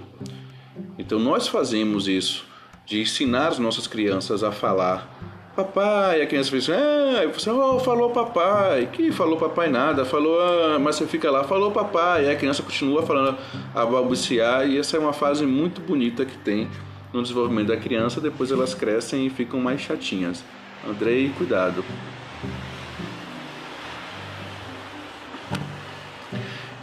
Então, 0.97 1.19
nós 1.19 1.49
fazemos 1.49 2.07
isso 2.07 2.45
de 2.87 3.01
ensinar 3.01 3.49
as 3.49 3.59
nossas 3.59 3.89
crianças 3.89 4.45
a 4.45 4.53
falar 4.53 5.26
papai, 5.57 6.21
a 6.21 6.27
criança 6.27 6.51
fez, 6.51 6.69
ah, 6.69 7.27
você 7.33 7.51
oh, 7.51 7.81
falou 7.81 8.11
papai, 8.11 8.91
que 8.93 9.11
falou 9.11 9.39
papai 9.39 9.71
nada, 9.71 10.05
falou, 10.05 10.39
ah, 10.39 10.79
mas 10.79 10.97
você 10.97 11.07
fica 11.07 11.31
lá, 11.31 11.45
falou 11.45 11.71
papai, 11.71 12.27
e 12.27 12.31
a 12.31 12.37
criança 12.37 12.63
continua 12.63 13.03
falando 13.03 13.39
a 13.75 13.87
balbuciar, 13.87 14.69
e 14.69 14.79
essa 14.79 14.99
é 14.99 15.01
uma 15.01 15.15
fase 15.15 15.47
muito 15.47 15.81
bonita 15.81 16.27
que 16.27 16.37
tem 16.37 16.69
no 17.11 17.23
desenvolvimento 17.23 17.69
da 17.69 17.77
criança, 17.79 18.21
depois 18.21 18.53
elas 18.53 18.75
crescem 18.75 19.27
e 19.27 19.31
ficam 19.31 19.59
mais 19.59 19.81
chatinhas. 19.81 20.45
Andrei, 20.87 21.33
cuidado. 21.39 21.83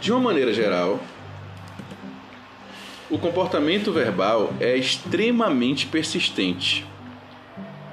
De 0.00 0.10
uma 0.10 0.20
maneira 0.20 0.52
geral, 0.52 0.98
o 3.08 3.18
comportamento 3.18 3.92
verbal 3.92 4.52
é 4.58 4.76
extremamente 4.76 5.86
persistente 5.86 6.84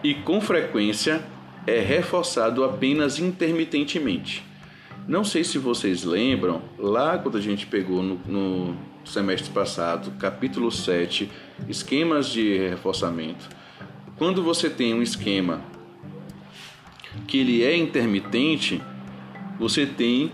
e 0.03 0.13
com 0.13 0.41
frequência 0.41 1.23
é 1.67 1.79
reforçado 1.79 2.63
apenas 2.63 3.19
intermitentemente. 3.19 4.43
Não 5.07 5.23
sei 5.23 5.43
se 5.43 5.57
vocês 5.57 6.03
lembram, 6.03 6.61
lá 6.77 7.17
quando 7.17 7.37
a 7.37 7.41
gente 7.41 7.65
pegou 7.65 8.01
no, 8.01 8.15
no 8.25 8.77
semestre 9.03 9.49
passado, 9.51 10.11
capítulo 10.19 10.71
7, 10.71 11.29
esquemas 11.67 12.29
de 12.29 12.57
reforçamento. 12.69 13.49
Quando 14.17 14.43
você 14.43 14.69
tem 14.69 14.93
um 14.93 15.01
esquema 15.01 15.61
que 17.27 17.39
ele 17.39 17.63
é 17.63 17.75
intermitente, 17.75 18.81
você 19.59 19.85
tem 19.85 20.31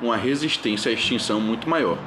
uma 0.00 0.16
resistência 0.16 0.90
à 0.90 0.94
extinção 0.94 1.40
muito 1.40 1.68
maior. 1.68 1.98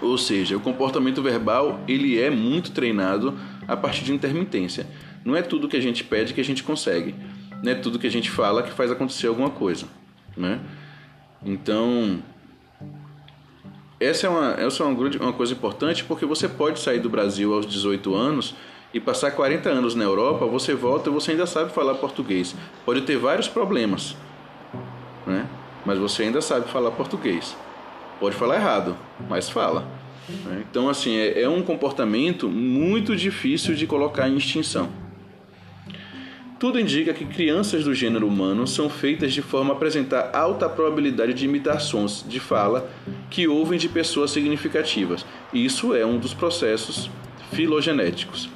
Ou 0.00 0.16
seja, 0.16 0.56
o 0.56 0.60
comportamento 0.60 1.22
verbal 1.22 1.80
ele 1.86 2.18
é 2.18 2.30
muito 2.30 2.72
treinado 2.72 3.38
a 3.68 3.76
partir 3.76 4.04
de 4.04 4.12
intermitência. 4.12 4.86
Não 5.24 5.36
é 5.36 5.42
tudo 5.42 5.68
que 5.68 5.76
a 5.76 5.80
gente 5.80 6.04
pede 6.04 6.34
que 6.34 6.40
a 6.40 6.44
gente 6.44 6.62
consegue. 6.62 7.14
Não 7.62 7.72
é 7.72 7.74
tudo 7.74 7.98
que 7.98 8.06
a 8.06 8.10
gente 8.10 8.30
fala 8.30 8.62
que 8.62 8.70
faz 8.70 8.90
acontecer 8.90 9.26
alguma 9.26 9.50
coisa, 9.50 9.86
né? 10.36 10.60
Então, 11.44 12.22
essa 13.98 14.26
é 14.26 14.30
uma, 14.30 14.52
essa 14.52 14.82
é 14.82 14.86
uma, 14.86 15.08
uma 15.20 15.32
coisa 15.32 15.52
importante 15.52 16.04
porque 16.04 16.24
você 16.24 16.48
pode 16.48 16.80
sair 16.80 17.00
do 17.00 17.10
Brasil 17.10 17.52
aos 17.52 17.66
18 17.66 18.14
anos 18.14 18.54
e 18.92 18.98
passar 18.98 19.30
40 19.30 19.68
anos 19.68 19.94
na 19.94 20.04
Europa, 20.04 20.46
você 20.46 20.74
volta 20.74 21.10
e 21.10 21.12
você 21.12 21.32
ainda 21.32 21.46
sabe 21.46 21.72
falar 21.72 21.94
português. 21.94 22.54
Pode 22.84 23.02
ter 23.02 23.16
vários 23.16 23.46
problemas, 23.46 24.16
né? 25.26 25.46
Mas 25.84 25.98
você 25.98 26.24
ainda 26.24 26.40
sabe 26.40 26.68
falar 26.68 26.90
português. 26.90 27.56
Pode 28.18 28.36
falar 28.36 28.56
errado, 28.56 28.96
mas 29.28 29.48
fala. 29.48 29.86
Né? 30.28 30.64
Então, 30.68 30.88
assim, 30.88 31.16
é, 31.16 31.42
é 31.42 31.48
um 31.48 31.62
comportamento 31.62 32.48
muito 32.48 33.16
difícil 33.16 33.74
de 33.74 33.86
colocar 33.86 34.28
em 34.28 34.36
extinção. 34.36 34.90
Tudo 36.60 36.78
indica 36.78 37.14
que 37.14 37.24
crianças 37.24 37.84
do 37.84 37.94
gênero 37.94 38.28
humano 38.28 38.66
são 38.66 38.90
feitas 38.90 39.32
de 39.32 39.40
forma 39.40 39.72
a 39.72 39.76
apresentar 39.76 40.30
alta 40.34 40.68
probabilidade 40.68 41.32
de 41.32 41.46
imitar 41.46 41.80
sons 41.80 42.22
de 42.28 42.38
fala 42.38 42.86
que 43.30 43.48
ouvem 43.48 43.78
de 43.78 43.88
pessoas 43.88 44.30
significativas. 44.30 45.24
Isso 45.54 45.94
é 45.94 46.04
um 46.04 46.18
dos 46.18 46.34
processos 46.34 47.08
filogenéticos. 47.50 48.50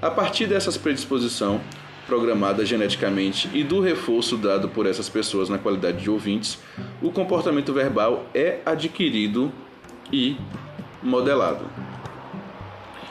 A 0.00 0.10
partir 0.10 0.46
dessas 0.46 0.78
predisposição 0.78 1.60
programada 2.06 2.64
geneticamente 2.64 3.50
e 3.52 3.62
do 3.62 3.80
reforço 3.82 4.38
dado 4.38 4.70
por 4.70 4.86
essas 4.86 5.10
pessoas 5.10 5.50
na 5.50 5.58
qualidade 5.58 6.00
de 6.00 6.08
ouvintes, 6.08 6.58
o 7.02 7.10
comportamento 7.10 7.70
verbal 7.74 8.24
é 8.34 8.60
adquirido 8.64 9.52
e 10.10 10.38
modelado. 11.02 11.66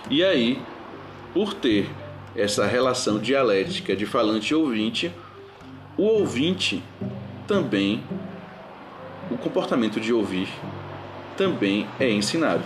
E 0.10 0.24
aí, 0.24 0.60
por 1.32 1.54
ter 1.54 1.88
essa 2.36 2.66
relação 2.66 3.20
dialética 3.20 3.96
de 3.96 4.06
falante 4.06 4.52
e 4.52 4.56
ouvinte, 4.56 5.12
o 5.98 6.04
ouvinte 6.04 6.84
também, 7.48 8.04
o 9.30 9.38
comportamento 9.38 10.00
de 10.00 10.14
ouvir 10.14 10.48
também 11.38 11.88
é 12.00 12.10
ensinado. 12.10 12.64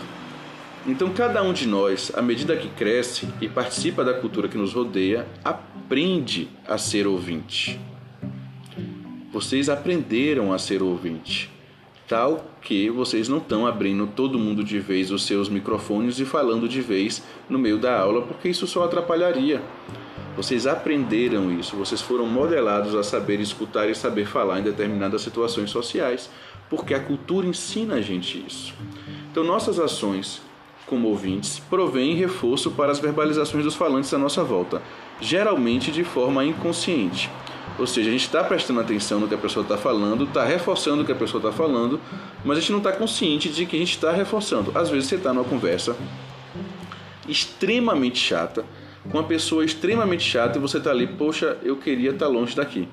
Então, 0.86 1.11
cada 1.13 1.41
um 1.41 1.51
de 1.51 1.68
nós, 1.68 2.11
à 2.13 2.22
medida 2.22 2.55
que 2.55 2.70
cresce 2.70 3.28
e 3.41 3.49
participa 3.49 4.03
da 4.03 4.13
cultura 4.13 4.47
que 4.47 4.57
nos 4.57 4.74
rodeia, 4.74 5.26
aprende 5.43 6.47
a 6.68 6.78
ser 6.78 7.07
ouvinte. 7.07 7.80
Vocês 9.32 9.68
aprenderam 9.68 10.53
a 10.53 10.59
ser 10.59 10.84
ouvinte 10.84 11.54
tal 12.07 12.45
que 12.61 12.89
vocês 12.89 13.27
não 13.27 13.37
estão 13.37 13.65
abrindo 13.65 14.07
todo 14.07 14.39
mundo 14.39 14.63
de 14.63 14.79
vez 14.79 15.11
os 15.11 15.25
seus 15.25 15.49
microfones 15.49 16.19
e 16.19 16.25
falando 16.25 16.67
de 16.67 16.81
vez 16.81 17.23
no 17.49 17.57
meio 17.57 17.77
da 17.77 17.99
aula, 17.99 18.21
porque 18.21 18.49
isso 18.49 18.67
só 18.67 18.83
atrapalharia. 18.83 19.61
Vocês 20.35 20.67
aprenderam 20.67 21.51
isso, 21.51 21.75
vocês 21.75 22.01
foram 22.01 22.25
modelados 22.25 22.93
a 22.93 23.03
saber 23.03 23.39
escutar 23.39 23.89
e 23.89 23.95
saber 23.95 24.25
falar 24.25 24.59
em 24.59 24.63
determinadas 24.63 25.21
situações 25.21 25.69
sociais, 25.69 26.29
porque 26.69 26.93
a 26.93 26.99
cultura 26.99 27.47
ensina 27.47 27.95
a 27.95 28.01
gente 28.01 28.43
isso. 28.45 28.73
Então, 29.31 29.43
nossas 29.43 29.79
ações 29.79 30.41
como 30.85 31.07
ouvintes 31.07 31.59
provêm 31.59 32.15
reforço 32.15 32.71
para 32.71 32.91
as 32.91 32.99
verbalizações 32.99 33.63
dos 33.63 33.75
falantes 33.75 34.13
à 34.13 34.17
nossa 34.17 34.43
volta, 34.43 34.81
geralmente 35.19 35.91
de 35.91 36.03
forma 36.03 36.45
inconsciente. 36.45 37.29
Ou 37.78 37.86
seja, 37.86 38.09
a 38.09 38.11
gente 38.11 38.26
está 38.26 38.43
prestando 38.43 38.80
atenção 38.80 39.19
no 39.19 39.28
que 39.28 39.36
a 39.36 39.38
pessoa 39.38 39.63
está 39.63 39.78
falando, 39.78 40.23
está 40.23 40.45
reforçando 40.45 41.03
o 41.03 41.05
que 41.05 41.11
a 41.11 41.15
pessoa 41.15 41.39
está 41.39 41.51
falando, 41.51 41.99
mas 42.43 42.57
a 42.57 42.61
gente 42.61 42.71
não 42.71 42.80
está 42.80 42.91
consciente 42.91 43.49
de 43.49 43.65
que 43.65 43.76
a 43.76 43.80
gente 43.80 43.91
está 43.91 44.11
reforçando. 44.11 44.71
Às 44.78 44.89
vezes 44.89 45.09
você 45.09 45.15
está 45.15 45.34
numa 45.34 45.43
conversa 45.43 45.95
extremamente 47.28 48.19
chata, 48.19 48.63
com 49.09 49.17
uma 49.17 49.23
pessoa 49.23 49.65
extremamente 49.65 50.23
chata 50.23 50.57
e 50.57 50.61
você 50.61 50.78
está 50.78 50.89
ali, 50.89 51.05
poxa, 51.05 51.57
eu 51.63 51.76
queria 51.76 52.11
estar 52.11 52.26
tá 52.26 52.32
longe 52.32 52.55
daqui. 52.55 52.88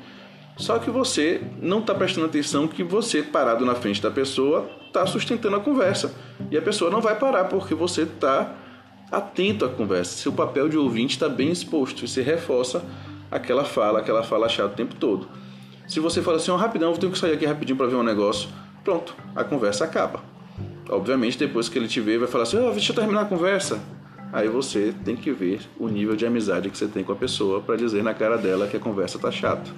Só 0.57 0.79
que 0.79 0.91
você 0.91 1.41
não 1.61 1.79
está 1.79 1.95
prestando 1.95 2.27
atenção 2.27 2.69
que 2.69 2.83
você, 2.83 3.23
parado 3.23 3.65
na 3.65 3.75
frente 3.75 4.03
da 4.03 4.11
pessoa, 4.11 4.69
está 4.87 5.07
sustentando 5.07 5.57
a 5.57 5.61
conversa. 5.61 6.15
E 6.51 6.57
a 6.57 6.63
pessoa 6.63 6.91
não 6.91 7.01
vai 7.01 7.19
parar 7.19 7.45
porque 7.45 7.75
você 7.75 8.03
está 8.03 8.55
atento 9.11 9.65
à 9.65 9.69
conversa. 9.69 10.17
Seu 10.17 10.33
papel 10.33 10.69
de 10.69 10.77
ouvinte 10.77 11.15
está 11.15 11.29
bem 11.29 11.51
exposto 11.51 12.05
e 12.05 12.09
você 12.09 12.21
reforça 12.21 12.85
aquela 13.33 13.65
fala, 13.65 13.99
aquela 13.99 14.23
fala 14.23 14.49
chata 14.49 14.75
o 14.75 14.77
tempo 14.77 14.95
todo. 14.95 15.29
Se 15.89 15.99
você 15.99 16.23
fala 16.23 16.37
assim, 16.37 16.51
oh, 16.51 16.57
rapidão, 16.57 16.93
eu 16.93 16.99
tenho 16.99 17.11
que 17.11 17.19
sair 17.19 17.33
aqui 17.33 17.47
rapidinho 17.47 17.77
para 17.77 17.87
ver 17.87 17.97
um 17.97 18.03
negócio, 18.03 18.49
pronto, 18.85 19.15
a 19.35 19.43
conversa 19.43 19.85
acaba. 19.85 20.21
Obviamente, 20.89 21.39
depois 21.39 21.69
que 21.69 21.79
ele 21.79 21.89
te 21.89 22.01
ver, 22.01 22.19
vai 22.19 22.29
falar 22.29 22.45
assim, 22.45 22.59
oh, 22.59 22.71
deixa 22.71 22.93
eu 22.93 22.97
terminar 22.97 23.23
a 23.23 23.25
conversa. 23.25 23.81
Aí 24.33 24.49
você 24.49 24.95
tem 25.05 25.17
que 25.17 25.31
ver 25.31 25.61
o 25.79 25.89
nível 25.89 26.15
de 26.15 26.25
amizade 26.25 26.71
que 26.71 26.79
você 26.79 26.87
tem 26.87 27.03
com 27.03 27.13
a 27.13 27.17
pessoa 27.17 27.61
para 27.61 27.77
dizer 27.77 28.03
na 28.03 28.15
cara 28.15 28.39
dela 28.39 28.67
que 28.67 28.77
a 28.77 28.81
conversa 28.81 29.19
tá 29.19 29.31
chata. 29.31 29.71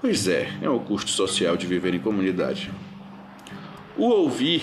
Pois 0.00 0.28
é, 0.28 0.52
é 0.62 0.68
o 0.68 0.78
custo 0.78 1.10
social 1.10 1.56
de 1.56 1.66
viver 1.66 1.94
em 1.94 1.98
comunidade. 1.98 2.70
O 3.96 4.04
ouvir 4.04 4.62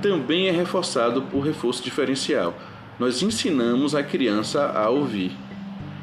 também 0.00 0.48
é 0.48 0.52
reforçado 0.52 1.22
por 1.22 1.40
reforço 1.40 1.82
diferencial. 1.82 2.54
Nós 2.98 3.22
ensinamos 3.22 3.94
a 3.94 4.02
criança 4.02 4.66
a 4.66 4.88
ouvir. 4.88 5.32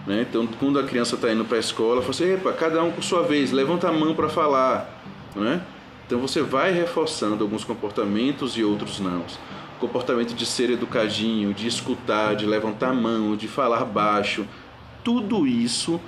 Né? 0.09 0.25
Então, 0.27 0.47
quando 0.47 0.79
a 0.79 0.83
criança 0.83 1.13
está 1.13 1.31
indo 1.31 1.45
para 1.45 1.57
a 1.57 1.59
escola, 1.59 2.01
fala 2.01 2.09
assim: 2.09 2.55
cada 2.57 2.81
um 2.81 2.91
por 2.91 3.03
sua 3.03 3.21
vez, 3.21 3.51
levanta 3.51 3.89
a 3.89 3.91
mão 3.91 4.15
para 4.15 4.27
falar. 4.27 5.03
Né? 5.35 5.61
Então, 6.07 6.17
você 6.17 6.41
vai 6.41 6.71
reforçando 6.71 7.43
alguns 7.43 7.63
comportamentos 7.63 8.57
e 8.57 8.63
outros 8.63 8.99
não. 8.99 9.23
Comportamento 9.79 10.33
de 10.33 10.47
ser 10.47 10.71
educadinho, 10.71 11.53
de 11.53 11.67
escutar, 11.67 12.35
de 12.35 12.47
levantar 12.47 12.89
a 12.89 12.93
mão, 12.93 13.35
de 13.35 13.47
falar 13.47 13.85
baixo. 13.85 14.47
Tudo 15.03 15.45
isso, 15.45 16.01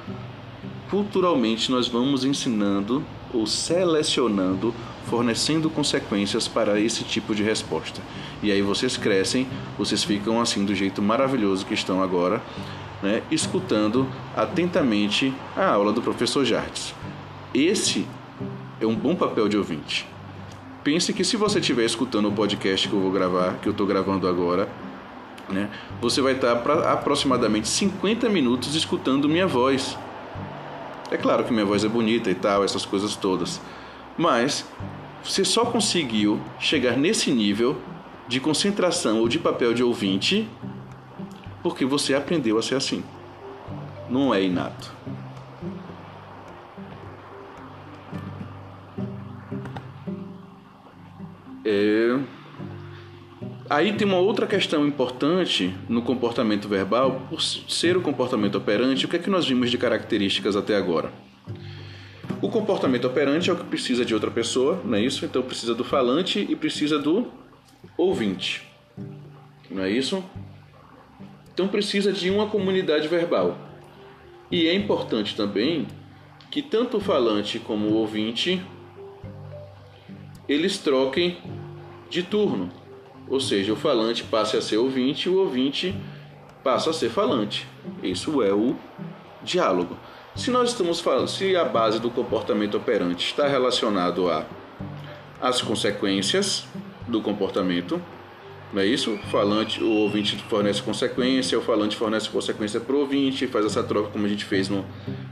culturalmente, 0.90 1.70
nós 1.70 1.88
vamos 1.88 2.26
ensinando 2.26 3.04
ou 3.32 3.46
selecionando, 3.46 4.74
fornecendo 5.06 5.70
consequências 5.70 6.48
para 6.48 6.80
esse 6.80 7.04
tipo 7.04 7.36
de 7.36 7.44
resposta. 7.44 8.02
E 8.42 8.52
aí 8.52 8.64
vocês 8.64 8.98
crescem, 8.98 9.48
vocês 9.78 10.04
ficam 10.04 10.42
assim 10.42 10.66
do 10.66 10.74
jeito 10.74 11.04
maravilhoso 11.04 11.68
que 11.68 11.76
estão 11.76 12.02
agora, 12.02 12.42
né, 13.02 13.24
escutando 13.32 14.08
atentamente 14.36 15.34
a 15.56 15.66
aula 15.72 15.92
do 15.92 16.02
professor 16.02 16.46
Jardes. 16.46 16.94
Esse 17.54 18.08
é 18.80 18.86
um 18.86 18.96
bom 18.96 19.16
papel 19.16 19.50
de 19.50 19.58
ouvinte. 19.58 20.08
Pense 20.84 21.14
que 21.14 21.24
se 21.24 21.38
você 21.38 21.60
estiver 21.60 21.86
escutando 21.86 22.28
o 22.28 22.32
podcast 22.32 22.88
que 22.88 22.94
eu 22.94 23.00
vou 23.00 23.12
gravar, 23.12 23.56
que 23.62 23.68
eu 23.68 23.72
estou 23.72 23.86
gravando 23.86 24.28
agora, 24.28 24.68
né, 25.50 25.70
você 26.02 26.22
vai 26.22 26.34
estar 26.34 26.56
para 26.58 26.92
aproximadamente 26.92 27.68
50 27.68 28.30
minutos 28.30 28.74
escutando 28.76 29.28
minha 29.30 29.46
voz. 29.46 29.98
É 31.12 31.18
claro 31.18 31.44
que 31.44 31.52
minha 31.52 31.66
voz 31.66 31.84
é 31.84 31.90
bonita 31.90 32.32
e 32.32 32.36
tal, 32.36 32.64
essas 32.64 32.86
coisas 32.86 33.16
todas. 33.16 33.62
Mas 34.18 34.66
você 35.24 35.46
só 35.46 35.66
conseguiu 35.66 36.40
chegar 36.60 36.98
nesse 36.98 37.32
nível 37.32 37.78
de 38.28 38.40
concentração 38.40 39.20
ou 39.20 39.28
de 39.28 39.38
papel 39.38 39.74
de 39.74 39.84
ouvinte 39.84 40.50
porque 41.62 41.86
você 41.86 42.14
aprendeu 42.14 42.58
a 42.58 42.62
ser 42.62 42.76
assim. 42.76 43.04
Não 44.10 44.34
é 44.34 44.44
inato. 44.44 44.92
É... 51.66 52.20
Aí 53.70 53.94
tem 53.94 54.06
uma 54.06 54.18
outra 54.18 54.46
questão 54.46 54.86
importante 54.86 55.74
no 55.88 56.02
comportamento 56.02 56.68
verbal, 56.68 57.22
por 57.30 57.42
ser 57.42 57.96
o 57.96 58.02
comportamento 58.02 58.58
operante, 58.58 59.06
o 59.06 59.08
que 59.08 59.16
é 59.16 59.20
que 59.20 59.30
nós 59.30 59.48
vimos 59.48 59.72
de 59.72 59.78
características 59.78 60.58
até 60.58 60.76
agora? 60.76 61.10
O 62.42 62.50
comportamento 62.50 63.06
operante 63.06 63.50
é 63.50 63.54
o 63.54 63.56
que 63.56 63.64
precisa 63.64 64.04
de 64.04 64.14
outra 64.14 64.30
pessoa, 64.30 64.82
não 64.84 64.98
é 64.98 65.02
isso? 65.02 65.24
Então 65.24 65.42
precisa 65.42 65.74
do 65.74 65.86
falante 65.86 66.46
e 66.50 66.54
precisa 66.54 67.00
do 67.00 67.32
ouvinte, 67.96 68.68
não 69.70 69.84
é 69.84 69.90
isso? 69.90 70.22
Então 71.54 71.68
precisa 71.68 72.12
de 72.12 72.30
uma 72.30 72.48
comunidade 72.48 73.08
verbal. 73.08 73.58
E 74.50 74.68
é 74.68 74.74
importante 74.74 75.36
também 75.36 75.88
que 76.50 76.62
tanto 76.62 76.98
o 76.98 77.02
falante 77.02 77.60
como 77.60 77.88
o 77.88 77.94
ouvinte 77.96 78.62
eles 80.48 80.78
troquem 80.78 81.38
de 82.10 82.24
turno. 82.24 82.70
Ou 83.30 83.40
seja, 83.40 83.72
o 83.72 83.76
falante 83.76 84.24
passe 84.24 84.58
a 84.58 84.62
ser 84.62 84.78
ouvinte 84.78 85.28
e 85.28 85.32
o 85.32 85.40
ouvinte 85.40 85.96
passa 86.64 86.90
a 86.90 86.94
ser 86.94 87.10
falante. 87.10 87.66
Isso 88.04 88.44
é 88.44 88.52
o 88.52 88.76
diálogo. 89.42 89.98
Se 90.36 90.52
nós 90.52 90.70
estamos 90.70 91.00
falando, 91.00 91.28
se 91.28 91.56
a 91.56 91.64
base 91.64 92.00
do 92.00 92.10
comportamento 92.10 92.76
operante 92.76 93.26
está 93.26 93.48
relacionado 93.48 94.30
a 94.30 94.46
as 95.42 95.62
consequências 95.62 96.68
do 97.08 97.20
comportamento, 97.20 98.00
não 98.74 98.82
é 98.82 98.86
isso? 98.86 99.14
O 99.14 99.18
falante, 99.18 99.84
o 99.84 99.90
ouvinte 99.90 100.38
fornece 100.50 100.82
consequência, 100.82 101.58
o 101.58 101.62
falante 101.62 101.98
fornece 101.98 102.30
consequência 102.30 102.80
para 102.80 102.96
o 102.96 103.00
ouvinte, 103.00 103.46
faz 103.48 103.66
essa 103.66 103.84
troca 103.84 104.10
como 104.10 104.26
a 104.26 104.30
gente 104.30 104.46
fez 104.46 104.70
no, 104.70 104.86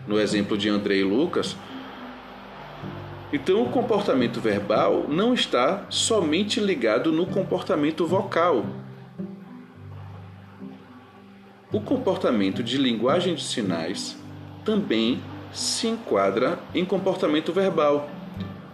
no 0.08 0.20
exemplo 0.20 0.58
de 0.58 0.68
André 0.68 0.98
e 0.98 1.04
Lucas. 1.04 1.56
Então, 3.32 3.62
o 3.62 3.70
comportamento 3.70 4.42
verbal 4.42 5.06
não 5.08 5.34
está 5.34 5.86
somente 5.90 6.60
ligado 6.60 7.12
no 7.12 7.28
comportamento 7.28 8.06
vocal. 8.06 8.66
O 11.72 11.80
comportamento 11.80 12.64
de 12.64 12.78
linguagem 12.78 13.36
de 13.36 13.44
sinais 13.44 14.18
também 14.66 15.22
se 15.54 15.88
enquadra 15.88 16.60
em 16.74 16.84
comportamento 16.84 17.54
verbal. 17.54 18.10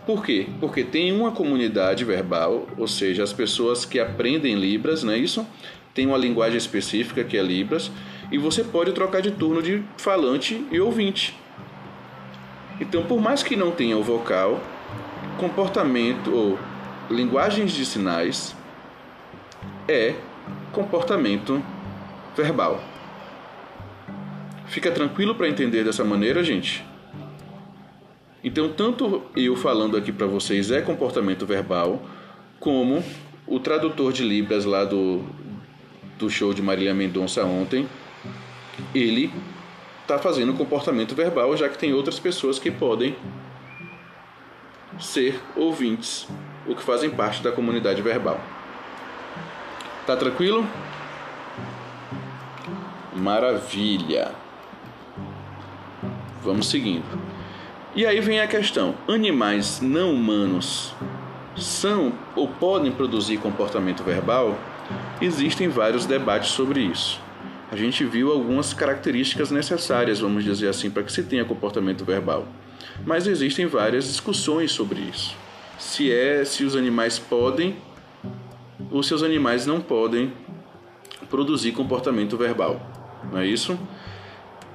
Por 0.05 0.23
quê? 0.23 0.47
Porque 0.59 0.83
tem 0.83 1.11
uma 1.11 1.31
comunidade 1.31 2.05
verbal, 2.05 2.67
ou 2.77 2.87
seja, 2.87 3.23
as 3.23 3.33
pessoas 3.33 3.85
que 3.85 3.99
aprendem 3.99 4.55
Libras, 4.55 5.03
não 5.03 5.13
é 5.13 5.17
isso? 5.17 5.45
Tem 5.95 6.05
uma 6.05 6.17
linguagem 6.17 6.57
específica 6.57 7.23
que 7.23 7.37
é 7.37 7.41
Libras, 7.41 7.91
e 8.31 8.37
você 8.37 8.63
pode 8.63 8.91
trocar 8.91 9.21
de 9.21 9.31
turno 9.31 9.63
de 9.63 9.83
falante 9.97 10.63
e 10.71 10.79
ouvinte. 10.79 11.35
Então, 12.79 13.03
por 13.03 13.19
mais 13.19 13.41
que 13.41 13.55
não 13.55 13.71
tenha 13.71 13.97
o 13.97 14.03
vocal, 14.03 14.61
comportamento 15.37 16.33
ou 16.33 16.59
linguagens 17.09 17.71
de 17.71 17.85
sinais 17.85 18.55
é 19.87 20.15
comportamento 20.71 21.63
verbal. 22.35 22.83
Fica 24.67 24.91
tranquilo 24.91 25.35
para 25.35 25.47
entender 25.47 25.83
dessa 25.83 26.03
maneira, 26.03 26.43
gente? 26.43 26.85
Então, 28.45 28.71
tanto 28.71 29.23
eu 29.35 29.55
falando 29.55 29.97
aqui 29.97 30.11
para 30.11 30.27
vocês 30.27 30.69
é 30.69 30.79
comportamento 30.79 31.47
verbal, 31.47 31.99
como 32.59 33.03
o 33.47 33.59
tradutor 33.59 34.13
de 34.13 34.23
Libras 34.23 34.65
lá 34.65 34.85
do, 34.85 35.23
do 36.19 36.29
show 36.29 36.53
de 36.53 36.61
Marília 36.61 36.93
Mendonça 36.93 37.43
ontem, 37.43 37.89
ele 38.93 39.33
está 40.03 40.19
fazendo 40.19 40.53
comportamento 40.53 41.15
verbal, 41.15 41.57
já 41.57 41.67
que 41.67 41.75
tem 41.75 41.91
outras 41.91 42.19
pessoas 42.19 42.59
que 42.59 42.69
podem 42.69 43.15
ser 44.99 45.41
ouvintes, 45.55 46.27
o 46.67 46.75
que 46.75 46.83
fazem 46.83 47.09
parte 47.09 47.41
da 47.41 47.51
comunidade 47.51 47.99
verbal. 48.03 48.39
Tá 50.05 50.15
tranquilo? 50.15 50.67
Maravilha. 53.15 54.33
Vamos 56.43 56.69
seguindo. 56.69 57.34
E 57.95 58.05
aí 58.05 58.19
vem 58.19 58.39
a 58.39 58.47
questão: 58.47 58.95
animais 59.07 59.79
não 59.81 60.13
humanos 60.13 60.93
são 61.55 62.13
ou 62.35 62.47
podem 62.47 62.91
produzir 62.91 63.37
comportamento 63.37 64.03
verbal? 64.03 64.57
Existem 65.21 65.67
vários 65.67 66.05
debates 66.05 66.49
sobre 66.49 66.81
isso 66.81 67.23
a 67.71 67.75
gente 67.75 68.05
viu 68.05 68.31
algumas 68.31 68.73
características 68.73 69.51
necessárias, 69.51 70.19
vamos 70.19 70.43
dizer 70.43 70.69
assim, 70.69 70.89
para 70.89 71.03
que 71.03 71.11
se 71.11 71.23
tenha 71.23 71.43
comportamento 71.43 72.05
verbal. 72.05 72.47
Mas 73.05 73.27
existem 73.27 73.65
várias 73.65 74.05
discussões 74.05 74.71
sobre 74.71 75.01
isso. 75.01 75.35
Se 75.77 76.11
é, 76.11 76.45
se 76.45 76.63
os 76.63 76.75
animais 76.75 77.19
podem 77.19 77.75
ou 78.91 79.01
se 79.03 79.13
os 79.13 79.23
animais 79.23 79.65
não 79.65 79.81
podem 79.81 80.31
produzir 81.29 81.71
comportamento 81.71 82.37
verbal. 82.37 82.79
Não 83.31 83.39
é 83.39 83.47
isso? 83.47 83.77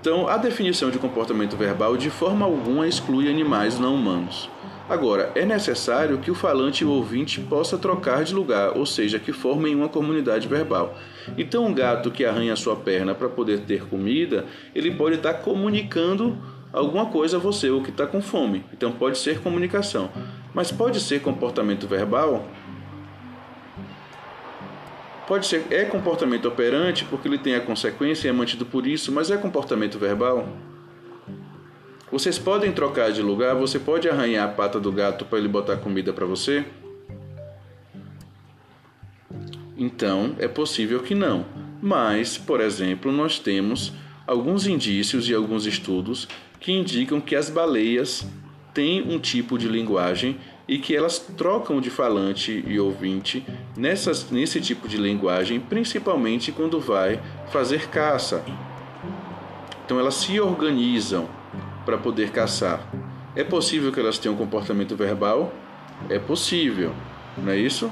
Então, 0.01 0.27
a 0.27 0.39
definição 0.39 0.91
de 0.91 0.99
comportamento 0.99 1.59
verbal 1.59 1.95
de 1.95 2.09
forma 2.09 2.47
alguma 2.47 2.89
exclui 2.89 3.29
animais 3.29 3.79
não 3.79 3.97
humanos. 3.97 4.49
Agora, 4.89 5.31
é 5.35 5.45
necessário 5.45 6.17
que 6.19 6.31
o 6.31 6.35
falante 6.35 6.83
e 6.83 6.87
o 6.87 6.91
ouvinte 6.91 7.39
possa 7.39 7.77
trocar 7.77 8.25
de 8.25 8.35
lugar, 8.35 8.79
ou 8.79 8.87
seja, 8.87 9.19
que 9.19 9.31
formem 9.31 9.75
uma 9.75 9.91
comunidade 9.91 10.49
verbal. 10.49 10.97
Então, 11.37 11.67
um 11.67 11.75
gato 11.75 12.11
que 12.11 12.25
arranha 12.25 12.57
sua 12.57 12.75
perna 12.75 13.15
para 13.15 13.29
poder 13.29 13.61
ter 13.61 13.85
comida, 13.85 14.47
ele 14.75 14.91
pode 14.91 15.17
estar 15.17 15.35
tá 15.35 15.39
comunicando 15.39 16.37
alguma 16.73 17.07
coisa 17.07 17.37
a 17.37 17.41
você, 17.41 17.69
ou 17.69 17.83
que 17.83 17.91
está 17.91 18.07
com 18.07 18.23
fome. 18.23 18.65
Então, 18.73 18.91
pode 18.93 19.19
ser 19.19 19.41
comunicação. 19.41 20.11
Mas 20.55 20.73
pode 20.73 20.99
ser 20.99 21.21
comportamento 21.21 21.87
verbal? 21.87 22.47
Pode 25.31 25.47
ser, 25.47 25.65
é 25.71 25.85
comportamento 25.85 26.49
operante 26.49 27.05
porque 27.05 27.29
ele 27.29 27.39
tem 27.39 27.55
a 27.55 27.61
consequência 27.61 28.27
e 28.27 28.31
é 28.31 28.33
mantido 28.33 28.67
por 28.67 28.85
isso, 28.85 29.13
mas 29.13 29.31
é 29.31 29.37
comportamento 29.37 29.97
verbal? 29.97 30.49
Vocês 32.11 32.37
podem 32.37 32.73
trocar 32.73 33.13
de 33.13 33.23
lugar, 33.23 33.55
você 33.55 33.79
pode 33.79 34.09
arranhar 34.09 34.49
a 34.49 34.53
pata 34.53 34.81
do 34.81 34.91
gato 34.91 35.25
para 35.25 35.39
ele 35.39 35.47
botar 35.47 35.77
comida 35.77 36.13
para 36.13 36.27
você? 36.27 36.65
Então, 39.79 40.35
é 40.41 40.49
possível 40.49 40.99
que 41.01 41.15
não. 41.15 41.47
Mas, 41.81 42.37
por 42.37 42.61
exemplo, 42.61 43.13
nós 43.13 43.39
temos 43.39 43.93
alguns 44.27 44.67
indícios 44.67 45.29
e 45.29 45.33
alguns 45.33 45.65
estudos 45.65 46.27
que 46.59 46.73
indicam 46.73 47.21
que 47.21 47.37
as 47.37 47.49
baleias 47.49 48.27
têm 48.75 49.01
um 49.03 49.21
tipo 49.21 49.57
de 49.57 49.69
linguagem 49.69 50.39
e 50.71 50.79
que 50.79 50.95
elas 50.95 51.19
trocam 51.19 51.81
de 51.81 51.91
falante 51.91 52.65
e 52.65 52.79
ouvinte 52.79 53.45
nessas, 53.77 54.31
nesse 54.31 54.61
tipo 54.61 54.87
de 54.87 54.97
linguagem, 54.99 55.59
principalmente 55.59 56.53
quando 56.53 56.79
vai 56.79 57.21
fazer 57.51 57.89
caça. 57.89 58.45
Então 59.85 59.99
elas 59.99 60.15
se 60.15 60.39
organizam 60.39 61.29
para 61.85 61.99
poder 61.99 62.31
caçar. 62.31 62.89
É 63.35 63.43
possível 63.43 63.91
que 63.91 63.99
elas 63.99 64.17
tenham 64.17 64.37
comportamento 64.37 64.95
verbal? 64.95 65.53
É 66.09 66.21
possível, 66.21 66.95
não 67.37 67.51
é 67.51 67.57
isso? 67.59 67.91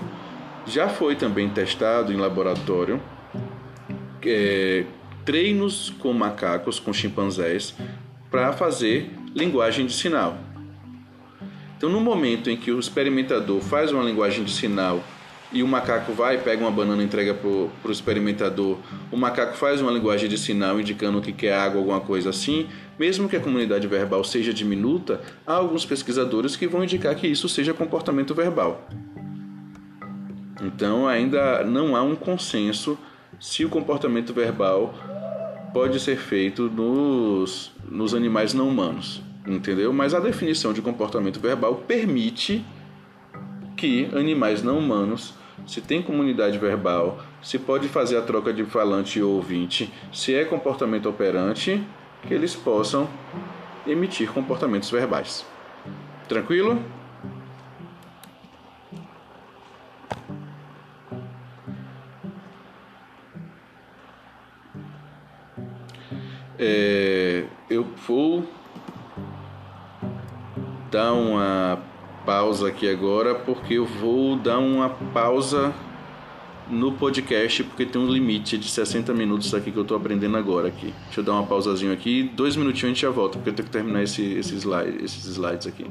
Já 0.64 0.88
foi 0.88 1.16
também 1.16 1.48
testado 1.50 2.12
em 2.12 2.16
laboratório 2.16 3.02
é, 4.24 4.84
treinos 5.24 5.90
com 5.98 6.12
macacos, 6.12 6.78
com 6.78 6.92
chimpanzés, 6.92 7.74
para 8.30 8.52
fazer 8.52 9.10
linguagem 9.34 9.84
de 9.84 9.94
sinal. 9.94 10.38
Então, 11.78 11.88
no 11.88 12.00
momento 12.00 12.50
em 12.50 12.56
que 12.56 12.72
o 12.72 12.80
experimentador 12.80 13.60
faz 13.60 13.92
uma 13.92 14.02
linguagem 14.02 14.42
de 14.42 14.50
sinal 14.50 15.00
e 15.52 15.62
o 15.62 15.68
macaco 15.68 16.12
vai, 16.12 16.36
pega 16.36 16.60
uma 16.60 16.72
banana 16.72 17.00
e 17.00 17.06
entrega 17.06 17.32
para 17.32 17.48
o 17.48 17.70
experimentador, 17.88 18.78
o 19.12 19.16
macaco 19.16 19.56
faz 19.56 19.80
uma 19.80 19.92
linguagem 19.92 20.28
de 20.28 20.36
sinal 20.36 20.80
indicando 20.80 21.20
que 21.20 21.32
quer 21.32 21.54
água, 21.54 21.78
alguma 21.78 22.00
coisa 22.00 22.30
assim, 22.30 22.66
mesmo 22.98 23.28
que 23.28 23.36
a 23.36 23.40
comunidade 23.40 23.86
verbal 23.86 24.24
seja 24.24 24.52
diminuta, 24.52 25.20
há 25.46 25.54
alguns 25.54 25.86
pesquisadores 25.86 26.56
que 26.56 26.66
vão 26.66 26.82
indicar 26.82 27.14
que 27.14 27.28
isso 27.28 27.48
seja 27.48 27.72
comportamento 27.72 28.34
verbal. 28.34 28.84
Então 30.60 31.06
ainda 31.06 31.62
não 31.62 31.94
há 31.94 32.02
um 32.02 32.16
consenso 32.16 32.98
se 33.38 33.64
o 33.64 33.68
comportamento 33.68 34.34
verbal 34.34 34.92
pode 35.72 36.00
ser 36.00 36.16
feito 36.16 36.64
nos, 36.64 37.70
nos 37.88 38.14
animais 38.14 38.52
não 38.52 38.68
humanos, 38.68 39.22
entendeu? 39.54 39.92
Mas 39.92 40.14
a 40.14 40.20
definição 40.20 40.72
de 40.72 40.82
comportamento 40.82 41.40
verbal 41.40 41.76
permite 41.76 42.64
que 43.76 44.08
animais 44.14 44.62
não 44.62 44.78
humanos, 44.78 45.34
se 45.66 45.80
tem 45.80 46.02
comunidade 46.02 46.58
verbal, 46.58 47.22
se 47.42 47.58
pode 47.58 47.88
fazer 47.88 48.16
a 48.16 48.22
troca 48.22 48.52
de 48.52 48.64
falante 48.64 49.18
e 49.18 49.22
ouvinte, 49.22 49.92
se 50.12 50.34
é 50.34 50.44
comportamento 50.44 51.08
operante, 51.08 51.82
que 52.26 52.34
eles 52.34 52.54
possam 52.54 53.08
emitir 53.86 54.30
comportamentos 54.32 54.90
verbais. 54.90 55.46
Tranquilo? 56.28 56.82
É, 66.58 67.44
eu 67.70 67.84
vou 68.06 68.44
dar 70.90 71.12
uma 71.12 71.78
pausa 72.24 72.68
aqui 72.68 72.88
agora 72.88 73.34
porque 73.34 73.74
eu 73.74 73.86
vou 73.86 74.36
dar 74.36 74.58
uma 74.58 74.90
pausa 74.90 75.72
no 76.70 76.92
podcast 76.92 77.64
porque 77.64 77.86
tem 77.86 78.00
um 78.00 78.06
limite 78.06 78.58
de 78.58 78.68
60 78.68 79.14
minutos 79.14 79.54
aqui 79.54 79.70
que 79.70 79.78
eu 79.78 79.82
estou 79.82 79.96
aprendendo 79.96 80.36
agora 80.36 80.68
aqui. 80.68 80.92
Deixa 81.06 81.20
eu 81.20 81.24
dar 81.24 81.32
uma 81.32 81.46
pausazinha 81.46 81.92
aqui, 81.92 82.30
dois 82.34 82.56
minutinhos 82.56 82.84
a 82.84 82.88
gente 82.88 83.02
já 83.02 83.10
volta 83.10 83.38
porque 83.38 83.50
eu 83.50 83.54
tenho 83.54 83.66
que 83.66 83.72
terminar 83.72 84.02
esse, 84.02 84.22
esse 84.22 84.54
slide, 84.56 85.02
esses 85.02 85.24
slides 85.24 85.66
aqui. 85.66 85.86